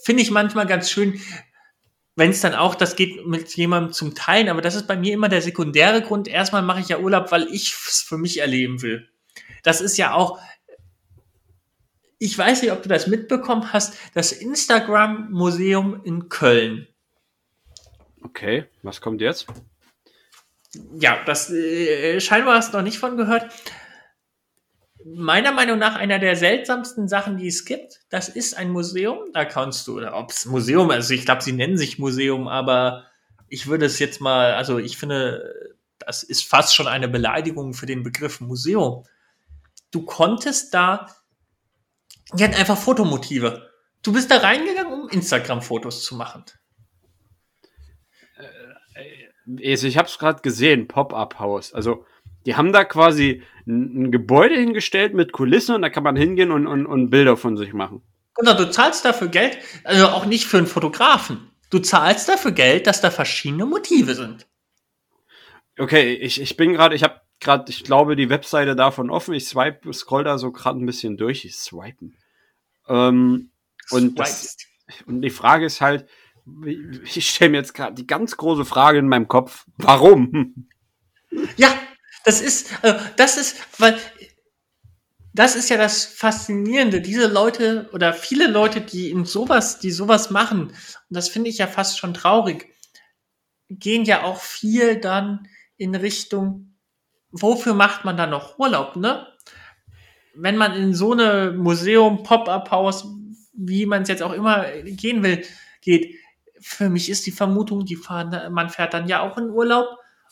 Finde 0.03 0.23
ich 0.23 0.31
manchmal 0.31 0.67
ganz 0.67 0.91
schön, 0.91 1.21
wenn 2.17 2.31
es 2.31 2.41
dann 2.41 2.55
auch, 2.55 2.75
das 2.75 2.97
geht 2.97 3.27
mit 3.27 3.55
jemandem 3.57 3.93
zum 3.93 4.15
Teilen, 4.15 4.49
aber 4.49 4.61
das 4.61 4.75
ist 4.75 4.87
bei 4.87 4.97
mir 4.97 5.15
immer 5.15 5.29
der 5.29 5.43
sekundäre 5.43 6.03
Grund. 6.03 6.29
Erstmal 6.29 6.63
mache 6.63 6.81
ich 6.81 6.89
ja 6.89 6.99
Urlaub, 6.99 7.33
weil 7.33 7.49
ich 7.49 7.73
es 7.73 8.05
für 8.07 8.19
mich 8.19 8.41
erleben 8.41 8.83
will. 8.83 9.09
Das 9.63 9.81
ist 9.81 9.97
ja 9.97 10.15
auch, 10.15 10.39
ich 12.19 12.37
weiß 12.37 12.63
nicht, 12.63 12.73
ob 12.73 12.83
du 12.83 12.89
das 12.89 13.07
mitbekommen 13.07 13.73
hast, 13.73 13.97
das 14.15 14.33
Instagram-Museum 14.33 16.03
in 16.05 16.29
Köln. 16.29 16.87
Okay, 18.23 18.67
was 18.83 19.01
kommt 19.01 19.23
jetzt? 19.23 19.47
Ja, 20.99 21.25
das 21.25 21.51
äh, 21.51 22.21
scheinbar 22.21 22.57
hast 22.57 22.73
du 22.73 22.77
noch 22.77 22.85
nicht 22.85 22.99
von 22.99 23.17
gehört. 23.17 23.51
Meiner 25.05 25.53
Meinung 25.53 25.79
nach 25.79 25.97
einer 25.97 26.19
der 26.19 26.37
seltsamsten 26.37 27.09
Sachen, 27.09 27.39
die 27.39 27.49
es 27.49 27.65
gibt. 27.65 28.01
Das 28.11 28.29
ist 28.29 28.57
ein 28.57 28.71
Museum. 28.71 29.19
Da 29.33 29.45
kannst 29.45 29.87
du, 29.87 29.97
oder 29.97 30.15
ob 30.15 30.31
es 30.31 30.45
Museum, 30.47 30.91
also 30.91 31.15
ich 31.15 31.25
glaube, 31.25 31.43
sie 31.43 31.53
nennen 31.53 31.79
sich 31.79 31.99
Museum, 31.99 32.49
aber 32.49 33.07
ich 33.49 33.67
würde 33.67 33.87
es 33.87 33.99
jetzt 33.99 34.21
mal, 34.21 34.55
also 34.55 34.79
ich 34.79 34.99
finde, 34.99 35.75
das 35.99 36.23
ist 36.23 36.45
fast 36.45 36.75
schon 36.75 36.87
eine 36.87 37.09
Beleidigung 37.09 37.73
für 37.73 37.87
den 37.87 38.03
Begriff 38.03 38.41
Museum 38.41 39.05
du 39.91 40.05
konntest 40.05 40.75
da, 40.75 41.07
die 42.33 42.45
hatten 42.45 42.55
einfach 42.55 42.79
Fotomotive. 42.79 43.71
Du 44.03 44.13
bist 44.13 44.31
da 44.31 44.39
reingegangen, 44.39 44.93
um 44.93 45.09
Instagram-Fotos 45.09 46.05
zu 46.05 46.15
machen. 46.17 46.45
Äh, 48.95 49.71
also 49.73 49.87
ich 49.87 49.99
habe 49.99 50.09
es 50.09 50.19
gerade 50.19 50.43
gesehen, 50.43 50.89
Pop-up-Haus. 50.89 51.75
Also 51.75 52.07
die 52.47 52.57
haben 52.57 52.73
da 52.73 52.85
quasi 52.85 53.43
ein, 53.67 54.05
ein, 54.05 54.13
Gebäude 54.13 54.57
hingestellt 54.57 55.15
mit 55.15 55.33
Kulissen 55.33 55.75
und 55.75 55.83
da 55.83 55.91
kann 55.91 56.03
man 56.03 56.17
hingehen 56.17 56.51
und, 56.51 56.67
und, 56.67 56.87
und 56.87 57.11
Bilder 57.11 57.37
von 57.37 57.57
sich 57.57 57.73
machen. 57.73 58.03
Genau, 58.37 58.55
du 58.55 58.71
zahlst 58.71 59.05
dafür 59.05 59.29
Geld, 59.29 59.59
also 59.85 60.09
auch 60.09 60.27
nicht 60.27 60.47
für 60.47 60.59
einen 60.59 60.67
Fotografen. 60.67 61.51
Du 61.71 61.79
zahlst 61.79 62.29
dafür 62.29 62.53
Geld, 62.53 62.87
dass 62.87 63.01
da 63.01 63.11
verschiedene 63.11 63.67
Motive 63.67 64.15
sind. 64.15 64.47
Okay, 65.79 66.15
ich, 66.15 66.41
ich 66.41 66.57
bin 66.57 66.73
gerade, 66.73 66.95
ich 66.95 67.03
habe 67.03 67.21
gerade, 67.41 67.71
ich 67.71 67.85
glaube, 67.85 68.17
die 68.17 68.29
Webseite 68.29 68.77
davon 68.77 69.11
offen. 69.11 69.35
Ich 69.35 69.47
swipe, 69.47 69.93
scroll 69.93 70.25
da 70.25 70.39
so 70.39 70.53
gerade 70.53 70.79
ein 70.79 70.87
bisschen 70.87 71.17
durch. 71.17 71.45
Ich 71.45 71.57
swipen. 71.57 72.17
Ähm, 72.89 73.51
und, 73.91 74.19
das, 74.19 74.57
und 75.07 75.23
die 75.23 75.31
Frage 75.31 75.67
ist 75.67 75.81
halt, 75.81 76.07
ich 77.15 77.29
stelle 77.29 77.53
mir 77.53 77.59
jetzt 77.59 77.75
gerade 77.75 77.95
die 77.95 78.07
ganz 78.07 78.37
große 78.37 78.65
Frage 78.65 78.99
in 78.99 79.09
meinem 79.09 79.29
Kopf, 79.29 79.65
warum? 79.77 80.69
Ja, 81.57 81.73
das 82.25 82.41
ist, 82.41 82.69
also 82.83 82.99
das 83.17 83.37
ist, 83.37 83.57
weil 83.79 83.99
das 85.33 85.55
ist 85.55 85.71
ja 85.71 85.77
das 85.77 86.05
Faszinierende. 86.05 87.01
Diese 87.01 87.29
Leute 87.29 87.89
oder 87.93 88.13
viele 88.13 88.49
Leute, 88.49 88.81
die 88.81 89.11
in 89.11 89.25
sowas, 89.25 89.79
die 89.79 89.93
sowas 89.93 90.31
machen, 90.31 90.69
und 90.69 90.75
das 91.09 91.29
finde 91.29 91.51
ich 91.51 91.59
ja 91.59 91.67
fast 91.67 91.99
schon 91.99 92.15
traurig, 92.15 92.69
gehen 93.69 94.05
ja 94.05 94.25
auch 94.25 94.41
viel 94.41 94.97
dann 94.97 95.49
in 95.77 95.95
Richtung 95.95 96.71
wofür 97.33 97.75
macht 97.75 98.05
man 98.05 98.17
dann 98.17 98.31
noch 98.31 98.59
Urlaub, 98.59 98.97
ne? 98.97 99.27
Wenn 100.35 100.57
man 100.57 100.75
in 100.75 100.95
so 100.95 101.13
eine 101.13 101.53
Museum, 101.53 102.23
Pop-up-Haus, 102.23 103.07
wie 103.53 103.87
man 103.87 104.03
es 104.03 104.09
jetzt 104.09 104.23
auch 104.23 104.33
immer 104.33 104.65
gehen 104.85 105.23
will, 105.23 105.45
geht, 105.81 106.15
für 106.61 106.89
mich 106.89 107.11
ist 107.11 107.27
die 107.27 107.33
Vermutung, 107.33 107.85
die 107.85 107.97
fahren, 107.97 108.53
man 108.53 108.71
fährt 108.71 108.95
dann 108.95 109.09
ja 109.09 109.21
auch 109.21 109.39
in 109.39 109.51
Urlaub, 109.51 109.87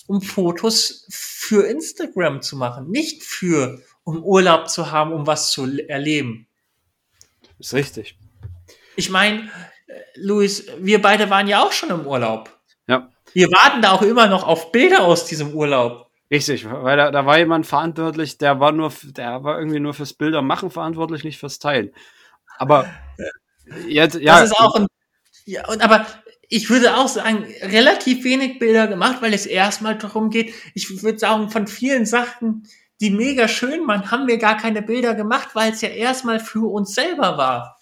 um 0.06 0.22
Fotos 0.22 1.06
für 1.48 1.66
Instagram 1.66 2.42
zu 2.42 2.56
machen, 2.56 2.90
nicht 2.90 3.22
für, 3.22 3.80
um 4.04 4.22
Urlaub 4.22 4.68
zu 4.68 4.90
haben, 4.90 5.14
um 5.14 5.26
was 5.26 5.50
zu 5.50 5.64
erleben. 5.88 6.46
Ist 7.58 7.72
richtig. 7.72 8.18
Ich 8.96 9.08
meine, 9.08 9.48
Luis, 10.14 10.66
wir 10.78 11.00
beide 11.00 11.30
waren 11.30 11.48
ja 11.48 11.62
auch 11.62 11.72
schon 11.72 11.88
im 11.88 12.06
Urlaub. 12.06 12.54
Ja. 12.86 13.08
Wir 13.32 13.46
warten 13.46 13.80
da 13.80 13.92
auch 13.92 14.02
immer 14.02 14.26
noch 14.26 14.46
auf 14.46 14.72
Bilder 14.72 15.04
aus 15.04 15.24
diesem 15.24 15.54
Urlaub. 15.54 16.10
Richtig, 16.30 16.70
weil 16.70 16.98
da, 16.98 17.10
da 17.10 17.24
war 17.24 17.38
jemand 17.38 17.66
verantwortlich, 17.66 18.36
der 18.36 18.60
war 18.60 18.72
nur, 18.72 18.92
der 19.04 19.42
war 19.42 19.58
irgendwie 19.58 19.80
nur 19.80 19.94
fürs 19.94 20.12
Bilder 20.12 20.42
machen 20.42 20.70
verantwortlich, 20.70 21.24
nicht 21.24 21.38
fürs 21.38 21.58
Teilen. 21.58 21.94
Aber 22.58 22.86
jetzt, 23.86 24.16
ja. 24.16 24.40
Das 24.40 24.50
ist 24.50 24.60
auch 24.60 24.74
ein, 24.74 24.86
ja, 25.46 25.66
und 25.66 25.82
aber 25.82 26.04
ich 26.48 26.70
würde 26.70 26.96
auch 26.96 27.08
sagen, 27.08 27.44
relativ 27.62 28.24
wenig 28.24 28.58
Bilder 28.58 28.86
gemacht, 28.86 29.20
weil 29.20 29.34
es 29.34 29.46
erstmal 29.46 29.98
darum 29.98 30.30
geht, 30.30 30.52
ich 30.74 31.02
würde 31.02 31.18
sagen, 31.18 31.50
von 31.50 31.66
vielen 31.66 32.06
Sachen, 32.06 32.64
die 33.00 33.10
mega 33.10 33.46
schön 33.46 33.86
waren, 33.86 34.10
haben 34.10 34.26
wir 34.26 34.38
gar 34.38 34.56
keine 34.56 34.82
Bilder 34.82 35.14
gemacht, 35.14 35.50
weil 35.54 35.72
es 35.72 35.82
ja 35.82 35.88
erstmal 35.88 36.40
für 36.40 36.68
uns 36.70 36.94
selber 36.94 37.36
war. 37.36 37.78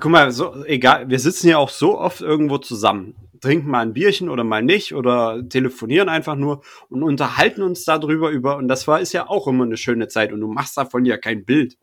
Guck 0.00 0.10
mal, 0.10 0.32
so, 0.32 0.64
egal, 0.64 1.08
wir 1.08 1.18
sitzen 1.18 1.48
ja 1.48 1.58
auch 1.58 1.68
so 1.68 1.98
oft 1.98 2.20
irgendwo 2.20 2.58
zusammen 2.58 3.14
trinken 3.40 3.70
mal 3.70 3.80
ein 3.80 3.92
Bierchen 3.92 4.28
oder 4.28 4.44
mal 4.44 4.62
nicht 4.62 4.94
oder 4.94 5.42
telefonieren 5.48 6.08
einfach 6.08 6.36
nur 6.36 6.62
und 6.88 7.02
unterhalten 7.02 7.62
uns 7.62 7.84
darüber 7.84 8.30
über. 8.30 8.56
Und 8.56 8.68
das 8.68 8.86
war 8.86 9.00
ist 9.00 9.12
ja 9.12 9.28
auch 9.28 9.46
immer 9.48 9.64
eine 9.64 9.76
schöne 9.76 10.08
Zeit 10.08 10.32
und 10.32 10.40
du 10.40 10.48
machst 10.48 10.76
davon 10.76 11.04
ja 11.04 11.16
kein 11.16 11.44
Bild. 11.44 11.76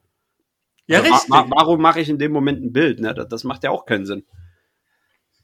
Ja, 0.88 1.00
also, 1.00 1.12
richtig. 1.12 1.30
Wa 1.30 1.46
warum 1.50 1.82
mache 1.82 2.00
ich 2.00 2.10
in 2.10 2.20
dem 2.20 2.32
Moment 2.32 2.64
ein 2.64 2.72
Bild? 2.72 3.00
Ne? 3.00 3.14
Das 3.14 3.44
macht 3.44 3.64
ja 3.64 3.72
auch 3.72 3.86
keinen 3.86 4.06
Sinn. 4.06 4.24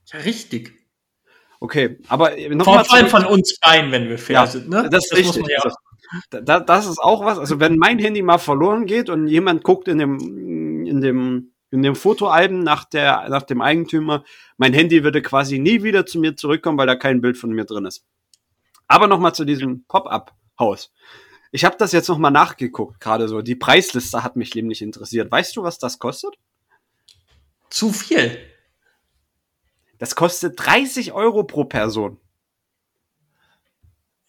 Ja, 0.06 0.20
richtig. 0.20 0.74
Okay, 1.60 1.98
aber 2.10 2.36
noch 2.50 2.66
Vor 2.66 2.94
allem 2.94 3.08
von 3.08 3.26
uns 3.26 3.58
beiden, 3.60 3.92
wenn 3.92 4.10
wir 4.10 4.18
fair 4.18 4.34
ja, 4.34 4.48
sind. 4.48 4.70
Ne? 4.70 4.90
Das, 4.90 5.08
das, 5.08 5.18
richtig. 5.18 5.48
Ja 5.48 5.72
das, 6.30 6.66
das 6.66 6.88
ist 6.88 7.00
auch 7.00 7.26
was. 7.26 7.40
Also 7.40 7.60
wenn 7.60 7.78
mein 7.78 8.00
Handy 8.00 8.22
mal 8.22 8.38
verloren 8.38 8.86
geht 8.86 9.10
und 9.10 9.28
jemand 9.28 9.64
guckt 9.64 9.88
in 9.88 9.98
dem 9.98 10.86
in 10.86 11.02
dem 11.02 11.54
in 11.72 11.82
dem 11.82 11.96
Fotoalben 11.96 12.60
nach, 12.60 12.86
der, 12.86 13.28
nach 13.30 13.42
dem 13.42 13.60
Eigentümer, 13.60 14.24
mein 14.58 14.74
Handy 14.74 15.04
würde 15.04 15.24
quasi 15.24 15.58
nie 15.58 15.82
wieder 15.82 16.06
zu 16.06 16.20
mir 16.20 16.36
zurückkommen, 16.36 16.78
weil 16.78 16.86
da 16.86 16.96
kein 16.96 17.20
Bild 17.20 17.36
von 17.36 17.50
mir 17.50 17.66
drin 17.66 17.86
ist. 17.86 18.06
Aber 18.88 19.08
nochmal 19.08 19.34
zu 19.34 19.44
diesem 19.44 19.84
Pop-up-Haus. 19.88 20.94
Ich 21.52 21.66
habe 21.66 21.76
das 21.80 21.92
jetzt 21.92 22.10
nochmal 22.10 22.30
nachgeguckt, 22.30 23.00
gerade 23.00 23.28
so. 23.28 23.42
Die 23.42 23.56
Preisliste 23.56 24.24
hat 24.24 24.36
mich 24.36 24.54
nämlich 24.54 24.84
interessiert. 24.84 25.32
Weißt 25.32 25.56
du, 25.56 25.64
was 25.64 25.80
das 25.80 25.98
kostet? 25.98 26.36
Zu 27.72 27.92
viel. 27.92 28.38
Das 30.00 30.16
kostet 30.16 30.54
30 30.58 31.14
Euro 31.14 31.44
pro 31.44 31.66
Person. 31.66 32.20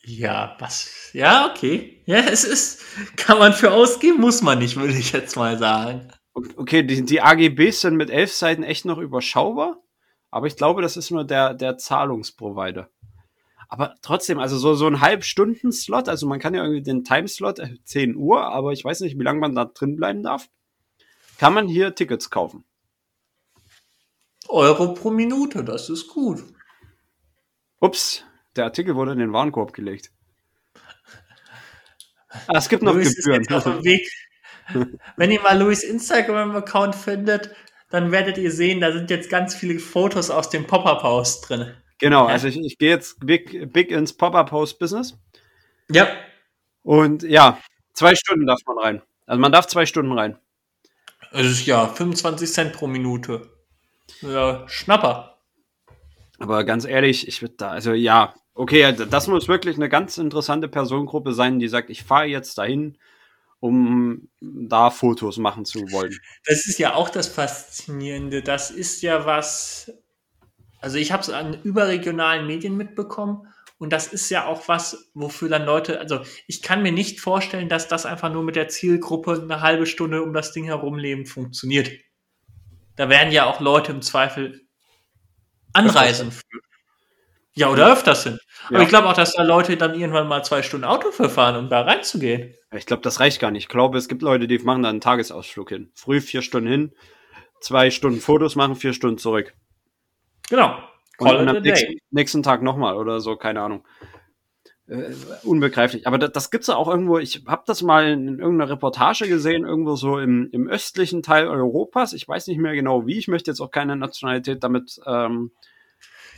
Ja, 0.07 0.57
was? 0.59 1.11
Ja, 1.13 1.51
okay. 1.51 2.03
Ja, 2.05 2.19
es 2.19 2.45
ist, 2.45 2.83
kann 3.17 3.39
man 3.39 3.55
für 3.55 3.73
ausgeben, 3.73 4.21
muss 4.21 4.43
man 4.43 4.59
nicht, 4.59 4.77
würde 4.77 4.93
ich 4.93 5.13
jetzt 5.13 5.37
mal 5.37 5.59
sagen. 5.59 6.09
Okay, 6.35 6.83
die, 6.83 7.05
die 7.05 7.23
AGBs 7.23 7.81
sind 7.81 7.97
mit 7.97 8.11
elf 8.11 8.33
Seiten 8.33 8.65
echt 8.65 8.85
noch 8.85 8.99
überschaubar, 8.99 9.81
aber 10.31 10.47
ich 10.47 10.57
glaube, 10.57 10.83
das 10.83 10.97
ist 10.97 11.11
nur 11.11 11.25
der, 11.25 11.55
der 11.55 11.79
Zahlungsprovider. 11.79 12.91
Aber 13.69 13.95
trotzdem, 14.03 14.39
also 14.39 14.59
so, 14.59 14.75
so 14.75 14.87
ein 14.87 15.01
Halbstunden-Slot, 15.01 16.09
also 16.09 16.27
man 16.27 16.39
kann 16.39 16.55
ja 16.55 16.63
irgendwie 16.63 16.83
den 16.83 17.05
Timeslot 17.05 17.61
10 17.85 18.11
äh, 18.11 18.15
Uhr, 18.15 18.45
aber 18.45 18.73
ich 18.73 18.85
weiß 18.85 19.01
nicht, 19.01 19.19
wie 19.19 19.23
lange 19.23 19.41
man 19.41 19.55
da 19.55 19.65
drin 19.65 19.97
bleiben 19.97 20.23
darf. 20.23 20.49
Kann 21.39 21.55
man 21.55 21.67
hier 21.67 21.95
Tickets 21.95 22.31
kaufen? 22.31 22.65
Euro 24.55 24.95
pro 24.95 25.11
Minute, 25.11 25.65
das 25.65 25.91
ist 25.91 26.09
gut. 26.09 26.43
Ups, 27.81 28.25
der 28.57 28.65
Artikel 28.65 28.95
wurde 28.95 29.13
in 29.13 29.19
den 29.19 29.33
Warenkorb 29.33 29.73
gelegt. 29.73 30.11
Ah, 32.47 32.59
es 32.59 32.69
gibt 32.69 32.83
noch 32.83 32.95
Gebühren. 32.95 33.47
Wenn 35.17 35.31
ihr 35.31 35.41
mal 35.41 35.59
Louis 35.59 35.83
Instagram-Account 35.85 36.95
findet, 36.95 37.55
dann 37.91 38.11
werdet 38.11 38.39
ihr 38.39 38.51
sehen, 38.51 38.81
da 38.81 38.93
sind 38.93 39.11
jetzt 39.11 39.29
ganz 39.29 39.55
viele 39.55 39.79
Fotos 39.79 40.31
aus 40.31 40.51
dem 40.51 40.67
Pop-Up-Haus 40.67 41.43
drin. 41.43 41.75
Genau, 41.99 42.27
also 42.27 42.49
ich, 42.49 42.59
ich 42.59 42.79
gehe 42.79 42.91
jetzt 42.91 43.19
big, 43.21 43.73
big 43.73 43.91
ins 43.91 44.17
Pop-Up-Haus-Business. 44.17 45.19
Ja. 45.91 46.09
Und 46.83 47.23
ja, 47.23 47.61
zwei 47.93 48.15
Stunden 48.15 48.47
darf 48.47 48.61
man 48.67 48.79
rein. 48.79 49.03
Also 49.27 49.41
man 49.41 49.53
darf 49.53 49.67
zwei 49.67 49.87
Stunden 49.87 50.13
rein. 50.13 50.39
Es 51.33 51.47
ist 51.47 51.67
ja 51.67 51.87
25 51.87 52.51
Cent 52.51 52.73
pro 52.73 52.87
Minute. 52.87 53.54
Ja, 54.23 54.69
Schnapper. 54.69 55.39
Aber 56.39 56.65
ganz 56.65 56.85
ehrlich, 56.85 57.29
ich 57.29 57.43
würde 57.43 57.55
da, 57.57 57.71
also 57.71 57.93
ja, 57.93 58.35
okay, 58.55 58.93
das 58.93 59.29
muss 59.29 59.49
wirklich 59.49 59.77
eine 59.77 59.89
ganz 59.89 60.19
interessante 60.19 60.69
Personengruppe 60.69 61.33
sein, 61.33 61.59
die 61.59 61.69
sagt, 61.69 61.91
ich 61.91 62.05
fahre 62.05 62.27
jetzt 62.27 62.59
dahin, 62.59 62.99
um 63.61 64.29
da 64.41 64.91
Fotos 64.91 65.39
machen 65.39 65.65
zu 65.65 65.79
wollen. 65.91 66.19
Das 66.45 66.67
ist 66.67 66.79
ja 66.79 66.95
auch 66.95 67.09
das 67.09 67.29
Faszinierende. 67.29 68.43
Das 68.43 68.71
ist 68.71 69.03
ja 69.03 69.25
was, 69.25 69.93
also 70.81 70.99
ich 70.99 71.13
habe 71.13 71.23
es 71.23 71.31
an 71.31 71.63
überregionalen 71.63 72.47
Medien 72.47 72.77
mitbekommen 72.77 73.49
und 73.79 73.93
das 73.93 74.07
ist 74.07 74.29
ja 74.31 74.47
auch 74.47 74.69
was, 74.69 75.11
wofür 75.15 75.49
dann 75.49 75.65
Leute, 75.65 75.99
also 75.99 76.21
ich 76.47 76.63
kann 76.63 76.83
mir 76.83 76.93
nicht 76.93 77.21
vorstellen, 77.21 77.69
dass 77.69 77.89
das 77.89 78.07
einfach 78.07 78.33
nur 78.33 78.43
mit 78.43 78.57
der 78.57 78.69
Zielgruppe 78.69 79.41
eine 79.43 79.61
halbe 79.63 79.87
Stunde 79.87 80.23
um 80.23 80.35
das 80.35 80.53
Ding 80.53 80.65
herumleben 80.65 81.27
funktioniert. 81.27 81.91
Da 82.97 83.09
werden 83.09 83.33
ja 83.33 83.47
auch 83.47 83.61
Leute 83.61 83.93
im 83.93 84.03
Zweifel 84.03 84.61
anreisen. 85.73 86.33
Ja, 87.55 87.69
oder 87.71 87.93
öfters 87.93 88.25
sind. 88.25 88.41
Aber 88.67 88.79
ja. 88.79 88.83
ich 88.83 88.89
glaube 88.89 89.09
auch, 89.09 89.15
dass 89.15 89.35
da 89.35 89.43
Leute 89.43 89.77
dann 89.77 89.95
irgendwann 89.95 90.27
mal 90.27 90.45
zwei 90.45 90.63
Stunden 90.63 90.85
Auto 90.85 91.13
verfahren, 91.13 91.57
um 91.57 91.69
da 91.69 91.83
reinzugehen. 91.83 92.55
Ich 92.73 92.87
glaube, 92.87 93.03
das 93.03 93.21
reicht 93.21 93.41
gar 93.41 93.51
nicht. 93.51 93.65
Ich 93.65 93.69
glaube, 93.69 93.97
es 93.99 94.09
gibt 94.09 94.23
Leute, 94.23 94.49
die 94.49 94.59
machen 94.59 94.83
da 94.83 94.89
einen 94.89 95.01
Tagesausflug 95.01 95.69
hin. 95.69 95.93
Früh 95.95 96.21
vier 96.21 96.43
Stunden 96.43 96.69
hin, 96.69 96.93
zwei 97.61 97.91
Stunden 97.91 98.21
Fotos 98.21 98.57
machen, 98.57 98.75
vier 98.75 98.93
Stunden 98.93 99.19
zurück. 99.19 99.55
Genau. 100.49 100.79
Call 101.19 101.37
und 101.37 101.49
am 101.49 101.63
nächsten, 101.63 101.95
nächsten, 102.11 102.43
Tag 102.43 102.63
nochmal 102.63 102.97
oder 102.97 103.21
so, 103.21 103.37
keine 103.37 103.61
Ahnung. 103.61 103.87
Äh, 104.87 105.15
unbegreiflich. 105.45 106.07
Aber 106.07 106.19
das, 106.19 106.33
das 106.33 106.51
gibt 106.51 106.63
es 106.63 106.69
ja 106.69 106.77
auch 106.77 106.89
irgendwo, 106.89 107.19
ich 107.19 107.43
habe 107.47 107.63
das 107.67 107.81
mal 107.81 108.07
in 108.07 108.39
irgendeiner 108.39 108.71
Reportage 108.71 109.27
gesehen, 109.29 109.65
irgendwo 109.65 109.97
so 109.97 110.19
im, 110.19 110.51
im 110.53 110.69
östlichen 110.69 111.23
Teil 111.23 111.49
Europas. 111.49 112.13
Ich 112.13 112.29
weiß 112.29 112.49
nicht 112.49 112.59
mehr 112.59 112.75
genau 112.75 113.07
wie, 113.07 113.17
ich 113.17 113.29
möchte 113.29 113.51
jetzt 113.51 113.61
auch 113.61 113.71
keine 113.71 113.97
Nationalität 113.97 114.63
damit. 114.63 115.01
Ähm, 115.07 115.53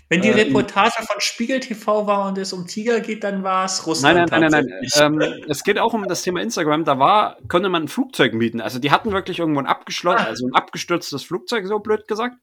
Wenn 0.09 0.23
die 0.23 0.29
äh, 0.29 0.35
Reportage 0.35 1.03
von 1.05 1.21
Spiegel 1.21 1.59
TV 1.59 2.07
war 2.07 2.29
und 2.29 2.39
es 2.39 2.53
um 2.53 2.69
Tiger 2.69 3.01
geht, 3.01 3.25
dann 3.25 3.43
war 3.43 3.65
es 3.65 3.85
Russland. 3.85 4.31
Nein, 4.31 4.41
nein, 4.43 4.51
nein, 4.53 4.65
nein. 4.69 4.89
nein. 4.95 5.23
ähm, 5.23 5.45
es 5.49 5.65
geht 5.65 5.81
auch 5.81 5.93
um 5.93 6.07
das 6.07 6.23
Thema 6.23 6.41
Instagram. 6.41 6.85
Da 6.85 7.01
war, 7.01 7.39
konnte 7.49 7.69
man 7.69 7.85
ein 7.85 7.89
Flugzeug 7.89 8.33
mieten. 8.33 8.61
Also 8.61 8.79
die 8.79 8.93
hatten 8.93 9.11
wirklich 9.11 9.41
irgendwo 9.41 9.59
ein 9.59 9.67
abgeschlossen, 9.67 10.25
ah. 10.25 10.29
also 10.29 10.47
ein 10.47 10.55
abgestürztes 10.55 11.25
Flugzeug, 11.25 11.67
so 11.67 11.81
blöd 11.81 12.07
gesagt 12.07 12.37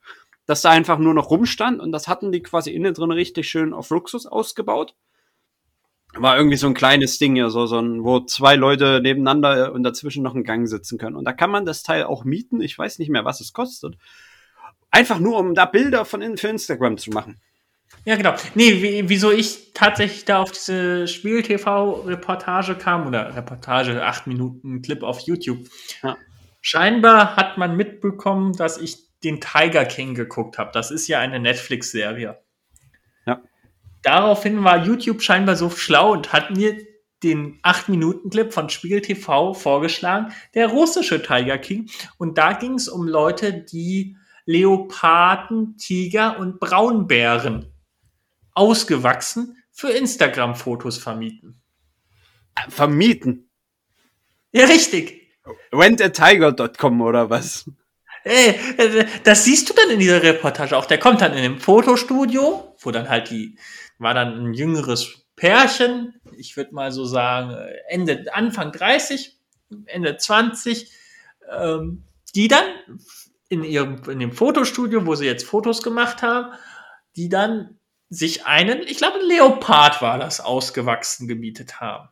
dass 0.45 0.62
da 0.62 0.72
einfach 0.72 0.97
nur 0.97 1.14
noch 1.14 1.30
rumstand 1.30 1.80
und 1.80 1.93
das 1.93 2.10
hatten 2.10 2.34
die 2.34 2.41
quasi 2.41 2.72
innen 2.72 2.93
drin 2.93 3.12
richtig 3.12 3.47
schön 3.47 3.74
auf 3.74 3.89
Luxus 3.91 4.26
ausgebaut. 4.26 4.93
War 6.16 6.38
irgendwie 6.38 6.57
so 6.57 6.68
ein 6.68 6.74
kleines 6.74 7.18
Ding 7.18 7.36
ja, 7.36 7.49
so, 7.49 7.66
so 7.66 7.80
ein, 7.80 8.03
wo 8.03 8.20
zwei 8.20 8.55
Leute 8.55 8.99
nebeneinander 9.01 9.74
und 9.74 9.84
dazwischen 9.84 10.24
noch 10.24 10.36
einen 10.36 10.43
Gang 10.43 10.68
sitzen 10.68 10.97
können. 10.97 11.16
Und 11.16 11.26
da 11.26 11.34
kann 11.34 11.49
man 11.49 11.66
das 11.66 11.82
Teil 11.82 12.03
auch 12.03 12.24
mieten. 12.24 12.61
Ich 12.61 12.78
weiß 12.78 12.99
nicht 12.99 13.09
mehr, 13.09 13.26
was 13.26 13.41
es 13.41 13.53
kostet. 13.53 13.97
Einfach 14.91 15.20
nur, 15.20 15.39
um 15.39 15.55
da 15.55 15.66
Bilder 15.66 16.05
von 16.05 16.22
innen 16.22 16.38
für 16.38 16.49
Instagram 16.49 16.97
zu 16.97 17.09
machen. 17.09 17.41
Ja, 18.05 18.16
genau. 18.16 18.36
Nee, 18.53 19.03
wieso 19.07 19.32
ich 19.32 19.72
tatsächlich 19.74 20.26
da 20.26 20.41
auf 20.41 20.51
diese 20.51 21.07
Spiel-TV-Reportage 21.07 22.76
kam, 22.76 23.07
oder 23.07 23.36
Reportage, 23.36 24.03
acht 24.03 24.28
Minuten 24.28 24.82
Clip 24.82 25.03
auf 25.03 25.22
YouTube. 25.22 25.68
Ja. 26.03 26.18
Scheinbar 26.61 27.36
hat 27.36 27.57
man 27.57 27.76
mitbekommen, 27.76 28.53
dass 28.53 28.78
ich 28.78 28.97
den 29.24 29.39
Tiger 29.39 29.86
King 29.86 30.16
geguckt 30.16 30.57
habe. 30.57 30.72
Das 30.74 30.91
ist 30.91 31.07
ja 31.07 31.20
eine 31.20 31.39
Netflix-Serie. 31.39 32.43
Daraufhin 34.04 34.64
war 34.64 34.86
YouTube 34.86 35.22
scheinbar 35.22 35.56
so 35.56 35.70
schlau 35.70 36.12
und 36.12 36.34
hat 36.34 36.51
mir 36.51 36.78
den 37.24 37.62
8-Minuten-Clip 37.62 38.54
von 38.54 38.70
Spiegel 38.70 39.01
TV 39.01 39.54
vorgeschlagen, 39.54 40.34
der 40.54 40.68
russische 40.68 41.24
Tiger 41.24 41.58
King. 41.58 41.89
Und 42.18 42.38
da 42.38 42.54
ging 42.54 42.74
es 42.74 42.89
um 42.89 43.08
Leute, 43.08 43.54
die 43.54 44.18
Leoparden, 44.45 45.78
Tiger 45.78 46.38
und 46.38 46.60
Braunbären 46.60 47.74
ausgewachsen 48.51 49.58
für 49.72 49.89
Instagram-Fotos 49.89 50.97
vermieten. 50.97 51.62
Vermieten? 52.70 53.49
Ja, 54.51 54.66
richtig. 54.66 55.32
Rentatiger.com 55.74 57.01
oder 57.01 57.30
was? 57.30 57.70
Ey, 58.24 58.59
das 59.24 59.43
siehst 59.43 59.69
du 59.69 59.74
dann 59.74 59.89
in 59.89 59.99
dieser 59.99 60.24
Reportage 60.24 60.78
auch. 60.78 60.86
Der 60.86 60.99
kommt 60.99 61.21
dann 61.21 61.34
in 61.34 61.43
dem 61.43 61.59
Fotostudio, 61.59 62.76
wo 62.80 62.91
dann 62.91 63.09
halt 63.09 63.30
die, 63.30 63.57
war 63.97 64.13
dann 64.13 64.34
ein 64.38 64.53
jüngeres 64.53 65.26
Pärchen, 65.36 66.13
ich 66.38 66.55
würde 66.55 66.74
mal 66.74 66.91
so 66.91 67.05
sagen, 67.05 67.55
Ende, 67.89 68.26
Anfang 68.34 68.71
30, 68.71 69.38
Ende 69.86 70.17
20, 70.17 70.91
ähm, 71.51 72.03
die 72.36 72.47
dann 72.47 72.65
in 73.49 73.63
ihrem, 73.63 74.01
in 74.09 74.19
dem 74.19 74.32
Fotostudio, 74.32 75.05
wo 75.05 75.15
sie 75.15 75.26
jetzt 75.26 75.45
Fotos 75.45 75.82
gemacht 75.82 76.21
haben, 76.21 76.53
die 77.15 77.30
dann 77.30 77.80
sich 78.09 78.45
einen, 78.45 78.82
ich 78.84 78.97
glaube, 78.97 79.19
ein 79.19 79.28
Leopard 79.28 80.01
war 80.01 80.17
das, 80.17 80.39
ausgewachsen 80.39 81.28
gemietet 81.28 81.82
haben. 81.82 82.09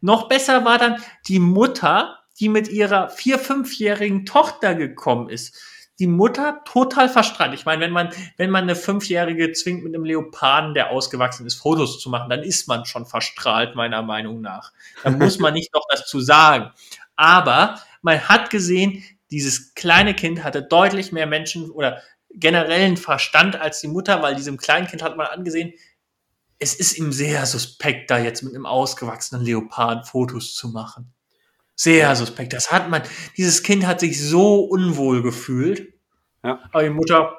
Noch 0.00 0.28
besser 0.28 0.64
war 0.64 0.78
dann 0.78 1.02
die 1.28 1.38
Mutter, 1.38 2.18
die 2.40 2.48
mit 2.48 2.68
ihrer 2.68 3.08
vier, 3.08 3.38
fünfjährigen 3.38 4.26
Tochter 4.26 4.74
gekommen 4.74 5.28
ist. 5.28 5.58
Die 5.98 6.06
Mutter 6.06 6.62
total 6.66 7.08
verstrahlt. 7.08 7.54
Ich 7.54 7.64
meine, 7.64 7.80
wenn 7.82 7.90
man, 7.90 8.10
wenn 8.36 8.50
man 8.50 8.64
eine 8.64 8.76
Fünfjährige 8.76 9.52
zwingt, 9.52 9.82
mit 9.82 9.94
einem 9.94 10.04
Leoparden, 10.04 10.74
der 10.74 10.90
ausgewachsen 10.90 11.46
ist, 11.46 11.54
Fotos 11.54 12.00
zu 12.00 12.10
machen, 12.10 12.28
dann 12.28 12.42
ist 12.42 12.68
man 12.68 12.84
schon 12.84 13.06
verstrahlt, 13.06 13.74
meiner 13.74 14.02
Meinung 14.02 14.42
nach. 14.42 14.72
Da 15.02 15.10
muss 15.10 15.38
man 15.38 15.54
nicht 15.54 15.72
noch 15.72 15.86
das 15.90 16.06
zu 16.06 16.20
sagen. 16.20 16.70
Aber 17.16 17.80
man 18.02 18.28
hat 18.28 18.50
gesehen, 18.50 19.02
dieses 19.30 19.74
kleine 19.74 20.14
Kind 20.14 20.44
hatte 20.44 20.62
deutlich 20.62 21.12
mehr 21.12 21.26
Menschen 21.26 21.70
oder 21.70 22.02
generellen 22.30 22.98
Verstand 22.98 23.58
als 23.58 23.80
die 23.80 23.88
Mutter, 23.88 24.22
weil 24.22 24.36
diesem 24.36 24.58
kleinen 24.58 24.86
Kind 24.86 25.02
hat 25.02 25.16
man 25.16 25.26
angesehen, 25.26 25.72
es 26.58 26.74
ist 26.74 26.98
ihm 26.98 27.12
sehr 27.12 27.44
suspekt, 27.46 28.10
da 28.10 28.18
jetzt 28.18 28.42
mit 28.42 28.54
einem 28.54 28.66
ausgewachsenen 28.66 29.44
Leoparden 29.44 30.04
Fotos 30.04 30.54
zu 30.54 30.68
machen. 30.68 31.12
Sehr 31.76 32.16
suspekt. 32.16 32.54
Das 32.54 32.72
hat 32.72 32.88
man, 32.88 33.02
dieses 33.36 33.62
Kind 33.62 33.86
hat 33.86 34.00
sich 34.00 34.20
so 34.20 34.64
unwohl 34.64 35.22
gefühlt. 35.22 35.92
Ja. 36.42 36.58
Aber 36.72 36.82
die 36.82 36.90
Mutter, 36.90 37.38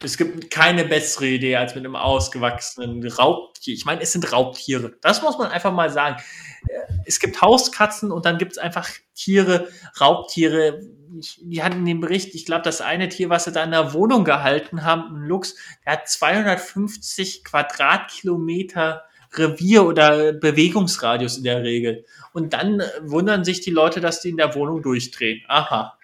es 0.00 0.16
gibt 0.16 0.50
keine 0.50 0.84
bessere 0.84 1.26
Idee 1.26 1.56
als 1.56 1.74
mit 1.74 1.84
einem 1.84 1.96
ausgewachsenen 1.96 3.06
Raubtier. 3.06 3.74
Ich 3.74 3.84
meine, 3.84 4.00
es 4.00 4.12
sind 4.12 4.32
Raubtiere. 4.32 4.94
Das 5.02 5.22
muss 5.22 5.36
man 5.36 5.50
einfach 5.50 5.72
mal 5.72 5.90
sagen. 5.90 6.22
Es 7.04 7.18
gibt 7.18 7.42
Hauskatzen 7.42 8.12
und 8.12 8.24
dann 8.24 8.38
gibt 8.38 8.52
es 8.52 8.58
einfach 8.58 8.88
Tiere, 9.14 9.68
Raubtiere. 10.00 10.80
die 11.40 11.62
hatten 11.62 11.84
den 11.84 12.00
Bericht, 12.00 12.36
ich 12.36 12.46
glaube, 12.46 12.62
das 12.62 12.80
eine 12.80 13.08
Tier, 13.08 13.30
was 13.30 13.44
sie 13.44 13.52
da 13.52 13.64
in 13.64 13.72
der 13.72 13.92
Wohnung 13.92 14.24
gehalten 14.24 14.84
haben, 14.84 15.16
ein 15.16 15.26
Luchs, 15.26 15.56
der 15.84 15.94
hat 15.94 16.08
250 16.08 17.42
Quadratkilometer 17.42 19.02
Revier 19.34 19.84
oder 19.84 20.32
Bewegungsradius 20.32 21.38
in 21.38 21.44
der 21.44 21.62
Regel. 21.62 22.04
Und 22.32 22.52
dann 22.52 22.80
äh, 22.80 22.86
wundern 23.02 23.44
sich 23.44 23.60
die 23.60 23.70
Leute, 23.70 24.00
dass 24.00 24.20
die 24.20 24.30
in 24.30 24.36
der 24.36 24.54
Wohnung 24.54 24.82
durchdrehen. 24.82 25.42
Aha. 25.48 25.98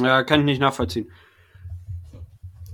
Ja, 0.00 0.22
kann 0.22 0.40
ich 0.40 0.46
nicht 0.46 0.60
nachvollziehen. 0.60 1.10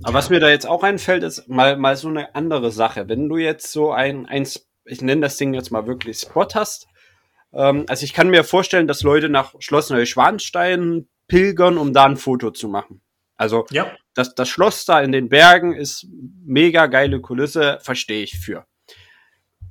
Aber 0.03 0.13
was 0.13 0.29
mir 0.29 0.39
da 0.39 0.49
jetzt 0.49 0.67
auch 0.67 0.83
einfällt, 0.83 1.23
ist 1.23 1.47
mal, 1.47 1.77
mal 1.77 1.95
so 1.95 2.09
eine 2.09 2.35
andere 2.35 2.71
Sache. 2.71 3.07
Wenn 3.07 3.29
du 3.29 3.37
jetzt 3.37 3.71
so 3.71 3.91
ein, 3.91 4.25
ein 4.25 4.47
ich 4.85 5.01
nenne 5.01 5.21
das 5.21 5.37
Ding 5.37 5.53
jetzt 5.53 5.71
mal 5.71 5.87
wirklich 5.87 6.19
Spot 6.19 6.47
hast, 6.53 6.87
ähm, 7.53 7.85
also 7.87 8.03
ich 8.03 8.13
kann 8.13 8.29
mir 8.29 8.43
vorstellen, 8.43 8.87
dass 8.87 9.03
Leute 9.03 9.29
nach 9.29 9.55
Schloss 9.59 9.89
Neuschwanstein 9.89 11.07
pilgern, 11.27 11.77
um 11.77 11.93
da 11.93 12.05
ein 12.05 12.17
Foto 12.17 12.51
zu 12.51 12.67
machen. 12.67 13.01
Also 13.37 13.65
ja. 13.71 13.91
das, 14.13 14.35
das 14.35 14.47
Schloss 14.49 14.85
da 14.85 15.01
in 15.01 15.11
den 15.11 15.29
Bergen 15.29 15.73
ist 15.73 16.07
mega 16.45 16.85
geile 16.87 17.19
Kulisse, 17.19 17.79
verstehe 17.81 18.23
ich 18.23 18.37
für. 18.37 18.65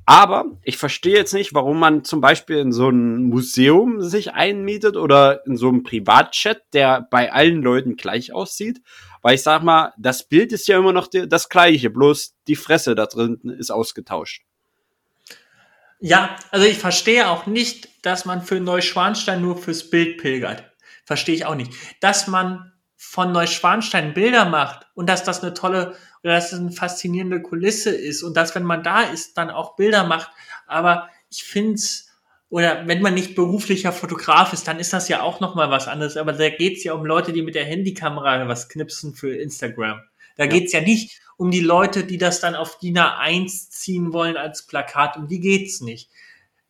Aber 0.07 0.45
ich 0.63 0.77
verstehe 0.77 1.15
jetzt 1.15 1.33
nicht, 1.33 1.55
warum 1.55 1.79
man 1.79 2.05
zum 2.05 2.21
Beispiel 2.21 2.59
in 2.59 2.73
so 2.73 2.91
ein 2.91 3.25
Museum 3.25 4.03
sich 4.03 4.33
einmietet 4.33 4.97
oder 4.97 5.47
in 5.47 5.57
so 5.57 5.69
einem 5.69 5.83
Privatchat, 5.83 6.61
der 6.75 7.07
bei 7.11 7.33
allen 7.33 7.63
Leuten 7.63 7.97
gleich 7.97 8.33
aussieht. 8.33 8.83
Weil 9.23 9.37
ich 9.37 9.43
sag 9.43 9.63
mal, 9.63 9.95
das 9.97 10.29
Bild 10.29 10.53
ist 10.53 10.69
ja 10.69 10.79
immer 10.79 10.93
noch 10.93 11.09
das 11.09 11.49
gleiche, 11.49 11.89
bloß 11.89 12.35
die 12.47 12.57
Fresse 12.57 12.95
da 12.95 13.07
drin 13.07 13.39
ist 13.59 13.71
ausgetauscht. 13.71 14.43
Ja, 16.01 16.37
also 16.51 16.67
ich 16.67 16.77
verstehe 16.77 17.31
auch 17.31 17.47
nicht, 17.47 17.89
dass 18.05 18.27
man 18.27 18.43
für 18.43 18.61
Neuschwanstein 18.61 19.41
nur 19.41 19.57
fürs 19.57 19.89
Bild 19.89 20.19
pilgert. 20.19 20.71
Verstehe 21.07 21.35
ich 21.35 21.47
auch 21.47 21.55
nicht. 21.55 21.73
Dass 22.01 22.27
man 22.27 22.74
von 23.05 23.33
Neuschwanstein 23.33 24.15
Bilder 24.15 24.45
macht 24.47 24.87
und 24.95 25.09
dass 25.09 25.23
das 25.23 25.43
eine 25.43 25.55
tolle 25.55 25.95
oder 26.23 26.35
dass 26.35 26.53
es 26.53 26.59
eine 26.59 26.73
faszinierende 26.73 27.43
Kulisse 27.43 27.91
ist 27.91 28.23
und 28.23 28.37
dass, 28.37 28.55
wenn 28.55 28.65
man 28.65 28.83
da 28.83 29.03
ist, 29.03 29.37
dann 29.37 29.51
auch 29.51 29.77
Bilder 29.77 30.05
macht. 30.05 30.31
Aber 30.67 31.09
ich 31.31 31.45
finde 31.45 31.75
es, 31.75 32.09
oder 32.49 32.87
wenn 32.89 33.03
man 33.03 33.15
nicht 33.15 33.35
beruflicher 33.35 33.93
Fotograf 33.93 34.53
ist, 34.53 34.67
dann 34.67 34.81
ist 34.81 34.93
das 34.93 35.09
ja 35.09 35.23
auch 35.23 35.41
nochmal 35.41 35.71
was 35.71 35.87
anderes. 35.87 36.17
Aber 36.17 36.33
da 36.33 36.49
geht 36.49 36.79
es 36.79 36.85
ja 36.85 36.95
um 36.95 37.05
Leute, 37.05 37.33
die 37.33 37.43
mit 37.43 37.55
der 37.55 37.65
Handykamera 37.65 38.49
was 38.49 38.69
knipsen 38.69 39.15
für 39.15 39.37
Instagram. 39.37 40.01
Da 40.37 40.45
ja. 40.45 40.51
geht 40.51 40.67
es 40.67 40.73
ja 40.73 40.81
nicht 40.81 41.21
um 41.37 41.51
die 41.51 41.61
Leute, 41.61 42.05
die 42.05 42.19
das 42.19 42.41
dann 42.41 42.55
auf 42.55 42.79
DIN 42.79 42.99
A1 42.99 43.71
ziehen 43.71 44.13
wollen 44.13 44.37
als 44.37 44.67
Plakat. 44.67 45.17
Um 45.17 45.29
die 45.29 45.41
geht's 45.41 45.81
nicht. 45.81 46.11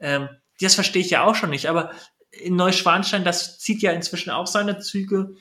Ähm, 0.01 0.29
das 0.61 0.75
verstehe 0.75 1.03
ich 1.03 1.11
ja 1.11 1.25
auch 1.25 1.35
schon 1.35 1.51
nicht. 1.51 1.69
Aber 1.69 1.91
in 2.31 2.57
Neuschwanstein, 2.57 3.25
das 3.25 3.59
zieht 3.59 3.83
ja 3.83 3.93
inzwischen 3.93 4.31
auch 4.31 4.47
seine 4.47 4.79
Züge 4.81 5.37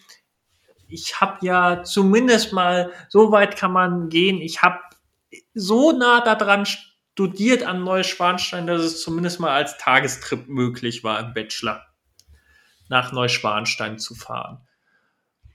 ich 0.93 1.19
habe 1.19 1.45
ja 1.45 1.83
zumindest 1.83 2.53
mal, 2.53 2.91
so 3.09 3.31
weit 3.31 3.57
kann 3.57 3.71
man 3.73 4.09
gehen, 4.09 4.41
ich 4.41 4.61
habe 4.61 4.79
so 5.53 5.91
nah 5.91 6.21
daran 6.21 6.65
studiert 6.65 7.63
an 7.63 7.83
Neuschwanstein, 7.83 8.67
dass 8.67 8.81
es 8.81 9.01
zumindest 9.01 9.39
mal 9.39 9.51
als 9.51 9.77
Tagestrip 9.77 10.47
möglich 10.47 11.03
war 11.03 11.19
im 11.19 11.33
Bachelor. 11.33 11.85
nach 12.89 13.11
Neuschwanstein 13.11 13.97
zu 13.97 14.13
fahren. 14.13 14.59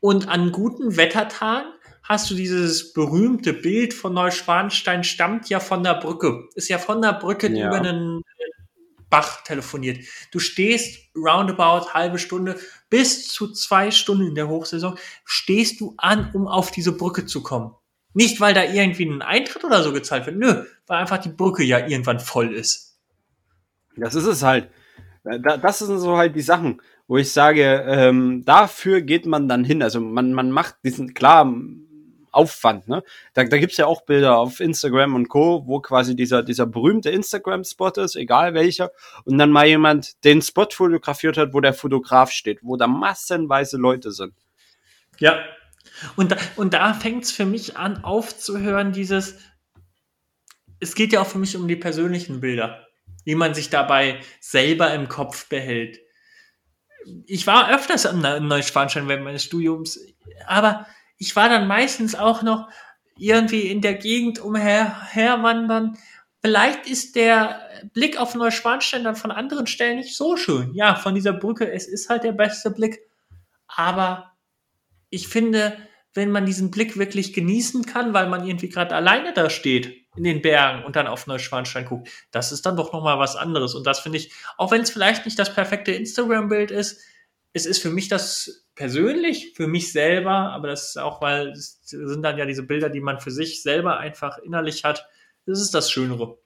Und 0.00 0.28
an 0.28 0.50
guten 0.50 0.96
Wettertagen 0.96 1.72
hast 2.02 2.30
du 2.30 2.34
dieses 2.34 2.92
berühmte 2.92 3.52
Bild 3.52 3.92
von 3.94 4.14
Neuschwanstein, 4.14 5.04
stammt 5.04 5.48
ja 5.48 5.60
von 5.60 5.84
der 5.84 5.94
Brücke, 5.94 6.48
ist 6.54 6.68
ja 6.68 6.78
von 6.78 7.02
der 7.02 7.12
Brücke 7.12 7.48
ja. 7.48 7.66
über 7.68 7.76
einen 7.76 8.22
Bach 9.10 9.42
telefoniert. 9.42 10.04
Du 10.30 10.38
stehst 10.38 11.00
roundabout 11.16 11.92
halbe 11.94 12.18
Stunde 12.18 12.58
bis 12.90 13.28
zu 13.28 13.52
zwei 13.52 13.90
Stunden 13.90 14.28
in 14.28 14.34
der 14.34 14.48
Hochsaison, 14.48 14.98
stehst 15.24 15.80
du 15.80 15.94
an, 15.96 16.30
um 16.34 16.46
auf 16.46 16.70
diese 16.70 16.92
Brücke 16.92 17.26
zu 17.26 17.42
kommen. 17.42 17.74
Nicht, 18.14 18.40
weil 18.40 18.54
da 18.54 18.64
irgendwie 18.64 19.06
ein 19.06 19.22
Eintritt 19.22 19.64
oder 19.64 19.82
so 19.82 19.92
gezahlt 19.92 20.26
wird, 20.26 20.36
nö, 20.36 20.64
weil 20.86 20.98
einfach 20.98 21.18
die 21.18 21.28
Brücke 21.28 21.62
ja 21.62 21.86
irgendwann 21.86 22.20
voll 22.20 22.54
ist. 22.54 22.98
Das 23.96 24.14
ist 24.14 24.26
es 24.26 24.42
halt. 24.42 24.70
Das 25.60 25.78
sind 25.78 25.98
so 25.98 26.16
halt 26.16 26.34
die 26.34 26.42
Sachen, 26.42 26.80
wo 27.06 27.18
ich 27.18 27.32
sage, 27.32 27.84
ähm, 27.86 28.44
dafür 28.44 29.02
geht 29.02 29.26
man 29.26 29.48
dann 29.48 29.64
hin. 29.64 29.82
Also 29.82 30.00
man, 30.00 30.32
man 30.32 30.50
macht 30.50 30.76
diesen, 30.84 31.12
klar, 31.12 31.52
Aufwand. 32.32 32.88
Ne? 32.88 33.02
Da, 33.34 33.44
da 33.44 33.58
gibt 33.58 33.76
ja 33.76 33.86
auch 33.86 34.02
Bilder 34.02 34.38
auf 34.38 34.60
Instagram 34.60 35.14
und 35.14 35.28
Co., 35.28 35.64
wo 35.66 35.80
quasi 35.80 36.14
dieser, 36.16 36.42
dieser 36.42 36.66
berühmte 36.66 37.10
Instagram-Spot 37.10 37.90
ist, 38.02 38.16
egal 38.16 38.54
welcher, 38.54 38.90
und 39.24 39.38
dann 39.38 39.50
mal 39.50 39.66
jemand 39.66 40.24
den 40.24 40.42
Spot 40.42 40.68
fotografiert 40.70 41.36
hat, 41.36 41.52
wo 41.52 41.60
der 41.60 41.74
Fotograf 41.74 42.30
steht, 42.30 42.60
wo 42.62 42.76
da 42.76 42.86
massenweise 42.86 43.76
Leute 43.76 44.12
sind. 44.12 44.34
Ja. 45.18 45.44
Und 46.16 46.32
da, 46.32 46.36
und 46.56 46.74
da 46.74 46.94
fängt 46.94 47.24
es 47.24 47.32
für 47.32 47.46
mich 47.46 47.76
an, 47.76 48.04
aufzuhören, 48.04 48.92
dieses, 48.92 49.38
es 50.80 50.94
geht 50.94 51.12
ja 51.12 51.20
auch 51.20 51.26
für 51.26 51.38
mich 51.38 51.56
um 51.56 51.66
die 51.66 51.76
persönlichen 51.76 52.40
Bilder, 52.40 52.86
wie 53.24 53.34
man 53.34 53.54
sich 53.54 53.70
dabei 53.70 54.20
selber 54.40 54.92
im 54.94 55.08
Kopf 55.08 55.48
behält. 55.48 55.98
Ich 57.26 57.46
war 57.46 57.72
öfters 57.74 58.04
im 58.04 58.20
Neuschwanstein 58.20 59.08
während 59.08 59.24
meines 59.24 59.44
Studiums, 59.44 59.98
aber 60.46 60.86
ich 61.18 61.34
war 61.36 61.48
dann 61.48 61.66
meistens 61.66 62.14
auch 62.14 62.42
noch 62.42 62.68
irgendwie 63.18 63.68
in 63.68 63.80
der 63.80 63.94
Gegend 63.94 64.38
umherwandern. 64.38 65.98
Vielleicht 66.40 66.86
ist 66.86 67.16
der 67.16 67.60
Blick 67.92 68.18
auf 68.18 68.34
Neuschwanstein 68.34 69.04
dann 69.04 69.16
von 69.16 69.32
anderen 69.32 69.66
Stellen 69.66 69.98
nicht 69.98 70.16
so 70.16 70.36
schön. 70.36 70.72
Ja, 70.74 70.94
von 70.94 71.14
dieser 71.14 71.32
Brücke, 71.32 71.70
es 71.70 71.88
ist 71.88 72.08
halt 72.08 72.22
der 72.22 72.32
beste 72.32 72.70
Blick. 72.70 73.00
Aber 73.66 74.32
ich 75.10 75.26
finde, 75.26 75.76
wenn 76.14 76.30
man 76.30 76.46
diesen 76.46 76.70
Blick 76.70 76.96
wirklich 76.96 77.32
genießen 77.32 77.84
kann, 77.86 78.14
weil 78.14 78.28
man 78.28 78.46
irgendwie 78.46 78.68
gerade 78.68 78.94
alleine 78.94 79.32
da 79.32 79.50
steht 79.50 80.06
in 80.16 80.24
den 80.24 80.42
Bergen 80.42 80.84
und 80.84 80.96
dann 80.96 81.06
auf 81.06 81.26
Neuschwanstein 81.26 81.84
guckt, 81.84 82.08
das 82.30 82.52
ist 82.52 82.66
dann 82.66 82.76
doch 82.76 82.92
nochmal 82.92 83.18
was 83.18 83.36
anderes. 83.36 83.74
Und 83.74 83.86
das 83.86 84.00
finde 84.00 84.18
ich, 84.18 84.32
auch 84.56 84.70
wenn 84.70 84.82
es 84.82 84.90
vielleicht 84.90 85.24
nicht 85.24 85.38
das 85.38 85.52
perfekte 85.52 85.92
Instagram-Bild 85.92 86.70
ist, 86.70 87.00
es 87.52 87.66
ist 87.66 87.80
für 87.80 87.90
mich 87.90 88.08
das 88.08 88.66
persönlich, 88.74 89.54
für 89.56 89.66
mich 89.66 89.92
selber, 89.92 90.52
aber 90.52 90.68
das 90.68 90.90
ist 90.90 90.98
auch, 90.98 91.20
weil 91.20 91.48
es 91.48 91.80
sind 91.82 92.22
dann 92.22 92.38
ja 92.38 92.46
diese 92.46 92.62
Bilder, 92.62 92.88
die 92.88 93.00
man 93.00 93.20
für 93.20 93.30
sich 93.30 93.62
selber 93.62 93.98
einfach 93.98 94.38
innerlich 94.38 94.84
hat. 94.84 95.08
Das 95.46 95.60
ist 95.60 95.74
das 95.74 95.90
Schönere. 95.90 96.38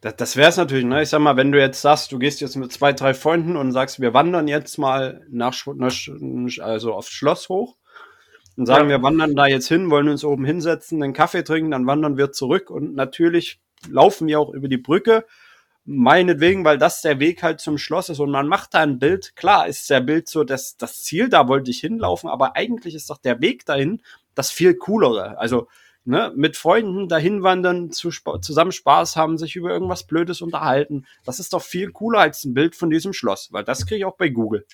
Das, 0.00 0.16
das 0.16 0.36
wäre 0.36 0.48
es 0.48 0.56
natürlich, 0.56 0.86
ne? 0.86 1.02
Ich 1.02 1.10
sag 1.10 1.18
mal, 1.18 1.36
wenn 1.36 1.52
du 1.52 1.60
jetzt 1.60 1.82
sagst, 1.82 2.12
du 2.12 2.18
gehst 2.18 2.40
jetzt 2.40 2.56
mit 2.56 2.72
zwei, 2.72 2.92
drei 2.92 3.12
Freunden 3.12 3.56
und 3.56 3.72
sagst, 3.72 4.00
wir 4.00 4.14
wandern 4.14 4.48
jetzt 4.48 4.78
mal 4.78 5.26
nach, 5.28 5.54
also 6.60 6.94
aufs 6.94 7.10
Schloss 7.10 7.48
hoch 7.48 7.76
und 8.56 8.66
sagen, 8.66 8.88
ja. 8.88 8.96
wir 8.96 9.02
wandern 9.02 9.34
da 9.34 9.46
jetzt 9.46 9.68
hin, 9.68 9.90
wollen 9.90 10.08
uns 10.08 10.24
oben 10.24 10.44
hinsetzen, 10.44 11.02
einen 11.02 11.12
Kaffee 11.12 11.42
trinken, 11.42 11.72
dann 11.72 11.86
wandern 11.86 12.16
wir 12.16 12.32
zurück 12.32 12.70
und 12.70 12.94
natürlich 12.94 13.60
laufen 13.90 14.28
wir 14.28 14.40
auch 14.40 14.50
über 14.50 14.68
die 14.68 14.78
Brücke 14.78 15.26
meinetwegen, 15.86 16.64
weil 16.64 16.78
das 16.78 17.00
der 17.00 17.20
Weg 17.20 17.42
halt 17.42 17.60
zum 17.60 17.78
Schloss 17.78 18.08
ist 18.08 18.18
und 18.18 18.30
man 18.30 18.48
macht 18.48 18.74
da 18.74 18.80
ein 18.80 18.98
Bild. 18.98 19.36
Klar 19.36 19.68
ist 19.68 19.88
der 19.88 20.00
Bild 20.00 20.28
so 20.28 20.44
das, 20.44 20.76
das 20.76 21.04
Ziel, 21.04 21.28
da 21.28 21.48
wollte 21.48 21.70
ich 21.70 21.78
hinlaufen, 21.78 22.28
aber 22.28 22.56
eigentlich 22.56 22.94
ist 22.94 23.08
doch 23.08 23.18
der 23.18 23.40
Weg 23.40 23.64
dahin 23.64 24.02
das 24.34 24.50
viel 24.50 24.74
coolere. 24.74 25.38
Also 25.38 25.68
ne, 26.04 26.32
mit 26.34 26.56
Freunden 26.56 27.08
dahin 27.08 27.42
wandern, 27.42 27.90
zu, 27.92 28.10
zusammen 28.40 28.72
Spaß 28.72 29.16
haben, 29.16 29.38
sich 29.38 29.54
über 29.54 29.70
irgendwas 29.70 30.06
Blödes 30.06 30.40
unterhalten. 30.40 31.06
Das 31.24 31.38
ist 31.38 31.52
doch 31.52 31.62
viel 31.62 31.92
cooler 31.92 32.20
als 32.20 32.44
ein 32.44 32.54
Bild 32.54 32.74
von 32.74 32.90
diesem 32.90 33.12
Schloss, 33.12 33.52
weil 33.52 33.64
das 33.64 33.86
kriege 33.86 33.98
ich 33.98 34.04
auch 34.04 34.16
bei 34.16 34.28
Google. 34.28 34.66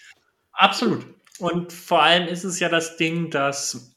Absolut. 0.52 1.04
Und 1.38 1.72
vor 1.72 2.02
allem 2.02 2.26
ist 2.26 2.44
es 2.44 2.58
ja 2.58 2.68
das 2.68 2.96
Ding, 2.96 3.30
dass 3.30 3.94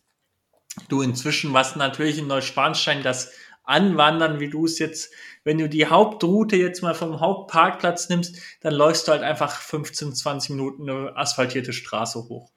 du 0.89 1.01
inzwischen, 1.01 1.53
was 1.53 1.75
natürlich 1.75 2.17
in 2.17 2.27
Neuschwanstein 2.27 3.03
das 3.03 3.31
Anwandern, 3.63 4.39
wie 4.39 4.49
du 4.49 4.65
es 4.65 4.79
jetzt 4.79 5.11
wenn 5.45 5.59
du 5.59 5.69
die 5.69 5.85
Hauptroute 5.85 6.57
jetzt 6.57 6.81
mal 6.81 6.95
vom 6.95 7.21
Hauptparkplatz 7.21 8.09
nimmst, 8.09 8.35
dann 8.61 8.73
läufst 8.73 9.07
du 9.07 9.13
halt 9.13 9.21
einfach 9.23 9.61
15, 9.61 10.13
20 10.13 10.49
Minuten 10.49 10.89
eine 10.89 11.15
asphaltierte 11.15 11.71
Straße 11.71 12.19
hoch. 12.27 12.51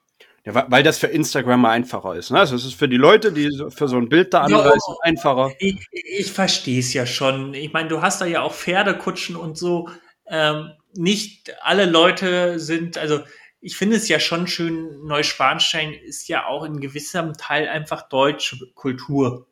Ja, 0.45 0.65
weil 0.69 0.83
das 0.83 0.97
für 0.97 1.07
Instagram 1.07 1.65
einfacher 1.65 2.15
ist. 2.15 2.31
Ne? 2.31 2.39
Also 2.39 2.55
es 2.55 2.65
ist 2.65 2.73
für 2.73 2.89
die 2.89 2.97
Leute, 2.97 3.31
die 3.31 3.49
für 3.69 3.87
so 3.87 3.97
ein 3.97 4.09
Bild 4.09 4.33
da 4.33 4.41
anreisen, 4.41 4.79
ja, 4.87 4.95
einfacher. 5.03 5.51
Ich, 5.59 5.77
ich 5.91 6.31
verstehe 6.31 6.79
es 6.79 6.93
ja 6.93 7.05
schon. 7.05 7.53
Ich 7.53 7.71
meine, 7.71 7.89
du 7.89 8.01
hast 8.01 8.21
da 8.21 8.25
ja 8.25 8.41
auch 8.41 8.53
Pferdekutschen 8.53 9.35
und 9.35 9.57
so. 9.57 9.89
Ähm, 10.27 10.71
nicht 10.95 11.53
alle 11.61 11.85
Leute 11.85 12.59
sind, 12.59 12.97
also 12.97 13.19
ich 13.61 13.77
finde 13.77 13.97
es 13.97 14.07
ja 14.07 14.19
schon 14.19 14.47
schön, 14.47 15.05
Neuschwanstein 15.05 15.93
ist 15.93 16.27
ja 16.27 16.47
auch 16.47 16.63
in 16.63 16.79
gewissem 16.79 17.33
Teil 17.33 17.67
einfach 17.67 18.07
deutsche 18.07 18.57
Kultur. 18.73 19.45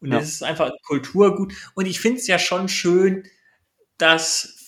Und 0.00 0.12
ja. 0.12 0.18
es 0.18 0.28
ist 0.28 0.42
einfach 0.42 0.70
Kulturgut. 0.86 1.52
Und 1.74 1.86
ich 1.86 2.00
finde 2.00 2.18
es 2.18 2.26
ja 2.26 2.38
schon 2.38 2.68
schön, 2.68 3.24
dass 3.98 4.58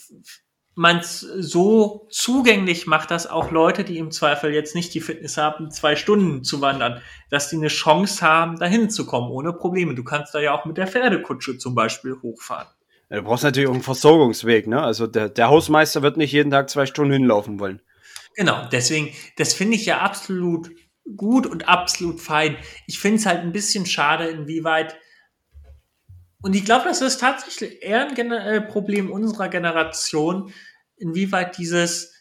man 0.74 0.98
es 0.98 1.20
so 1.20 2.06
zugänglich 2.10 2.86
macht, 2.86 3.10
dass 3.10 3.26
auch 3.26 3.50
Leute, 3.50 3.84
die 3.84 3.98
im 3.98 4.10
Zweifel 4.10 4.54
jetzt 4.54 4.74
nicht 4.74 4.94
die 4.94 5.00
Fitness 5.00 5.36
haben, 5.36 5.70
zwei 5.70 5.94
Stunden 5.94 6.42
zu 6.42 6.60
wandern, 6.60 7.02
dass 7.28 7.50
die 7.50 7.56
eine 7.56 7.68
Chance 7.68 8.22
haben, 8.22 8.58
dahin 8.58 8.88
zu 8.88 9.04
kommen, 9.04 9.30
ohne 9.30 9.52
Probleme. 9.52 9.94
Du 9.94 10.04
kannst 10.04 10.34
da 10.34 10.40
ja 10.40 10.54
auch 10.54 10.64
mit 10.64 10.78
der 10.78 10.86
Pferdekutsche 10.86 11.58
zum 11.58 11.74
Beispiel 11.74 12.16
hochfahren. 12.22 12.68
Ja, 13.10 13.16
du 13.18 13.24
brauchst 13.24 13.44
natürlich 13.44 13.68
auch 13.68 13.74
einen 13.74 13.82
Versorgungsweg, 13.82 14.68
ne? 14.68 14.82
Also 14.82 15.06
der, 15.06 15.28
der 15.28 15.48
Hausmeister 15.48 16.02
wird 16.02 16.16
nicht 16.16 16.32
jeden 16.32 16.50
Tag 16.50 16.70
zwei 16.70 16.86
Stunden 16.86 17.12
hinlaufen 17.12 17.58
wollen. 17.58 17.82
Genau, 18.36 18.66
deswegen, 18.70 19.10
das 19.36 19.52
finde 19.52 19.76
ich 19.76 19.84
ja 19.84 19.98
absolut 19.98 20.70
gut 21.16 21.46
und 21.46 21.68
absolut 21.68 22.20
fein. 22.20 22.56
Ich 22.86 23.00
finde 23.00 23.18
es 23.18 23.26
halt 23.26 23.40
ein 23.40 23.52
bisschen 23.52 23.84
schade, 23.84 24.28
inwieweit 24.28 24.96
und 26.42 26.54
ich 26.54 26.64
glaube, 26.64 26.84
das 26.84 27.02
ist 27.02 27.20
tatsächlich 27.20 27.82
eher 27.82 28.06
ein 28.08 28.14
Gen 28.14 28.32
äh, 28.32 28.60
Problem 28.60 29.10
unserer 29.10 29.48
Generation, 29.48 30.52
inwieweit 30.96 31.58
dieses, 31.58 32.14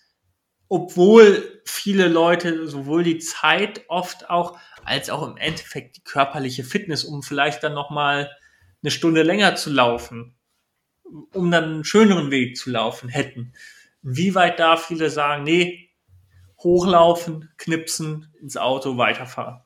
obwohl 0.67 1.61
viele 1.65 2.07
Leute 2.07 2.67
sowohl 2.67 3.03
die 3.03 3.20
Zeit 3.20 3.86
oft 3.88 4.30
auch, 4.30 4.57
als 4.84 5.09
auch 5.09 5.28
im 5.28 5.38
Endeffekt 5.38 5.97
die 5.97 6.03
körperliche 6.03 6.63
Fitness, 6.63 7.03
um 7.03 7.24
vielleicht 7.24 7.63
dann 7.63 7.74
nochmal 7.74 8.30
eine 8.82 8.91
Stunde 8.91 9.24
länger 9.24 9.55
zu 9.55 9.70
laufen, 9.70 10.36
um 11.34 11.51
dann 11.51 11.63
einen 11.65 11.84
schöneren 11.84 12.32
Weg 12.32 12.57
zu 12.57 12.70
laufen 12.70 13.09
hätten. 13.09 13.53
Inwieweit 14.03 14.59
da 14.59 14.78
viele 14.78 15.09
sagen, 15.09 15.43
nee, 15.43 15.89
hochlaufen, 16.59 17.49
knipsen, 17.57 18.34
ins 18.41 18.57
Auto, 18.57 18.97
weiterfahren. 18.97 19.61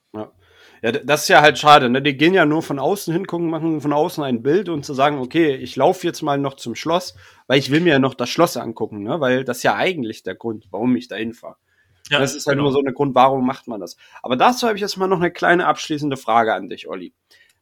Ja. 0.84 0.92
Das 0.92 1.24
ist 1.24 1.30
ja 1.30 1.42
halt 1.42 1.58
schade. 1.58 1.90
Ne? 1.90 2.02
Die 2.02 2.18
gehen 2.18 2.34
ja 2.34 2.46
nur 2.46 2.62
von 2.62 2.78
außen 2.78 3.14
hingucken, 3.14 3.50
machen 3.50 3.80
von 3.80 3.94
außen 3.94 4.22
ein 4.22 4.44
Bild 4.44 4.68
und 4.68 4.84
zu 4.84 4.94
sagen, 4.94 5.18
okay, 5.20 5.56
ich 5.56 5.78
laufe 5.78 6.06
jetzt 6.06 6.22
mal 6.22 6.38
noch 6.38 6.56
zum 6.56 6.76
Schloss, 6.76 7.16
weil 7.48 7.58
ich 7.58 7.72
will 7.72 7.80
mir 7.80 7.94
ja 7.94 8.00
noch 8.00 8.14
das 8.14 8.30
Schloss 8.30 8.58
angucken, 8.58 9.02
ne? 9.02 9.22
weil 9.22 9.46
das 9.46 9.58
ist 9.58 9.64
ja 9.64 9.76
eigentlich 9.76 10.24
der 10.24 10.36
Grund, 10.36 10.68
warum 10.72 10.94
ich 10.98 11.08
da 11.08 11.16
hinfahre. 11.16 11.56
Ja, 12.10 12.20
das 12.20 12.36
ist 12.36 12.48
halt 12.48 12.56
genau. 12.56 12.66
nur 12.66 12.74
so 12.74 12.80
eine 12.80 12.92
Grund, 12.92 13.16
warum 13.16 13.48
macht 13.48 13.68
man 13.68 13.80
das. 13.80 13.96
Aber 14.22 14.36
dazu 14.36 14.68
habe 14.68 14.76
ich 14.76 14.82
jetzt 14.82 14.98
mal 14.98 15.08
noch 15.08 15.22
eine 15.22 15.32
kleine 15.32 15.68
abschließende 15.68 16.18
Frage 16.18 16.54
an 16.54 16.68
dich, 16.68 16.90
Olli. 16.90 17.14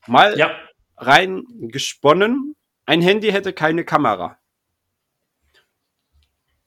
Mal 0.07 0.36
ja. 0.36 0.49
rein 0.97 1.43
gesponnen, 1.59 2.55
ein 2.88 3.03
Handy 3.03 3.32
hätte 3.32 3.53
keine 3.53 3.86
Kamera. 3.86 4.39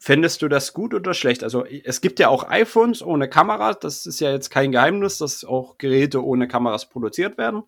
Fändest 0.05 0.43
du 0.43 0.49
das 0.49 0.75
gut 0.75 0.93
oder 0.93 1.15
schlecht? 1.15 1.43
Also 1.43 1.65
es 1.65 2.03
gibt 2.03 2.19
ja 2.19 2.29
auch 2.29 2.47
iPhones 2.47 3.03
ohne 3.03 3.27
Kamera. 3.27 3.73
Das 3.73 4.05
ist 4.05 4.21
ja 4.21 4.33
jetzt 4.33 4.51
kein 4.51 4.71
Geheimnis, 4.71 5.17
dass 5.17 5.47
auch 5.47 5.79
Geräte 5.79 6.23
ohne 6.23 6.47
Kameras 6.47 6.91
produziert 6.91 7.39
werden. 7.39 7.63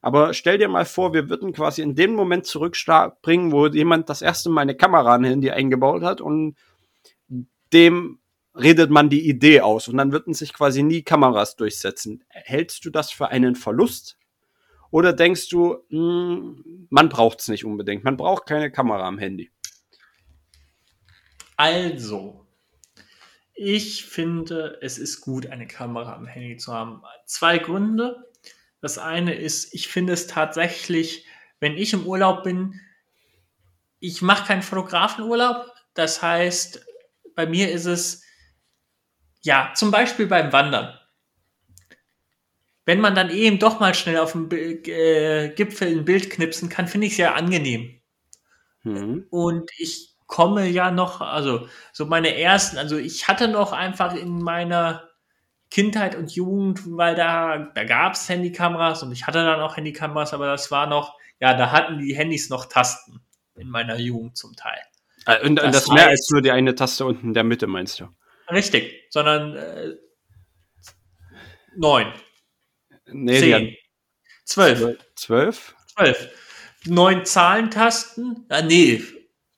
Aber 0.00 0.32
stell 0.32 0.56
dir 0.56 0.68
mal 0.68 0.86
vor, 0.86 1.12
wir 1.12 1.28
würden 1.28 1.52
quasi 1.52 1.82
in 1.82 1.94
dem 1.94 2.14
Moment 2.14 2.46
zurückbringen, 2.46 3.52
wo 3.52 3.66
jemand 3.66 4.08
das 4.08 4.22
erste 4.22 4.48
Mal 4.48 4.62
eine 4.62 4.74
Kamera 4.74 5.14
an 5.14 5.24
Handy 5.24 5.50
eingebaut 5.50 6.02
hat 6.02 6.22
und 6.22 6.56
dem 7.74 8.18
redet 8.58 8.88
man 8.88 9.10
die 9.10 9.28
Idee 9.28 9.60
aus 9.60 9.86
und 9.86 9.98
dann 9.98 10.10
würden 10.10 10.32
sich 10.32 10.54
quasi 10.54 10.82
nie 10.82 11.02
Kameras 11.02 11.54
durchsetzen. 11.56 12.24
Hältst 12.30 12.86
du 12.86 12.88
das 12.88 13.10
für 13.10 13.28
einen 13.28 13.56
Verlust? 13.56 14.16
Oder 14.90 15.12
denkst 15.12 15.50
du, 15.50 15.76
mh, 15.90 15.98
hm, 15.98 16.86
man 16.88 17.10
braucht 17.10 17.40
es 17.40 17.48
nicht 17.48 17.66
unbedingt, 17.66 18.04
man 18.04 18.16
braucht 18.16 18.46
keine 18.46 18.70
Kamera 18.70 19.06
am 19.06 19.18
Handy? 19.18 19.50
Also, 21.56 22.46
ich 23.54 24.04
finde, 24.06 24.78
es 24.82 24.98
ist 24.98 25.20
gut, 25.20 25.46
eine 25.46 25.66
Kamera 25.66 26.14
am 26.14 26.26
Handy 26.26 26.56
zu 26.56 26.72
haben. 26.72 27.02
Zwei 27.26 27.58
Gründe. 27.58 28.30
Das 28.80 28.98
eine 28.98 29.34
ist, 29.34 29.72
ich 29.74 29.88
finde 29.88 30.12
es 30.12 30.26
tatsächlich, 30.26 31.26
wenn 31.60 31.76
ich 31.76 31.92
im 31.92 32.06
Urlaub 32.06 32.42
bin, 32.44 32.80
ich 34.00 34.22
mache 34.22 34.46
keinen 34.46 34.62
Fotografenurlaub. 34.62 35.72
Das 35.94 36.22
heißt, 36.22 36.84
bei 37.34 37.46
mir 37.46 37.70
ist 37.70 37.86
es, 37.86 38.22
Ja, 39.42 39.72
zum 39.76 39.92
Beispiel 39.92 40.26
beim 40.26 40.52
Wandern. 40.52 40.98
Wenn 42.86 43.00
man 43.00 43.14
dann 43.14 43.30
eben 43.30 43.58
doch 43.58 43.80
mal 43.80 43.94
schnell 43.94 44.18
auf 44.18 44.32
dem 44.32 44.48
äh, 44.52 45.48
Gipfel 45.54 45.88
ein 45.88 46.04
Bild 46.04 46.30
knipsen 46.30 46.68
kann, 46.68 46.86
finde 46.86 47.06
ich 47.06 47.16
sehr 47.16 47.34
angenehm. 47.34 48.00
Mhm. 48.84 49.26
Und 49.30 49.70
ich 49.78 50.13
komme 50.26 50.66
ja 50.66 50.90
noch, 50.90 51.20
also 51.20 51.68
so 51.92 52.06
meine 52.06 52.38
ersten, 52.38 52.78
also 52.78 52.96
ich 52.96 53.28
hatte 53.28 53.48
noch 53.48 53.72
einfach 53.72 54.14
in 54.14 54.42
meiner 54.42 55.08
Kindheit 55.70 56.14
und 56.14 56.32
Jugend, 56.34 56.80
weil 56.86 57.14
da, 57.14 57.70
da 57.74 57.84
gab 57.84 58.14
es 58.14 58.28
Handykameras 58.28 59.02
und 59.02 59.12
ich 59.12 59.26
hatte 59.26 59.44
dann 59.44 59.60
auch 59.60 59.76
Handykameras, 59.76 60.32
aber 60.32 60.46
das 60.46 60.70
war 60.70 60.86
noch, 60.86 61.18
ja, 61.40 61.54
da 61.54 61.72
hatten 61.72 61.98
die 61.98 62.14
Handys 62.14 62.48
noch 62.48 62.66
Tasten 62.66 63.20
in 63.56 63.68
meiner 63.68 63.98
Jugend 63.98 64.36
zum 64.36 64.54
Teil. 64.56 64.80
Ah, 65.26 65.36
und, 65.42 65.56
das, 65.56 65.64
und 65.64 65.74
das 65.74 65.88
mehr 65.88 66.08
als 66.08 66.28
nur 66.30 66.42
die 66.42 66.50
eine 66.50 66.74
Taste 66.74 67.04
unten 67.04 67.28
in 67.28 67.34
der 67.34 67.44
Mitte, 67.44 67.66
meinst 67.66 67.98
du? 68.00 68.08
Richtig, 68.50 69.06
sondern 69.10 69.56
äh, 69.56 69.94
neun. 71.76 72.12
Nee, 73.06 73.38
zehn. 73.38 73.76
Zwölf. 74.44 74.98
Zwölf? 75.16 75.74
Zwölf. 75.94 76.28
Neun 76.84 77.24
Zahlentasten. 77.24 78.44
Ah, 78.48 78.62
nee. 78.62 79.02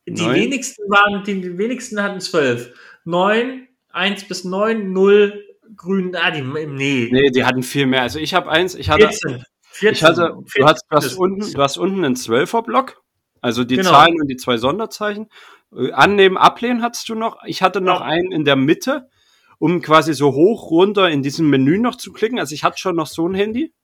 Die 0.08 0.22
neun. 0.22 0.34
wenigsten 0.34 0.82
waren, 0.88 1.24
die 1.24 1.58
wenigsten 1.58 2.02
hatten 2.02 2.20
zwölf. 2.20 2.72
Neun, 3.04 3.66
eins 3.90 4.26
bis 4.26 4.44
neun, 4.44 4.92
null, 4.92 5.44
grün, 5.76 6.14
ah, 6.14 6.30
die, 6.30 6.42
nee. 6.42 7.08
Nee, 7.10 7.30
die 7.30 7.44
hatten 7.44 7.62
viel 7.62 7.86
mehr. 7.86 8.02
Also 8.02 8.18
ich 8.18 8.34
habe 8.34 8.50
eins, 8.50 8.74
ich 8.74 8.90
hatte. 8.90 9.08
14. 9.08 9.44
14. 9.70 9.92
Ich 9.92 10.04
hatte, 10.04 10.36
14. 10.46 10.46
du 10.56 10.66
hast, 10.66 10.84
du 10.88 10.96
hast 10.96 11.14
unten, 11.16 11.52
du 11.52 11.62
hast 11.62 11.76
unten 11.76 12.04
einen 12.04 12.16
Zwölferblock. 12.16 13.02
Also 13.40 13.64
die 13.64 13.76
genau. 13.76 13.90
Zahlen 13.90 14.20
und 14.20 14.28
die 14.28 14.36
zwei 14.36 14.56
Sonderzeichen. 14.56 15.28
Äh, 15.76 15.92
annehmen, 15.92 16.36
ablehnen 16.36 16.82
hattest 16.82 17.08
du 17.08 17.14
noch. 17.14 17.42
Ich 17.44 17.62
hatte 17.62 17.80
noch 17.80 18.00
ja. 18.00 18.06
einen 18.06 18.32
in 18.32 18.44
der 18.44 18.56
Mitte, 18.56 19.08
um 19.58 19.82
quasi 19.82 20.14
so 20.14 20.32
hoch 20.32 20.70
runter 20.70 21.10
in 21.10 21.22
diesem 21.22 21.50
Menü 21.50 21.78
noch 21.78 21.96
zu 21.96 22.12
klicken. 22.12 22.38
Also 22.38 22.54
ich 22.54 22.64
hatte 22.64 22.78
schon 22.78 22.96
noch 22.96 23.06
so 23.06 23.28
ein 23.28 23.34
Handy. 23.34 23.74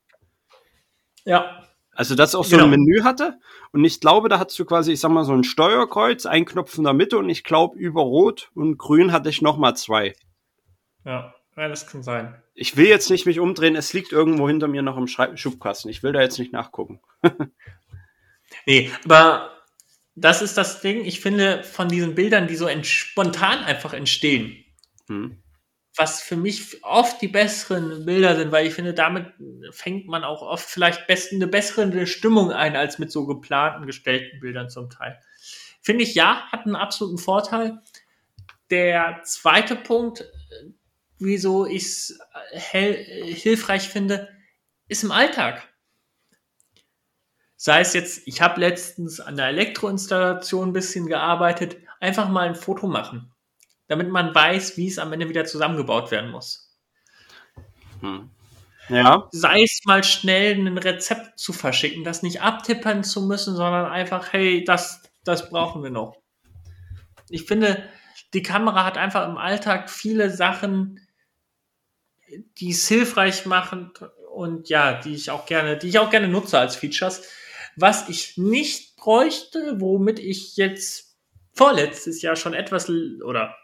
Ja. 1.24 1.62
Also 1.94 2.14
das 2.14 2.34
auch 2.34 2.44
so 2.44 2.56
genau. 2.56 2.64
ein 2.64 2.70
Menü 2.70 3.02
hatte. 3.02 3.38
Und 3.72 3.84
ich 3.84 4.00
glaube, 4.00 4.28
da 4.28 4.38
hattest 4.38 4.58
du 4.58 4.64
quasi, 4.64 4.92
ich 4.92 5.00
sag 5.00 5.10
mal, 5.10 5.24
so 5.24 5.32
ein 5.32 5.44
Steuerkreuz, 5.44 6.26
ein 6.26 6.46
Knopf 6.46 6.76
in 6.78 6.84
der 6.84 6.94
Mitte 6.94 7.18
und 7.18 7.28
ich 7.28 7.44
glaube, 7.44 7.78
über 7.78 8.02
Rot 8.02 8.50
und 8.54 8.78
Grün 8.78 9.12
hatte 9.12 9.28
ich 9.28 9.42
noch 9.42 9.58
mal 9.58 9.74
zwei. 9.74 10.14
Ja, 11.04 11.34
ja, 11.56 11.68
das 11.68 11.86
kann 11.86 12.02
sein. 12.02 12.34
Ich 12.54 12.76
will 12.76 12.86
jetzt 12.86 13.10
nicht 13.10 13.26
mich 13.26 13.40
umdrehen, 13.40 13.76
es 13.76 13.92
liegt 13.92 14.12
irgendwo 14.12 14.48
hinter 14.48 14.68
mir 14.68 14.82
noch 14.82 14.96
im 14.96 15.06
Schubkasten. 15.06 15.90
Ich 15.90 16.02
will 16.02 16.12
da 16.12 16.20
jetzt 16.20 16.38
nicht 16.38 16.52
nachgucken. 16.52 17.00
nee, 18.66 18.90
aber 19.04 19.50
das 20.14 20.40
ist 20.42 20.56
das 20.56 20.80
Ding. 20.80 21.04
Ich 21.04 21.20
finde, 21.20 21.62
von 21.62 21.88
diesen 21.88 22.14
Bildern, 22.14 22.46
die 22.46 22.56
so 22.56 22.68
spontan 22.82 23.64
einfach 23.64 23.92
entstehen, 23.92 24.64
hm. 25.08 25.41
Was 25.96 26.22
für 26.22 26.36
mich 26.36 26.82
oft 26.82 27.20
die 27.20 27.28
besseren 27.28 28.06
Bilder 28.06 28.36
sind, 28.36 28.50
weil 28.50 28.66
ich 28.66 28.74
finde, 28.74 28.94
damit 28.94 29.26
fängt 29.70 30.06
man 30.06 30.24
auch 30.24 30.40
oft 30.42 30.68
vielleicht 30.68 31.06
best, 31.06 31.32
eine 31.32 31.46
bessere 31.46 32.06
Stimmung 32.06 32.50
ein, 32.50 32.76
als 32.76 32.98
mit 32.98 33.12
so 33.12 33.26
geplanten, 33.26 33.86
gestellten 33.86 34.40
Bildern 34.40 34.70
zum 34.70 34.88
Teil. 34.88 35.20
Finde 35.82 36.04
ich, 36.04 36.14
ja, 36.14 36.46
hat 36.50 36.64
einen 36.64 36.76
absoluten 36.76 37.18
Vorteil. 37.18 37.82
Der 38.70 39.20
zweite 39.24 39.76
Punkt, 39.76 40.24
wieso 41.18 41.66
ich 41.66 41.82
es 41.82 42.18
hilfreich 42.52 43.88
finde, 43.88 44.28
ist 44.88 45.04
im 45.04 45.12
Alltag. 45.12 45.68
Sei 47.56 47.80
es 47.80 47.92
jetzt, 47.92 48.26
ich 48.26 48.40
habe 48.40 48.60
letztens 48.60 49.20
an 49.20 49.36
der 49.36 49.46
Elektroinstallation 49.46 50.70
ein 50.70 50.72
bisschen 50.72 51.06
gearbeitet, 51.06 51.76
einfach 52.00 52.28
mal 52.28 52.48
ein 52.48 52.54
Foto 52.54 52.86
machen, 52.86 53.32
damit 53.92 54.08
man 54.08 54.34
weiß, 54.34 54.78
wie 54.78 54.88
es 54.88 54.98
am 54.98 55.12
Ende 55.12 55.28
wieder 55.28 55.44
zusammengebaut 55.44 56.10
werden 56.10 56.30
muss. 56.30 56.74
Hm. 58.00 58.30
Ja. 58.88 59.28
Sei 59.32 59.62
es 59.62 59.80
mal 59.84 60.02
schnell 60.02 60.54
ein 60.54 60.78
Rezept 60.78 61.38
zu 61.38 61.52
verschicken, 61.52 62.02
das 62.02 62.22
nicht 62.22 62.40
abtippern 62.40 63.04
zu 63.04 63.20
müssen, 63.26 63.54
sondern 63.54 63.84
einfach, 63.84 64.32
hey, 64.32 64.64
das, 64.64 65.02
das 65.24 65.50
brauchen 65.50 65.82
wir 65.82 65.90
noch. 65.90 66.16
Ich 67.28 67.44
finde, 67.44 67.86
die 68.32 68.42
Kamera 68.42 68.86
hat 68.86 68.96
einfach 68.96 69.28
im 69.28 69.36
Alltag 69.36 69.90
viele 69.90 70.30
Sachen, 70.30 71.06
die 72.56 72.70
es 72.70 72.88
hilfreich 72.88 73.44
machen 73.44 73.92
und 74.32 74.70
ja, 74.70 74.94
die 74.94 75.14
ich 75.14 75.30
auch 75.30 75.44
gerne, 75.44 75.76
die 75.76 75.88
ich 75.88 75.98
auch 75.98 76.08
gerne 76.08 76.28
nutze 76.28 76.58
als 76.58 76.76
Features. 76.76 77.28
Was 77.76 78.08
ich 78.08 78.38
nicht 78.38 78.96
bräuchte, 78.96 79.80
womit 79.80 80.18
ich 80.18 80.56
jetzt 80.56 81.18
vorletztes 81.52 82.22
Jahr 82.22 82.36
schon 82.36 82.54
etwas 82.54 82.88
oder 82.88 83.54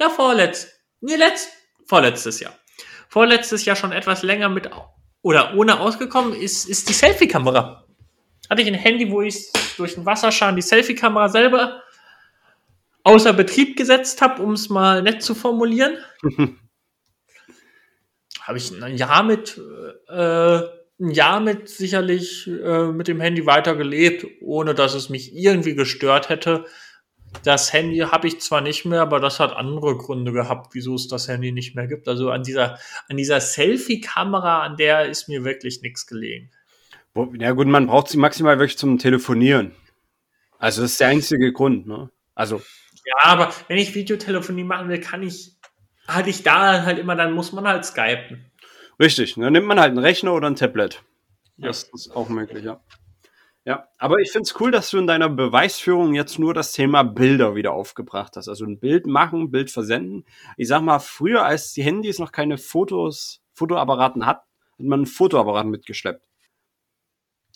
ja, 0.00 0.10
vorletzt, 0.10 0.68
nee, 1.00 1.16
letzt, 1.16 1.50
vorletztes 1.86 2.40
Jahr. 2.40 2.54
Vorletztes 3.08 3.64
Jahr 3.64 3.76
schon 3.76 3.92
etwas 3.92 4.22
länger 4.22 4.48
mit 4.48 4.68
oder 5.22 5.54
ohne 5.56 5.80
ausgekommen 5.80 6.34
ist, 6.34 6.68
ist 6.68 6.88
die 6.88 6.92
Selfie-Kamera. 6.92 7.84
Hatte 8.48 8.62
ich 8.62 8.68
ein 8.68 8.74
Handy, 8.74 9.10
wo 9.10 9.22
ich 9.22 9.50
durch 9.76 9.94
den 9.94 10.06
Wasserschaden 10.06 10.56
die 10.56 10.62
Selfie-Kamera 10.62 11.28
selber 11.28 11.82
außer 13.02 13.32
Betrieb 13.32 13.76
gesetzt 13.76 14.20
habe, 14.20 14.42
um 14.42 14.52
es 14.52 14.68
mal 14.68 15.02
nett 15.02 15.22
zu 15.22 15.34
formulieren. 15.34 15.96
habe 18.42 18.58
ich 18.58 18.70
ein 18.70 18.96
Jahr 18.96 19.22
mit 19.24 19.60
äh, 20.08 20.60
ein 20.98 21.10
Jahr 21.10 21.40
mit 21.40 21.68
sicherlich 21.68 22.46
äh, 22.46 22.86
mit 22.86 23.08
dem 23.08 23.20
Handy 23.20 23.44
weitergelebt, 23.44 24.26
ohne 24.40 24.74
dass 24.74 24.94
es 24.94 25.08
mich 25.08 25.34
irgendwie 25.34 25.74
gestört 25.74 26.28
hätte. 26.28 26.64
Das 27.42 27.72
Handy 27.72 27.98
habe 27.98 28.26
ich 28.26 28.40
zwar 28.40 28.60
nicht 28.60 28.84
mehr, 28.84 29.02
aber 29.02 29.20
das 29.20 29.40
hat 29.40 29.54
andere 29.54 29.96
Gründe 29.96 30.32
gehabt, 30.32 30.74
wieso 30.74 30.94
es 30.94 31.08
das 31.08 31.28
Handy 31.28 31.52
nicht 31.52 31.74
mehr 31.74 31.86
gibt. 31.86 32.08
Also 32.08 32.30
an 32.30 32.42
dieser, 32.42 32.78
an 33.08 33.16
dieser 33.16 33.40
Selfie-Kamera, 33.40 34.62
an 34.62 34.76
der 34.76 35.06
ist 35.06 35.28
mir 35.28 35.44
wirklich 35.44 35.82
nichts 35.82 36.06
gelegen. 36.06 36.50
Ja 37.38 37.52
gut, 37.52 37.66
man 37.66 37.86
braucht 37.86 38.08
sie 38.08 38.18
maximal 38.18 38.58
wirklich 38.58 38.78
zum 38.78 38.98
Telefonieren. 38.98 39.72
Also 40.58 40.82
das 40.82 40.92
ist 40.92 41.00
der 41.00 41.08
einzige 41.08 41.52
Grund, 41.52 41.86
ne? 41.86 42.10
Also. 42.34 42.62
Ja, 43.04 43.14
aber 43.30 43.52
wenn 43.68 43.78
ich 43.78 43.94
Videotelefonie 43.94 44.64
machen 44.64 44.88
will, 44.88 45.00
kann 45.00 45.22
ich, 45.22 45.52
hatte 46.08 46.30
ich 46.30 46.42
da 46.42 46.82
halt 46.82 46.98
immer, 46.98 47.14
dann 47.14 47.32
muss 47.32 47.52
man 47.52 47.66
halt 47.66 47.84
skypen. 47.84 48.44
Richtig, 48.98 49.34
dann 49.34 49.52
nimmt 49.52 49.66
man 49.66 49.78
halt 49.78 49.90
einen 49.90 49.98
Rechner 49.98 50.32
oder 50.32 50.48
ein 50.48 50.56
Tablet. 50.56 51.02
Ja. 51.56 51.68
Das 51.68 51.84
ist 51.84 52.14
auch 52.14 52.28
möglich, 52.28 52.64
ja. 52.64 52.80
Ja, 53.66 53.88
aber 53.98 54.20
ich 54.20 54.30
finde 54.30 54.44
es 54.44 54.60
cool, 54.60 54.70
dass 54.70 54.90
du 54.90 54.98
in 54.98 55.08
deiner 55.08 55.28
Beweisführung 55.28 56.14
jetzt 56.14 56.38
nur 56.38 56.54
das 56.54 56.70
Thema 56.70 57.02
Bilder 57.02 57.56
wieder 57.56 57.72
aufgebracht 57.72 58.36
hast. 58.36 58.48
Also 58.48 58.64
ein 58.64 58.78
Bild 58.78 59.06
machen, 59.06 59.50
Bild 59.50 59.72
versenden. 59.72 60.24
Ich 60.56 60.68
sag 60.68 60.82
mal, 60.82 61.00
früher, 61.00 61.44
als 61.44 61.72
die 61.72 61.82
Handys 61.82 62.20
noch 62.20 62.30
keine 62.30 62.58
Fotos, 62.58 63.42
Fotoapparaten 63.54 64.24
hatten, 64.24 64.44
hat 64.78 64.86
man 64.86 65.00
einen 65.00 65.06
Fotoapparat 65.06 65.66
mitgeschleppt. 65.66 66.22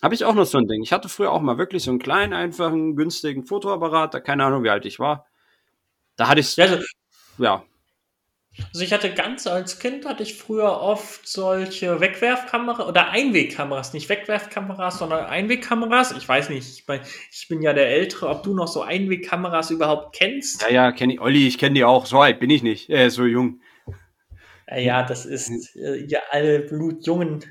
Habe 0.02 0.14
ich 0.14 0.24
auch 0.24 0.34
noch 0.34 0.46
so 0.46 0.58
ein 0.58 0.66
Ding. 0.66 0.82
Ich 0.82 0.92
hatte 0.92 1.08
früher 1.08 1.30
auch 1.30 1.42
mal 1.42 1.58
wirklich 1.58 1.84
so 1.84 1.90
einen 1.92 2.00
kleinen, 2.00 2.32
einfachen, 2.32 2.96
günstigen 2.96 3.44
Fotoapparat, 3.44 4.12
da 4.14 4.18
keine 4.20 4.44
Ahnung, 4.44 4.64
wie 4.64 4.70
alt 4.70 4.86
ich 4.86 4.98
war. 4.98 5.26
Da 6.16 6.28
hatte 6.28 6.40
ich, 6.40 6.56
ja, 6.56 6.78
ja, 7.38 7.64
also 8.58 8.84
ich 8.84 8.92
hatte 8.92 9.12
ganz 9.14 9.46
als 9.46 9.78
Kind 9.78 10.06
hatte 10.06 10.22
ich 10.22 10.34
früher 10.34 10.80
oft 10.80 11.26
solche 11.26 12.00
Wegwerfkameras 12.00 12.86
oder 12.86 13.10
Einwegkameras, 13.10 13.92
nicht 13.94 14.08
Wegwerfkameras, 14.08 14.98
sondern 14.98 15.26
Einwegkameras. 15.26 16.12
Ich 16.12 16.28
weiß 16.28 16.50
nicht, 16.50 16.68
ich, 16.68 16.84
mein, 16.86 17.00
ich 17.30 17.48
bin 17.48 17.62
ja 17.62 17.72
der 17.72 17.88
Ältere, 17.88 18.28
ob 18.28 18.42
du 18.42 18.54
noch 18.54 18.68
so 18.68 18.82
Einwegkameras 18.82 19.70
überhaupt 19.70 20.16
kennst. 20.16 20.62
Ja, 20.62 20.68
ja, 20.68 20.92
kenne 20.92 21.14
ich. 21.14 21.20
Olli, 21.20 21.46
ich 21.46 21.58
kenne 21.58 21.74
die 21.74 21.84
auch. 21.84 22.06
So 22.06 22.20
alt 22.20 22.40
bin 22.40 22.50
ich 22.50 22.62
nicht, 22.62 22.90
äh, 22.90 23.08
so 23.08 23.24
jung. 23.24 23.60
Ja, 24.76 25.02
das 25.02 25.26
ist 25.26 25.76
äh, 25.76 26.04
ja 26.06 26.20
alle 26.30 26.60
Blutjungen 26.60 27.44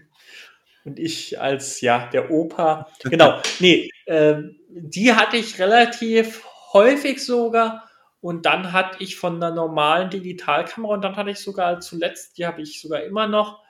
und 0.86 1.00
ich 1.00 1.40
als 1.40 1.82
ja 1.82 2.08
der 2.08 2.32
Opa. 2.32 2.88
Genau, 3.04 3.42
nee, 3.60 3.90
äh, 4.06 4.36
die 4.70 5.14
hatte 5.14 5.38
ich 5.38 5.60
relativ 5.60 6.44
häufig 6.74 7.24
sogar 7.24 7.89
und 8.22 8.46
dann 8.46 8.74
hatte 8.74 9.02
ich 9.02 9.16
von 9.16 9.40
der 9.40 9.52
normalen 9.52 10.10
Digitalkamera 10.10 10.94
und 10.94 11.02
dann 11.02 11.16
hatte 11.16 11.32
ich 11.32 11.40
sogar 11.40 11.80
zuletzt, 11.80 12.38
die 12.38 12.46
habe 12.46 12.62
ich 12.62 12.82
sogar 12.82 13.04
immer 13.04 13.28
noch, 13.28 13.64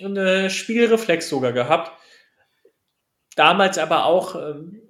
eine 0.00 0.50
Spiegelreflex 0.50 1.28
sogar 1.28 1.52
gehabt. 1.52 1.90
Damals 3.34 3.78
aber 3.78 4.04
auch, 4.04 4.34
ähm, 4.34 4.82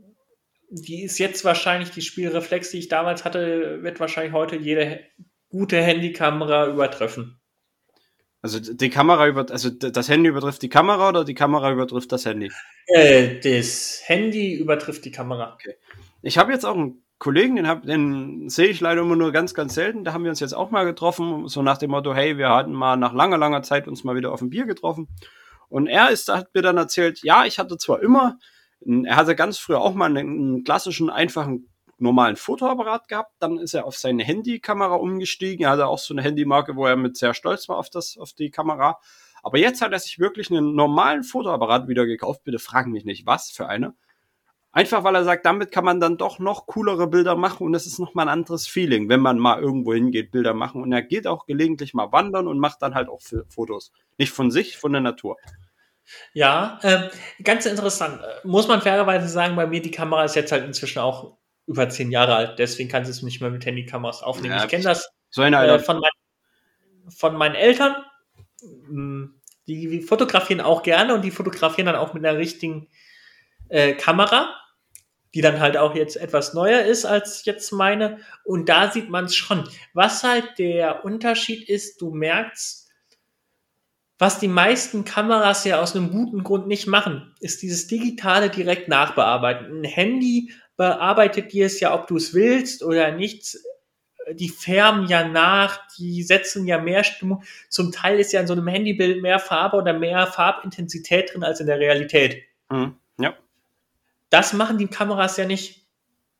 die 0.68 1.02
ist 1.02 1.18
jetzt 1.18 1.44
wahrscheinlich, 1.44 1.90
die 1.90 2.02
Spiegelreflex, 2.02 2.70
die 2.70 2.78
ich 2.78 2.88
damals 2.88 3.24
hatte, 3.24 3.82
wird 3.82 4.00
wahrscheinlich 4.00 4.32
heute 4.32 4.56
jede 4.56 5.00
gute 5.48 5.80
Handykamera 5.80 6.66
übertreffen. 6.66 7.40
Also 8.42 8.60
die 8.60 8.90
Kamera 8.90 9.26
über, 9.26 9.46
also 9.50 9.70
das 9.70 10.08
Handy 10.08 10.28
übertrifft 10.28 10.62
die 10.62 10.68
Kamera 10.68 11.08
oder 11.08 11.24
die 11.24 11.34
Kamera 11.34 11.72
übertrifft 11.72 12.12
das 12.12 12.26
Handy? 12.26 12.50
Äh, 12.86 13.40
das 13.40 14.02
Handy 14.06 14.54
übertrifft 14.54 15.04
die 15.04 15.10
Kamera. 15.10 15.54
Okay. 15.54 15.76
Ich 16.22 16.38
habe 16.38 16.52
jetzt 16.52 16.64
auch 16.64 16.76
ein 16.76 17.02
Kollegen, 17.18 17.56
den, 17.56 17.66
hab, 17.66 17.82
den 17.82 18.48
sehe 18.50 18.68
ich 18.68 18.80
leider 18.80 19.00
immer 19.00 19.16
nur 19.16 19.32
ganz, 19.32 19.54
ganz 19.54 19.74
selten. 19.74 20.04
Da 20.04 20.12
haben 20.12 20.24
wir 20.24 20.30
uns 20.30 20.40
jetzt 20.40 20.54
auch 20.54 20.70
mal 20.70 20.84
getroffen, 20.84 21.48
so 21.48 21.62
nach 21.62 21.78
dem 21.78 21.90
Motto, 21.90 22.14
hey, 22.14 22.36
wir 22.36 22.50
hatten 22.50 22.72
mal 22.72 22.96
nach 22.96 23.14
langer, 23.14 23.38
langer 23.38 23.62
Zeit 23.62 23.88
uns 23.88 24.04
mal 24.04 24.16
wieder 24.16 24.32
auf 24.32 24.42
ein 24.42 24.50
Bier 24.50 24.66
getroffen. 24.66 25.08
Und 25.68 25.86
er 25.86 26.10
ist, 26.10 26.28
hat 26.28 26.54
mir 26.54 26.62
dann 26.62 26.76
erzählt, 26.76 27.22
ja, 27.22 27.44
ich 27.44 27.58
hatte 27.58 27.78
zwar 27.78 28.02
immer, 28.02 28.38
er 28.80 29.16
hatte 29.16 29.34
ganz 29.34 29.58
früher 29.58 29.80
auch 29.80 29.94
mal 29.94 30.06
einen, 30.06 30.28
einen 30.28 30.64
klassischen, 30.64 31.10
einfachen 31.10 31.68
normalen 31.98 32.36
Fotoapparat 32.36 33.08
gehabt, 33.08 33.32
dann 33.38 33.58
ist 33.58 33.74
er 33.74 33.86
auf 33.86 33.96
seine 33.96 34.22
Handykamera 34.22 34.94
umgestiegen. 34.96 35.64
Er 35.64 35.70
hatte 35.70 35.86
auch 35.86 35.98
so 35.98 36.12
eine 36.12 36.22
Handymarke, 36.22 36.76
wo 36.76 36.86
er 36.86 36.96
mit 36.96 37.16
sehr 37.16 37.32
stolz 37.32 37.68
war 37.68 37.78
auf, 37.78 37.88
das, 37.88 38.18
auf 38.18 38.32
die 38.34 38.50
Kamera. 38.50 38.98
Aber 39.42 39.58
jetzt 39.58 39.80
hat 39.80 39.92
er 39.92 39.98
sich 39.98 40.18
wirklich 40.18 40.50
einen 40.50 40.74
normalen 40.74 41.22
Fotoapparat 41.22 41.88
wieder 41.88 42.04
gekauft. 42.04 42.44
Bitte 42.44 42.58
fragen 42.58 42.92
mich 42.92 43.04
nicht, 43.04 43.26
was 43.26 43.50
für 43.50 43.66
eine. 43.68 43.94
Einfach 44.76 45.04
weil 45.04 45.14
er 45.14 45.24
sagt, 45.24 45.46
damit 45.46 45.72
kann 45.72 45.86
man 45.86 46.00
dann 46.00 46.18
doch 46.18 46.38
noch 46.38 46.66
coolere 46.66 47.06
Bilder 47.06 47.34
machen 47.34 47.66
und 47.66 47.72
es 47.72 47.86
ist 47.86 47.98
nochmal 47.98 48.26
ein 48.26 48.32
anderes 48.32 48.68
Feeling, 48.68 49.08
wenn 49.08 49.20
man 49.20 49.38
mal 49.38 49.58
irgendwo 49.58 49.94
hingeht, 49.94 50.32
Bilder 50.32 50.52
machen. 50.52 50.82
Und 50.82 50.92
er 50.92 51.00
geht 51.00 51.26
auch 51.26 51.46
gelegentlich 51.46 51.94
mal 51.94 52.12
wandern 52.12 52.46
und 52.46 52.58
macht 52.58 52.82
dann 52.82 52.94
halt 52.94 53.08
auch 53.08 53.22
Fotos. 53.48 53.90
Nicht 54.18 54.32
von 54.32 54.50
sich, 54.50 54.76
von 54.76 54.92
der 54.92 55.00
Natur. 55.00 55.38
Ja, 56.34 56.78
äh, 56.82 57.08
ganz 57.42 57.64
interessant. 57.64 58.20
Muss 58.44 58.68
man 58.68 58.82
fairerweise 58.82 59.28
sagen, 59.28 59.56
bei 59.56 59.66
mir 59.66 59.80
die 59.80 59.90
Kamera 59.90 60.24
ist 60.24 60.36
jetzt 60.36 60.52
halt 60.52 60.66
inzwischen 60.66 60.98
auch 60.98 61.38
über 61.66 61.88
zehn 61.88 62.10
Jahre 62.10 62.34
alt, 62.34 62.58
deswegen 62.58 62.90
kannst 62.90 63.08
du 63.08 63.12
es 63.12 63.22
nicht 63.22 63.40
mehr 63.40 63.48
mit 63.48 63.64
Handykameras 63.64 64.22
aufnehmen. 64.22 64.56
Ja, 64.56 64.64
ich 64.64 64.68
kenne 64.68 64.84
das 64.84 65.08
so 65.30 65.40
äh, 65.42 65.78
von, 65.78 66.00
mein, 66.00 66.10
von 67.16 67.34
meinen 67.34 67.54
Eltern. 67.54 67.96
Hm, 68.60 69.40
die, 69.68 69.88
die 69.88 70.02
fotografieren 70.02 70.60
auch 70.60 70.82
gerne 70.82 71.14
und 71.14 71.22
die 71.22 71.30
fotografieren 71.30 71.86
dann 71.86 71.96
auch 71.96 72.12
mit 72.12 72.26
einer 72.26 72.36
richtigen 72.36 72.88
äh, 73.70 73.94
Kamera 73.94 74.54
die 75.36 75.42
dann 75.42 75.60
halt 75.60 75.76
auch 75.76 75.94
jetzt 75.94 76.16
etwas 76.16 76.54
neuer 76.54 76.80
ist 76.80 77.04
als 77.04 77.44
jetzt 77.44 77.70
meine. 77.70 78.20
Und 78.42 78.70
da 78.70 78.90
sieht 78.90 79.10
man 79.10 79.26
es 79.26 79.36
schon. 79.36 79.68
Was 79.92 80.22
halt 80.24 80.58
der 80.58 81.04
Unterschied 81.04 81.68
ist, 81.68 82.00
du 82.00 82.10
merkst, 82.10 82.88
was 84.18 84.38
die 84.38 84.48
meisten 84.48 85.04
Kameras 85.04 85.66
ja 85.66 85.78
aus 85.78 85.94
einem 85.94 86.10
guten 86.10 86.42
Grund 86.42 86.68
nicht 86.68 86.86
machen, 86.86 87.34
ist 87.38 87.60
dieses 87.60 87.86
digitale 87.86 88.48
direkt 88.48 88.88
nachbearbeiten. 88.88 89.82
Ein 89.82 89.84
Handy 89.84 90.52
bearbeitet 90.78 91.52
dir 91.52 91.66
es 91.66 91.80
ja, 91.80 91.94
ob 91.94 92.06
du 92.06 92.16
es 92.16 92.32
willst 92.32 92.82
oder 92.82 93.12
nicht. 93.12 93.58
Die 94.32 94.48
färben 94.48 95.06
ja 95.06 95.28
nach, 95.28 95.86
die 95.98 96.22
setzen 96.22 96.66
ja 96.66 96.78
mehr 96.78 97.04
Stimmung. 97.04 97.42
Zum 97.68 97.92
Teil 97.92 98.18
ist 98.18 98.32
ja 98.32 98.40
in 98.40 98.46
so 98.46 98.54
einem 98.54 98.68
Handybild 98.68 99.20
mehr 99.20 99.38
Farbe 99.38 99.76
oder 99.76 99.92
mehr 99.92 100.26
Farbintensität 100.28 101.34
drin 101.34 101.44
als 101.44 101.60
in 101.60 101.66
der 101.66 101.78
Realität. 101.78 102.42
Mhm. 102.70 102.96
Ja. 103.20 103.34
Das 104.36 104.52
machen 104.52 104.76
die 104.76 104.86
Kameras 104.86 105.38
ja 105.38 105.46
nicht. 105.46 105.86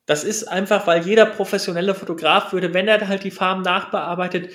Das 0.05 0.23
ist 0.23 0.43
einfach, 0.43 0.85
weil 0.85 1.07
jeder 1.07 1.25
professionelle 1.25 1.95
Fotograf 1.95 2.53
würde, 2.53 2.71
wenn 2.75 2.87
er 2.87 3.07
halt 3.07 3.23
die 3.23 3.31
Farben 3.31 3.63
nachbearbeitet, 3.63 4.53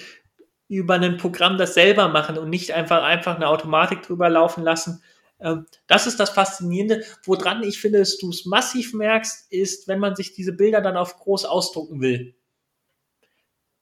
über 0.69 0.95
ein 0.95 1.17
Programm 1.17 1.59
das 1.59 1.75
selber 1.75 2.07
machen 2.07 2.39
und 2.39 2.51
nicht 2.51 2.73
einfach, 2.73 3.03
einfach 3.03 3.35
eine 3.35 3.49
Automatik 3.49 4.03
drüber 4.03 4.29
laufen 4.29 4.63
lassen. 4.63 5.03
Ähm, 5.41 5.67
das 5.89 6.07
ist 6.07 6.21
das 6.21 6.31
Faszinierende. 6.31 7.03
Woran 7.25 7.65
ich 7.65 7.81
finde, 7.81 7.99
dass 7.99 8.17
du 8.17 8.31
es 8.31 8.47
massiv 8.47 8.95
merkst, 8.95 9.51
ist, 9.51 9.89
wenn 9.89 9.99
man 9.99 10.15
sich 10.15 10.35
diese 10.35 10.53
Bilder 10.53 10.81
dann 10.81 10.97
auf 10.97 11.17
groß 11.17 11.45
ausdrucken 11.45 12.01
will. 12.01 12.37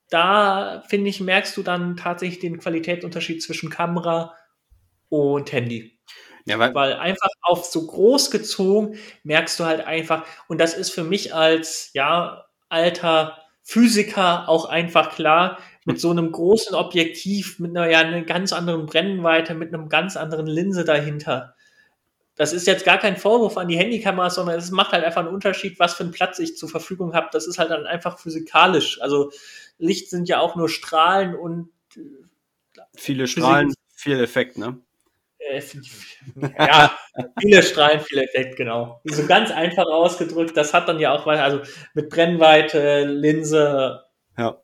Da, 0.08 0.84
finde 0.88 1.10
ich, 1.10 1.20
merkst 1.20 1.54
du 1.54 1.62
dann 1.62 1.98
tatsächlich 1.98 2.40
den 2.40 2.60
Qualitätsunterschied 2.60 3.42
zwischen 3.42 3.68
Kamera 3.68 4.34
und 5.10 5.52
Handy. 5.52 6.00
Ja, 6.46 6.58
weil, 6.58 6.74
weil 6.74 6.94
einfach 6.94 7.28
auf 7.42 7.64
so 7.64 7.86
groß 7.86 8.30
gezogen 8.30 8.98
merkst 9.24 9.58
du 9.60 9.64
halt 9.64 9.86
einfach, 9.86 10.24
und 10.48 10.58
das 10.60 10.74
ist 10.74 10.90
für 10.90 11.04
mich 11.04 11.34
als, 11.34 11.90
ja, 11.92 12.46
alter 12.68 13.38
Physiker 13.62 14.48
auch 14.48 14.64
einfach 14.64 15.14
klar, 15.14 15.58
mit 15.84 16.00
so 16.00 16.10
einem 16.10 16.30
großen 16.32 16.74
Objektiv, 16.74 17.58
mit 17.58 17.76
einer, 17.76 17.88
ja, 17.90 18.00
einer 18.00 18.22
ganz 18.22 18.52
anderen 18.52 18.86
Brennweite, 18.86 19.54
mit 19.54 19.72
einem 19.72 19.88
ganz 19.88 20.16
anderen 20.16 20.46
Linse 20.46 20.84
dahinter. 20.84 21.54
Das 22.36 22.52
ist 22.52 22.66
jetzt 22.66 22.84
gar 22.84 22.98
kein 22.98 23.16
Vorwurf 23.16 23.58
an 23.58 23.68
die 23.68 23.76
Handykamera, 23.76 24.30
sondern 24.30 24.58
es 24.58 24.70
macht 24.70 24.92
halt 24.92 25.04
einfach 25.04 25.20
einen 25.20 25.34
Unterschied, 25.34 25.78
was 25.78 25.94
für 25.94 26.04
einen 26.04 26.12
Platz 26.12 26.38
ich 26.38 26.56
zur 26.56 26.68
Verfügung 26.68 27.12
habe. 27.12 27.28
Das 27.32 27.46
ist 27.46 27.58
halt 27.58 27.70
dann 27.70 27.86
einfach 27.86 28.18
physikalisch. 28.18 29.00
Also 29.02 29.30
Licht 29.78 30.10
sind 30.10 30.28
ja 30.28 30.40
auch 30.40 30.56
nur 30.56 30.68
Strahlen 30.68 31.34
und 31.34 31.70
äh, 31.96 32.00
viele 32.96 33.26
Strahlen, 33.26 33.74
viel 33.94 34.20
Effekt, 34.20 34.58
ne? 34.58 34.78
Äh, 35.50 35.62
ja, 36.58 36.96
viele 37.40 37.62
Strahlen, 37.62 38.00
viel 38.00 38.18
Effekt, 38.18 38.56
genau. 38.56 39.00
So 39.04 39.26
ganz 39.26 39.50
einfach 39.50 39.86
ausgedrückt, 39.86 40.56
das 40.56 40.72
hat 40.74 40.88
dann 40.88 41.00
ja 41.00 41.12
auch, 41.12 41.26
also 41.26 41.60
mit 41.94 42.10
Brennweite, 42.10 43.04
Linse, 43.04 44.04
ja. 44.38 44.56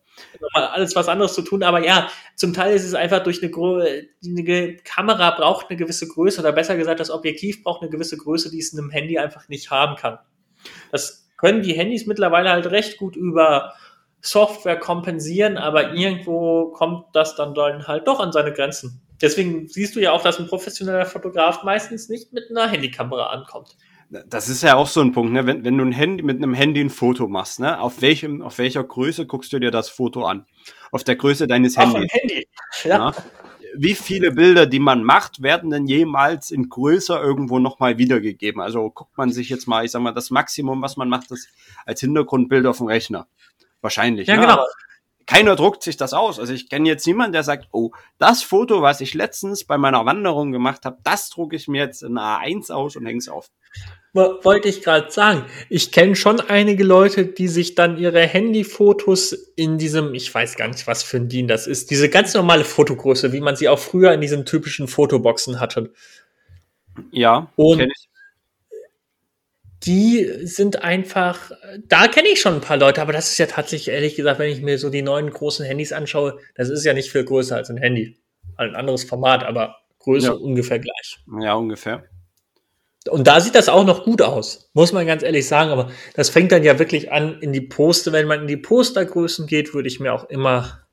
alles 0.53 0.97
was 0.97 1.09
anderes 1.09 1.35
zu 1.35 1.43
tun, 1.43 1.63
aber 1.63 1.85
ja, 1.85 2.09
zum 2.37 2.55
Teil 2.55 2.75
ist 2.75 2.85
es 2.85 2.95
einfach 2.95 3.23
durch 3.23 3.43
eine, 3.43 3.53
eine 4.25 4.77
Kamera 4.77 5.31
braucht 5.33 5.69
eine 5.69 5.77
gewisse 5.77 6.09
Größe 6.09 6.41
oder 6.41 6.53
besser 6.53 6.77
gesagt, 6.77 7.01
das 7.01 7.11
Objektiv 7.11 7.63
braucht 7.63 7.83
eine 7.83 7.91
gewisse 7.91 8.17
Größe, 8.17 8.51
die 8.51 8.59
es 8.59 8.73
in 8.73 8.79
einem 8.79 8.91
Handy 8.91 9.19
einfach 9.19 9.49
nicht 9.49 9.71
haben 9.71 9.97
kann. 9.97 10.19
Das 10.93 11.29
können 11.37 11.63
die 11.63 11.75
Handys 11.75 12.07
mittlerweile 12.07 12.51
halt 12.51 12.67
recht 12.67 12.97
gut 12.99 13.17
über 13.17 13.75
Software 14.21 14.79
kompensieren, 14.79 15.57
aber 15.57 15.93
irgendwo 15.93 16.73
kommt 16.73 17.15
das 17.15 17.37
dann, 17.37 17.55
dann 17.55 17.87
halt 17.87 18.09
doch 18.09 18.21
an 18.21 18.33
seine 18.33 18.53
Grenzen. 18.53 19.06
Deswegen 19.21 19.67
siehst 19.69 19.97
du 19.97 20.01
ja 20.01 20.13
auch, 20.13 20.23
dass 20.23 20.39
ein 20.39 20.47
professioneller 20.47 21.07
Fotograf 21.07 21.63
meistens 21.63 22.09
nicht 22.09 22.33
mit 22.33 22.51
einer 22.51 22.69
Handykamera 22.69 23.29
ankommt. 23.29 23.77
Das 24.09 24.49
ist 24.49 24.63
ja 24.63 24.77
auch 24.77 24.87
so 24.87 25.01
ein 25.01 25.13
Punkt, 25.13 25.33
ne? 25.33 25.47
wenn, 25.47 25.65
wenn 25.65 25.79
du 25.79 25.85
ein 25.85 25.93
Handy, 25.93 26.23
mit 26.23 26.37
einem 26.37 26.55
Handy 26.55 26.81
ein 26.81 26.91
Foto 26.91 27.27
machst, 27.27 27.59
ne? 27.59 27.81
auf, 27.81 28.03
welchem, 28.03 28.41
auf 28.41 28.59
welcher 28.59 28.85
Größe 28.85 29.27
guckst 29.27 29.53
du 29.53 29.59
dir 29.59 29.73
das 29.73 29.89
Foto 29.89 30.25
an? 30.25 30.47
Auf 30.93 31.03
der 31.03 31.17
Größe 31.17 31.49
deines 31.49 31.77
Handys. 31.77 31.95
Auf 31.95 32.01
dem 32.03 32.09
Handy, 32.09 32.49
ja. 32.85 32.97
ja. 32.99 33.15
Wie 33.79 33.95
viele 33.95 34.31
Bilder, 34.31 34.67
die 34.67 34.79
man 34.79 35.03
macht, 35.03 35.43
werden 35.43 35.71
denn 35.71 35.87
jemals 35.87 36.51
in 36.51 36.69
größer 36.69 37.21
irgendwo 37.21 37.59
nochmal 37.59 37.99
wiedergegeben? 37.99 38.61
Also 38.61 38.89
guckt 38.91 39.19
man 39.19 39.33
sich 39.33 39.49
jetzt 39.49 39.67
mal, 39.67 39.85
ich 39.85 39.91
sag 39.91 40.01
mal, 40.01 40.13
das 40.13 40.31
Maximum, 40.31 40.81
was 40.83 40.97
man 40.97 41.09
macht, 41.09 41.31
ist 41.33 41.49
als 41.85 42.01
Hintergrundbild 42.01 42.65
auf 42.67 42.79
dem 42.79 42.87
Rechner. 42.87 43.27
Wahrscheinlich. 43.81 44.29
Ja, 44.29 44.37
ne? 44.37 44.43
genau 44.43 44.65
keiner 45.27 45.57
druckt 45.57 45.83
sich 45.83 45.97
das 45.97 46.13
aus. 46.13 46.39
Also 46.39 46.53
ich 46.53 46.69
kenne 46.69 46.89
jetzt 46.89 47.07
niemanden, 47.07 47.33
der 47.33 47.43
sagt, 47.43 47.69
oh, 47.73 47.91
das 48.19 48.43
Foto, 48.43 48.81
was 48.81 49.01
ich 49.01 49.13
letztens 49.13 49.65
bei 49.65 49.77
meiner 49.77 50.07
Wanderung 50.07 50.53
gemacht 50.53 50.85
habe, 50.85 50.99
das 51.03 51.29
drucke 51.31 51.57
ich 51.57 51.67
mir 51.69 51.83
jetzt 51.83 52.03
in 52.03 52.17
A1 52.17 52.73
aus 52.73 52.97
und 52.97 53.07
hänge 53.07 53.19
es 53.19 53.29
auf. 53.29 53.51
Wollte 54.15 54.69
ich 54.69 54.83
gerade 54.83 55.11
sagen. 55.11 55.45
Ich 55.69 55.93
kenne 55.93 56.17
schon 56.17 56.41
einige 56.41 56.85
Leute, 56.85 57.27
die 57.27 57.49
sich 57.49 57.75
dann 57.75 57.99
ihre 57.99 58.23
Handyfotos 58.23 59.33
in 59.57 59.77
diesem, 59.77 60.15
ich 60.15 60.33
weiß 60.33 60.57
gar 60.57 60.69
nicht, 60.69 60.87
was 60.87 61.03
für 61.03 61.19
ein 61.19 61.29
DIN 61.29 61.49
das 61.49 61.67
ist, 61.67 61.91
diese 61.91 62.09
ganz 62.09 62.33
normale 62.33 62.65
Fotogröße, 62.65 63.33
wie 63.33 63.41
man 63.41 63.57
sie 63.57 63.69
auch 63.69 63.79
früher 63.79 64.13
in 64.13 64.23
diesen 64.23 64.47
typischen 64.47 64.89
Fotoboxen 64.89 65.61
hatte. 65.61 65.93
Ja, 67.11 67.53
und 67.57 67.81
ich 67.81 68.09
die 69.87 70.29
sind 70.43 70.83
einfach, 70.83 71.53
da 71.87 72.09
kenne 72.09 72.29
ich 72.29 72.41
schon 72.41 72.55
ein 72.55 72.61
paar 72.61 72.77
Leute, 72.77 73.01
aber 73.01 73.13
das 73.13 73.31
ist 73.31 73.39
ja 73.39 73.47
tatsächlich, 73.47 73.95
ehrlich 73.95 74.17
gesagt, 74.17 74.39
wenn 74.39 74.51
ich 74.51 74.61
mir 74.61 74.79
so 74.79 74.91
die 74.91 75.03
neuen 75.03 75.31
großen 75.31 75.65
Handys 75.65 75.93
anschaue, 75.93 76.39
das 76.57 76.69
ist 76.69 76.85
ja 76.85 76.93
nicht 76.93 77.11
viel 77.11 77.25
größer 77.25 77.57
als 77.57 77.71
ein 77.71 77.77
Handy. 77.77 78.19
Ein 78.57 78.75
anderes 78.75 79.05
Format, 79.05 79.45
aber 79.45 79.77
Größe 80.01 80.29
ja. 80.29 80.33
ungefähr 80.33 80.79
gleich. 80.79 81.19
Ja, 81.41 81.55
ungefähr. 81.55 82.05
Und 83.09 83.27
da 83.27 83.41
sieht 83.41 83.55
das 83.55 83.69
auch 83.69 83.85
noch 83.85 84.05
gut 84.05 84.21
aus, 84.23 84.71
muss 84.73 84.93
man 84.93 85.07
ganz 85.07 85.23
ehrlich 85.23 85.47
sagen, 85.47 85.71
aber 85.71 85.93
das 86.15 86.29
fängt 86.29 86.51
dann 86.51 86.65
ja 86.65 86.79
wirklich 86.79 87.13
an 87.13 87.41
in 87.41 87.53
die 87.53 87.61
Poster. 87.61 88.13
Wenn 88.13 88.27
man 88.27 88.41
in 88.41 88.47
die 88.49 88.57
Postergrößen 88.57 89.47
geht, 89.47 89.75
würde 89.75 89.89
ich 89.89 90.01
mir 90.01 90.13
auch 90.13 90.25
immer 90.25 90.87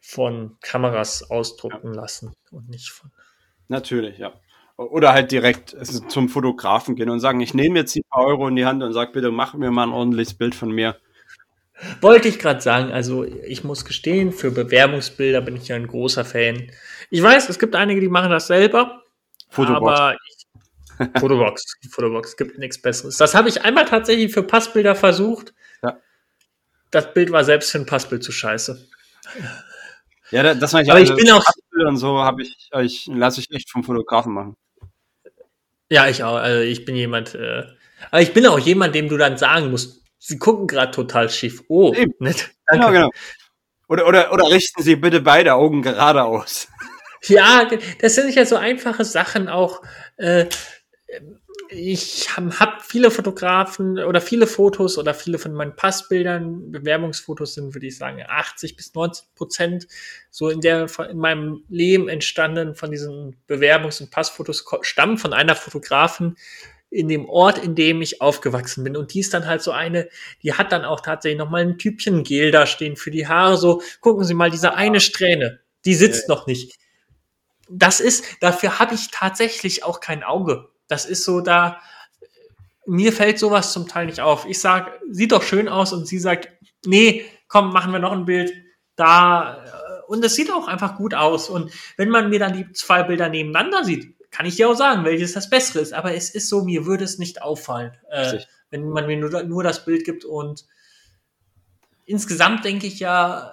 von 0.00 0.56
Kameras 0.60 1.30
ausdrucken 1.30 1.94
ja. 1.94 2.00
lassen 2.00 2.32
und 2.50 2.70
nicht 2.70 2.90
von. 2.90 3.10
Natürlich, 3.68 4.18
ja. 4.18 4.32
Oder 4.76 5.12
halt 5.12 5.30
direkt 5.30 5.76
zum 6.08 6.28
Fotografen 6.28 6.96
gehen 6.96 7.10
und 7.10 7.20
sagen, 7.20 7.40
ich 7.40 7.54
nehme 7.54 7.80
jetzt 7.80 7.94
die 7.94 8.02
paar 8.02 8.24
Euro 8.24 8.48
in 8.48 8.56
die 8.56 8.64
Hand 8.64 8.82
und 8.82 8.92
sag, 8.92 9.12
bitte 9.12 9.30
mach 9.30 9.54
mir 9.54 9.70
mal 9.70 9.84
ein 9.84 9.92
ordentliches 9.92 10.34
Bild 10.34 10.54
von 10.54 10.70
mir. 10.70 10.96
Wollte 12.00 12.28
ich 12.28 12.38
gerade 12.38 12.60
sagen, 12.60 12.92
also 12.92 13.24
ich 13.24 13.64
muss 13.64 13.84
gestehen, 13.84 14.32
für 14.32 14.50
Bewerbungsbilder 14.50 15.40
bin 15.40 15.56
ich 15.56 15.68
ja 15.68 15.76
ein 15.76 15.86
großer 15.86 16.24
Fan. 16.24 16.70
Ich 17.10 17.22
weiß, 17.22 17.48
es 17.48 17.58
gibt 17.58 17.74
einige, 17.74 18.00
die 18.00 18.08
machen 18.08 18.30
das 18.30 18.46
selber. 18.46 19.02
Fotobox. 19.50 20.00
Aber 20.00 20.16
ich, 20.28 20.46
Fotobox, 21.20 21.76
Fotobox, 21.90 22.36
gibt 22.36 22.58
nichts 22.58 22.80
Besseres. 22.80 23.16
Das 23.16 23.34
habe 23.34 23.48
ich 23.48 23.62
einmal 23.64 23.84
tatsächlich 23.84 24.32
für 24.32 24.42
Passbilder 24.42 24.94
versucht. 24.94 25.52
Ja. 25.82 25.98
Das 26.90 27.12
Bild 27.12 27.32
war 27.32 27.44
selbst 27.44 27.72
für 27.72 27.78
ein 27.78 27.86
Passbild 27.86 28.22
zu 28.22 28.32
scheiße. 28.32 28.88
Ja, 30.30 30.54
das 30.54 30.72
meine 30.72 30.84
ich. 30.84 30.90
Aber 30.90 31.00
ich 31.00 31.14
bin 31.14 31.30
auch. 31.30 31.44
Und 31.86 31.96
so 31.96 32.18
habe 32.20 32.42
ich, 32.42 32.70
ich 32.80 33.06
lasse 33.06 33.40
ich 33.40 33.50
echt 33.50 33.70
vom 33.70 33.82
Fotografen 33.82 34.32
machen. 34.32 34.56
Ja, 35.92 36.08
ich 36.08 36.24
auch. 36.24 36.36
Also 36.36 36.62
ich 36.62 36.86
bin 36.86 36.96
jemand, 36.96 37.34
äh, 37.34 37.64
aber 38.10 38.22
ich 38.22 38.32
bin 38.32 38.46
auch 38.46 38.58
jemand, 38.58 38.94
dem 38.94 39.10
du 39.10 39.18
dann 39.18 39.36
sagen 39.36 39.70
musst, 39.70 40.00
sie 40.18 40.38
gucken 40.38 40.66
gerade 40.66 40.90
total 40.90 41.28
schief. 41.28 41.64
Oh, 41.68 41.92
Eben. 41.92 42.14
nett. 42.18 42.50
Danke. 42.66 42.86
Genau, 42.86 42.92
genau. 42.92 43.10
Oder, 43.88 44.08
oder, 44.08 44.32
oder 44.32 44.50
richten 44.50 44.82
Sie 44.82 44.96
bitte 44.96 45.20
beide 45.20 45.52
Augen 45.52 45.82
geradeaus. 45.82 46.66
Ja, 47.24 47.68
das 48.00 48.14
sind 48.14 48.34
ja 48.34 48.46
so 48.46 48.56
einfache 48.56 49.04
Sachen 49.04 49.50
auch. 49.50 49.82
Äh, 50.16 50.46
ich 51.74 52.36
habe 52.36 52.58
hab 52.58 52.82
viele 52.82 53.10
Fotografen 53.10 53.98
oder 53.98 54.20
viele 54.20 54.46
Fotos 54.46 54.98
oder 54.98 55.14
viele 55.14 55.38
von 55.38 55.52
meinen 55.52 55.74
Passbildern, 55.74 56.70
Bewerbungsfotos 56.70 57.54
sind, 57.54 57.74
würde 57.74 57.86
ich 57.86 57.96
sagen, 57.96 58.22
80 58.26 58.76
bis 58.76 58.94
90 58.94 59.34
Prozent 59.34 59.86
so 60.30 60.50
in 60.50 60.60
der 60.60 60.86
in 61.10 61.18
meinem 61.18 61.64
Leben 61.68 62.08
entstanden 62.08 62.74
von 62.74 62.90
diesen 62.90 63.36
Bewerbungs- 63.48 64.00
und 64.00 64.10
Passfotos 64.10 64.64
stammen 64.82 65.18
von 65.18 65.32
einer 65.32 65.56
Fotografin, 65.56 66.36
in 66.90 67.08
dem 67.08 67.26
Ort, 67.28 67.58
in 67.58 67.74
dem 67.74 68.02
ich 68.02 68.20
aufgewachsen 68.20 68.84
bin. 68.84 68.96
Und 68.96 69.14
die 69.14 69.20
ist 69.20 69.32
dann 69.32 69.46
halt 69.46 69.62
so 69.62 69.70
eine, 69.70 70.08
die 70.42 70.52
hat 70.52 70.72
dann 70.72 70.84
auch 70.84 71.00
tatsächlich 71.00 71.38
nochmal 71.38 71.62
ein 71.62 71.78
Typchen 71.78 72.22
Gel 72.22 72.50
da 72.50 72.66
stehen 72.66 72.96
für 72.96 73.10
die 73.10 73.26
Haare. 73.26 73.56
So, 73.56 73.82
gucken 74.00 74.24
Sie 74.24 74.34
mal, 74.34 74.50
diese 74.50 74.74
eine 74.74 75.00
Strähne, 75.00 75.60
die 75.86 75.94
sitzt 75.94 76.28
ja. 76.28 76.34
noch 76.34 76.46
nicht. 76.46 76.78
Das 77.70 78.00
ist, 78.00 78.24
dafür 78.40 78.78
habe 78.78 78.94
ich 78.94 79.08
tatsächlich 79.10 79.84
auch 79.84 80.00
kein 80.00 80.22
Auge. 80.22 80.68
Das 80.92 81.06
ist 81.06 81.24
so 81.24 81.40
da, 81.40 81.80
mir 82.84 83.14
fällt 83.14 83.38
sowas 83.38 83.72
zum 83.72 83.88
Teil 83.88 84.04
nicht 84.04 84.20
auf. 84.20 84.44
Ich 84.44 84.60
sag, 84.60 85.00
sieht 85.10 85.32
doch 85.32 85.42
schön 85.42 85.66
aus 85.66 85.94
und 85.94 86.06
sie 86.06 86.18
sagt, 86.18 86.50
nee, 86.84 87.24
komm, 87.48 87.72
machen 87.72 87.92
wir 87.92 87.98
noch 87.98 88.12
ein 88.12 88.26
Bild. 88.26 88.52
Da, 88.94 89.64
äh, 89.64 90.02
und 90.06 90.22
es 90.22 90.34
sieht 90.34 90.52
auch 90.52 90.68
einfach 90.68 90.98
gut 90.98 91.14
aus. 91.14 91.48
Und 91.48 91.72
wenn 91.96 92.10
man 92.10 92.28
mir 92.28 92.38
dann 92.38 92.52
die 92.52 92.70
zwei 92.72 93.04
Bilder 93.04 93.30
nebeneinander 93.30 93.84
sieht, 93.84 94.14
kann 94.30 94.44
ich 94.44 94.56
dir 94.56 94.68
auch 94.68 94.74
sagen, 94.74 95.06
welches 95.06 95.32
das 95.32 95.48
Bessere 95.48 95.80
ist. 95.80 95.94
Aber 95.94 96.12
es 96.12 96.28
ist 96.28 96.50
so, 96.50 96.62
mir 96.62 96.84
würde 96.84 97.04
es 97.04 97.16
nicht 97.16 97.40
auffallen, 97.40 97.92
äh, 98.10 98.40
wenn 98.68 98.90
man 98.90 99.06
mir 99.06 99.16
nur, 99.16 99.42
nur 99.44 99.62
das 99.62 99.86
Bild 99.86 100.04
gibt. 100.04 100.26
Und 100.26 100.66
insgesamt 102.04 102.66
denke 102.66 102.86
ich 102.86 102.98
ja, 102.98 103.50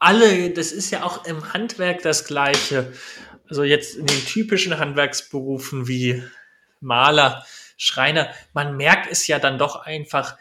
alle, 0.00 0.50
das 0.50 0.72
ist 0.72 0.90
ja 0.90 1.04
auch 1.04 1.26
im 1.26 1.52
Handwerk 1.52 2.02
das 2.02 2.24
Gleiche. 2.24 2.92
Also 3.48 3.62
jetzt 3.64 3.96
in 3.96 4.06
den 4.06 4.24
typischen 4.24 4.78
Handwerksberufen 4.78 5.86
wie 5.86 6.22
Maler, 6.80 7.44
Schreiner, 7.76 8.28
man 8.52 8.76
merkt 8.76 9.10
es 9.10 9.26
ja 9.26 9.38
dann 9.38 9.58
doch 9.58 9.76
einfach, 9.76 10.36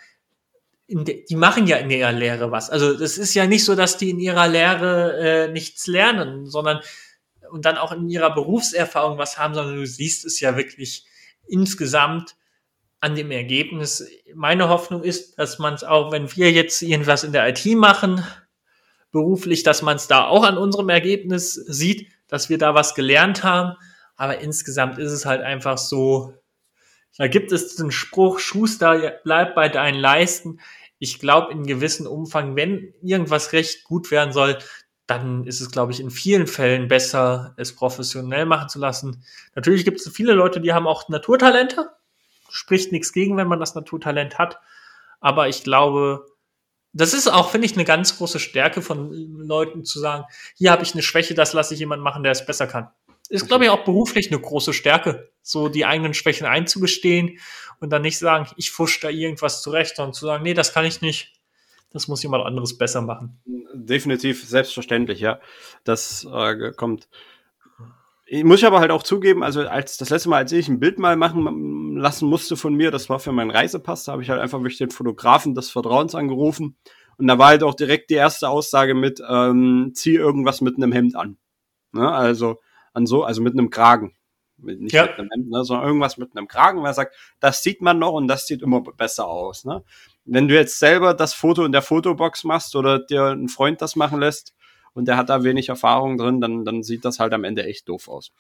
de, 0.87 1.25
die 1.25 1.35
machen 1.35 1.67
ja 1.67 1.77
in 1.77 1.89
ihrer 1.89 2.11
Lehre 2.11 2.51
was. 2.51 2.69
Also 2.69 2.97
das 2.97 3.17
ist 3.17 3.33
ja 3.33 3.47
nicht 3.47 3.65
so, 3.65 3.75
dass 3.75 3.97
die 3.97 4.11
in 4.11 4.19
ihrer 4.19 4.47
Lehre 4.47 5.17
äh, 5.17 5.51
nichts 5.51 5.87
lernen, 5.87 6.45
sondern 6.45 6.81
und 7.49 7.65
dann 7.65 7.77
auch 7.77 7.91
in 7.91 8.09
ihrer 8.09 8.33
Berufserfahrung 8.33 9.17
was 9.17 9.37
haben, 9.37 9.53
sondern 9.53 9.75
du 9.75 9.85
siehst 9.85 10.25
es 10.25 10.39
ja 10.39 10.57
wirklich 10.57 11.05
insgesamt 11.47 12.35
an 12.99 13.15
dem 13.15 13.31
Ergebnis. 13.31 14.07
Meine 14.33 14.69
Hoffnung 14.69 15.03
ist, 15.03 15.37
dass 15.37 15.59
man 15.59 15.73
es 15.73 15.83
auch, 15.83 16.11
wenn 16.11 16.35
wir 16.35 16.51
jetzt 16.51 16.81
irgendwas 16.81 17.23
in 17.23 17.33
der 17.33 17.47
IT 17.49 17.65
machen, 17.75 18.23
beruflich, 19.11 19.63
dass 19.63 19.81
man 19.81 19.97
es 19.97 20.07
da 20.07 20.25
auch 20.25 20.43
an 20.43 20.57
unserem 20.57 20.89
Ergebnis 20.89 21.53
sieht, 21.53 22.07
dass 22.27 22.49
wir 22.49 22.57
da 22.57 22.75
was 22.75 22.95
gelernt 22.95 23.43
haben. 23.43 23.77
Aber 24.15 24.39
insgesamt 24.39 24.99
ist 24.99 25.11
es 25.11 25.25
halt 25.25 25.41
einfach 25.41 25.77
so, 25.77 26.33
da 27.17 27.27
gibt 27.27 27.51
es 27.51 27.75
den 27.75 27.91
Spruch, 27.91 28.39
Schuster, 28.39 29.19
bleib 29.23 29.55
bei 29.55 29.69
deinen 29.69 29.99
Leisten. 29.99 30.59
Ich 30.99 31.19
glaube, 31.19 31.51
in 31.51 31.65
gewissem 31.65 32.07
Umfang, 32.07 32.55
wenn 32.55 32.93
irgendwas 33.01 33.53
recht 33.53 33.83
gut 33.83 34.09
werden 34.09 34.33
soll, 34.33 34.57
dann 35.05 35.45
ist 35.45 35.59
es, 35.59 35.69
glaube 35.69 35.91
ich, 35.91 35.99
in 35.99 36.09
vielen 36.09 36.47
Fällen 36.47 36.87
besser, 36.87 37.53
es 37.57 37.75
professionell 37.75 38.45
machen 38.45 38.69
zu 38.69 38.79
lassen. 38.79 39.23
Natürlich 39.53 39.83
gibt 39.83 39.99
es 39.99 40.09
viele 40.09 40.33
Leute, 40.33 40.61
die 40.61 40.73
haben 40.73 40.87
auch 40.87 41.09
Naturtalente. 41.09 41.89
Spricht 42.49 42.91
nichts 42.91 43.11
gegen, 43.11 43.35
wenn 43.35 43.47
man 43.47 43.59
das 43.59 43.75
Naturtalent 43.75 44.37
hat. 44.39 44.59
Aber 45.19 45.49
ich 45.49 45.63
glaube, 45.63 46.25
das 46.93 47.13
ist 47.13 47.27
auch, 47.27 47.49
finde 47.49 47.65
ich, 47.65 47.73
eine 47.73 47.85
ganz 47.85 48.17
große 48.17 48.39
Stärke 48.39 48.81
von 48.81 49.11
Leuten 49.11 49.83
zu 49.83 49.99
sagen, 49.99 50.25
hier 50.55 50.71
habe 50.71 50.83
ich 50.83 50.93
eine 50.93 51.01
Schwäche, 51.01 51.33
das 51.33 51.53
lasse 51.53 51.73
ich 51.73 51.79
jemand 51.79 52.03
machen, 52.03 52.23
der 52.23 52.31
es 52.31 52.45
besser 52.45 52.67
kann. 52.67 52.89
Ist, 53.29 53.47
glaube 53.47 53.65
ich, 53.65 53.71
auch 53.71 53.83
beruflich 53.83 54.31
eine 54.31 54.39
große 54.39 54.73
Stärke, 54.73 55.29
so 55.41 55.69
die 55.69 55.85
eigenen 55.85 56.13
Schwächen 56.13 56.45
einzugestehen 56.45 57.39
und 57.79 57.89
dann 57.89 58.03
nicht 58.03 58.19
sagen, 58.19 58.47
ich 58.57 58.71
fusch 58.71 58.99
da 58.99 59.09
irgendwas 59.09 59.63
zurecht, 59.63 59.95
sondern 59.95 60.13
zu 60.13 60.25
sagen, 60.25 60.43
nee, 60.43 60.53
das 60.53 60.73
kann 60.73 60.85
ich 60.85 61.01
nicht, 61.01 61.33
das 61.89 62.07
muss 62.07 62.21
jemand 62.21 62.45
anderes 62.45 62.77
besser 62.77 63.01
machen. 63.01 63.41
Definitiv, 63.73 64.43
selbstverständlich, 64.47 65.19
ja. 65.19 65.39
Das 65.83 66.27
äh, 66.31 66.71
kommt. 66.75 67.07
Ich 68.33 68.43
muss 68.43 68.63
aber 68.63 68.79
halt 68.79 68.89
auch 68.89 69.03
zugeben, 69.03 69.43
also 69.43 69.61
als 69.67 69.97
das 69.97 70.09
letzte 70.09 70.27
Mal, 70.27 70.37
als 70.37 70.51
ich 70.51 70.67
ein 70.67 70.79
Bild 70.79 70.97
mal 70.97 71.15
machen 71.15 71.97
lassen 71.97 72.27
musste 72.27 72.57
von 72.57 72.73
mir, 72.73 72.89
das 72.89 73.07
war 73.07 73.19
für 73.19 73.31
meinen 73.31 73.51
Reisepass, 73.51 74.05
da 74.05 74.13
habe 74.13 74.23
ich 74.23 74.31
halt 74.31 74.41
einfach 74.41 74.59
durch 74.59 74.79
den 74.79 74.89
Fotografen 74.89 75.53
des 75.53 75.69
Vertrauens 75.69 76.15
angerufen 76.15 76.75
und 77.19 77.27
da 77.27 77.37
war 77.37 77.49
halt 77.49 77.61
auch 77.61 77.75
direkt 77.75 78.09
die 78.09 78.15
erste 78.15 78.49
Aussage 78.49 78.95
mit, 78.95 79.21
ähm, 79.29 79.91
zieh 79.93 80.15
irgendwas 80.15 80.61
mit 80.61 80.77
einem 80.77 80.91
Hemd 80.91 81.15
an. 81.15 81.37
Ne? 81.91 82.11
Also 82.11 82.59
an 82.93 83.05
so, 83.05 83.23
also 83.23 83.39
mit 83.43 83.53
einem 83.53 83.69
Kragen. 83.69 84.15
Nicht 84.57 84.93
ja. 84.93 85.03
mit 85.03 85.19
einem 85.19 85.29
Hemd, 85.31 85.51
ne, 85.51 85.63
sondern 85.63 85.85
irgendwas 85.85 86.17
mit 86.17 86.35
einem 86.35 86.47
Kragen, 86.47 86.79
weil 86.79 86.89
er 86.89 86.95
sagt, 86.95 87.15
das 87.39 87.61
sieht 87.61 87.83
man 87.83 87.99
noch 87.99 88.13
und 88.13 88.27
das 88.27 88.47
sieht 88.47 88.63
immer 88.63 88.81
besser 88.81 89.27
aus. 89.27 89.63
Ne? 89.63 89.83
wenn 90.25 90.47
du 90.47 90.55
jetzt 90.55 90.79
selber 90.79 91.13
das 91.13 91.35
Foto 91.35 91.65
in 91.65 91.71
der 91.71 91.83
Fotobox 91.83 92.45
machst 92.45 92.75
oder 92.75 92.97
dir 92.97 93.27
ein 93.27 93.47
Freund 93.47 93.79
das 93.79 93.95
machen 93.95 94.19
lässt 94.19 94.55
und 94.93 95.07
der 95.07 95.17
hat 95.17 95.29
da 95.29 95.43
wenig 95.43 95.69
Erfahrung 95.69 96.17
drin, 96.17 96.41
dann, 96.41 96.65
dann 96.65 96.83
sieht 96.83 97.05
das 97.05 97.19
halt 97.19 97.33
am 97.33 97.43
Ende 97.43 97.65
echt 97.65 97.89
doof 97.89 98.07
aus. 98.07 98.31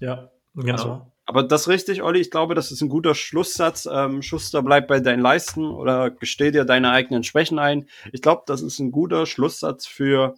Ja, 0.00 0.30
genau. 0.54 0.72
Also, 0.72 1.12
aber 1.26 1.42
das 1.42 1.62
ist 1.62 1.68
richtig, 1.68 2.02
Olli. 2.02 2.20
Ich 2.20 2.30
glaube, 2.30 2.54
das 2.54 2.70
ist 2.70 2.80
ein 2.80 2.88
guter 2.88 3.14
Schlusssatz. 3.14 3.88
Ähm, 3.90 4.22
Schuster, 4.22 4.62
bleib 4.62 4.88
bei 4.88 5.00
deinen 5.00 5.20
Leisten 5.20 5.66
oder 5.66 6.10
gesteh 6.10 6.50
dir 6.50 6.64
deine 6.64 6.90
eigenen 6.90 7.22
Schwächen 7.22 7.58
ein. 7.58 7.86
Ich 8.12 8.22
glaube, 8.22 8.44
das 8.46 8.62
ist 8.62 8.78
ein 8.78 8.92
guter 8.92 9.26
Schlusssatz 9.26 9.86
für 9.86 10.36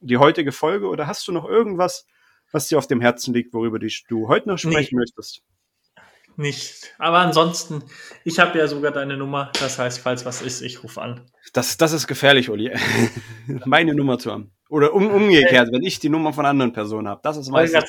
die 0.00 0.16
heutige 0.16 0.52
Folge. 0.52 0.88
Oder 0.88 1.06
hast 1.06 1.28
du 1.28 1.32
noch 1.32 1.44
irgendwas, 1.44 2.06
was 2.50 2.68
dir 2.68 2.78
auf 2.78 2.88
dem 2.88 3.00
Herzen 3.00 3.32
liegt, 3.32 3.54
worüber 3.54 3.78
du 3.78 4.28
heute 4.28 4.48
noch 4.48 4.58
sprechen 4.58 4.96
nee. 4.96 5.02
möchtest? 5.02 5.42
nicht. 6.38 6.94
Aber 6.98 7.18
ansonsten, 7.18 7.82
ich 8.24 8.38
habe 8.38 8.58
ja 8.58 8.68
sogar 8.68 8.92
deine 8.92 9.16
Nummer. 9.16 9.50
Das 9.60 9.78
heißt, 9.78 9.98
falls 9.98 10.24
was 10.24 10.40
ist, 10.40 10.62
ich 10.62 10.82
rufe 10.82 11.02
an. 11.02 11.20
Das, 11.52 11.76
das 11.76 11.92
ist 11.92 12.06
gefährlich, 12.06 12.48
Uli. 12.48 12.72
Meine 13.64 13.94
Nummer 13.94 14.18
zu 14.18 14.32
haben. 14.32 14.52
Oder 14.70 14.92
um, 14.92 15.10
umgekehrt, 15.10 15.72
wenn 15.72 15.82
ich 15.82 15.98
die 15.98 16.10
Nummer 16.10 16.32
von 16.34 16.44
anderen 16.44 16.74
Personen 16.74 17.08
habe. 17.08 17.20
Das 17.22 17.38
ist 17.38 17.48
meistens. 17.48 17.84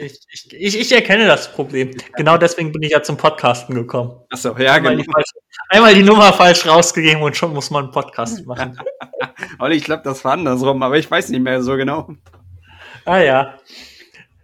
Ich, 0.00 0.18
ich, 0.30 0.52
ich, 0.52 0.80
ich, 0.80 0.92
erkenne 0.92 1.26
das 1.26 1.50
Problem. 1.50 1.92
Genau 2.14 2.36
deswegen 2.36 2.72
bin 2.72 2.82
ich 2.82 2.90
ja 2.90 3.02
zum 3.02 3.16
Podcasten 3.16 3.74
gekommen. 3.74 4.20
Achso, 4.28 4.54
ja, 4.58 4.74
einmal 4.74 4.96
genau. 4.96 5.02
Die 5.02 5.10
falsche, 5.10 5.32
einmal 5.70 5.94
die 5.94 6.02
Nummer 6.02 6.30
falsch 6.34 6.66
rausgegeben 6.66 7.22
und 7.22 7.36
schon 7.36 7.54
muss 7.54 7.70
man 7.70 7.84
einen 7.84 7.92
Podcast 7.92 8.44
machen. 8.46 8.78
Olli, 9.58 9.76
ich 9.76 9.84
glaube, 9.84 10.02
das 10.04 10.22
war 10.22 10.32
andersrum, 10.32 10.82
aber 10.82 10.98
ich 10.98 11.10
weiß 11.10 11.30
nicht 11.30 11.40
mehr 11.40 11.62
so 11.62 11.76
genau. 11.76 12.10
Ah 13.06 13.18
ja. 13.18 13.58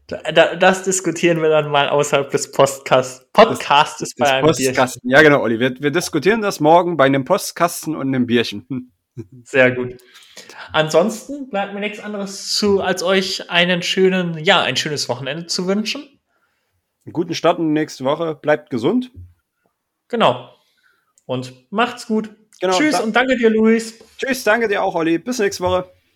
Da, 0.06 0.54
das 0.54 0.84
diskutieren 0.84 1.42
wir 1.42 1.50
dann 1.50 1.70
mal 1.70 1.90
außerhalb 1.90 2.30
des 2.30 2.52
Podcasts. 2.52 3.26
Podcastes 3.34 4.14
bei 4.14 4.32
einem 4.32 4.46
Postkasten. 4.46 5.02
Bierchen. 5.02 5.10
Ja, 5.10 5.20
genau, 5.20 5.42
Olli. 5.42 5.60
Wir, 5.60 5.74
wir 5.78 5.90
diskutieren 5.90 6.40
das 6.40 6.60
morgen 6.60 6.96
bei 6.96 7.04
einem 7.04 7.26
Postkasten 7.26 7.94
und 7.94 8.06
einem 8.06 8.24
Bierchen. 8.26 8.92
Sehr 9.44 9.72
gut. 9.72 9.96
Ansonsten 10.72 11.48
bleibt 11.48 11.74
mir 11.74 11.80
nichts 11.80 12.00
anderes 12.00 12.54
zu, 12.56 12.80
als 12.80 13.02
euch 13.02 13.50
einen 13.50 13.82
schönen, 13.82 14.38
ja, 14.38 14.62
ein 14.62 14.76
schönes 14.76 15.08
Wochenende 15.08 15.46
zu 15.46 15.66
wünschen. 15.66 16.02
Einen 17.04 17.12
guten 17.12 17.34
Start 17.34 17.58
in 17.58 17.66
die 17.68 17.80
nächste 17.80 18.04
Woche. 18.04 18.34
Bleibt 18.34 18.70
gesund. 18.70 19.12
Genau. 20.08 20.52
Und 21.24 21.70
macht's 21.70 22.06
gut. 22.06 22.30
Genau, 22.60 22.76
Tschüss 22.76 23.00
und 23.00 23.14
danke 23.14 23.36
dir, 23.36 23.50
Luis. 23.50 23.98
Tschüss, 24.18 24.44
danke 24.44 24.68
dir 24.68 24.82
auch, 24.82 24.94
Olli. 24.94 25.18
Bis 25.18 25.38
nächste 25.38 25.62
Woche. 25.62 25.90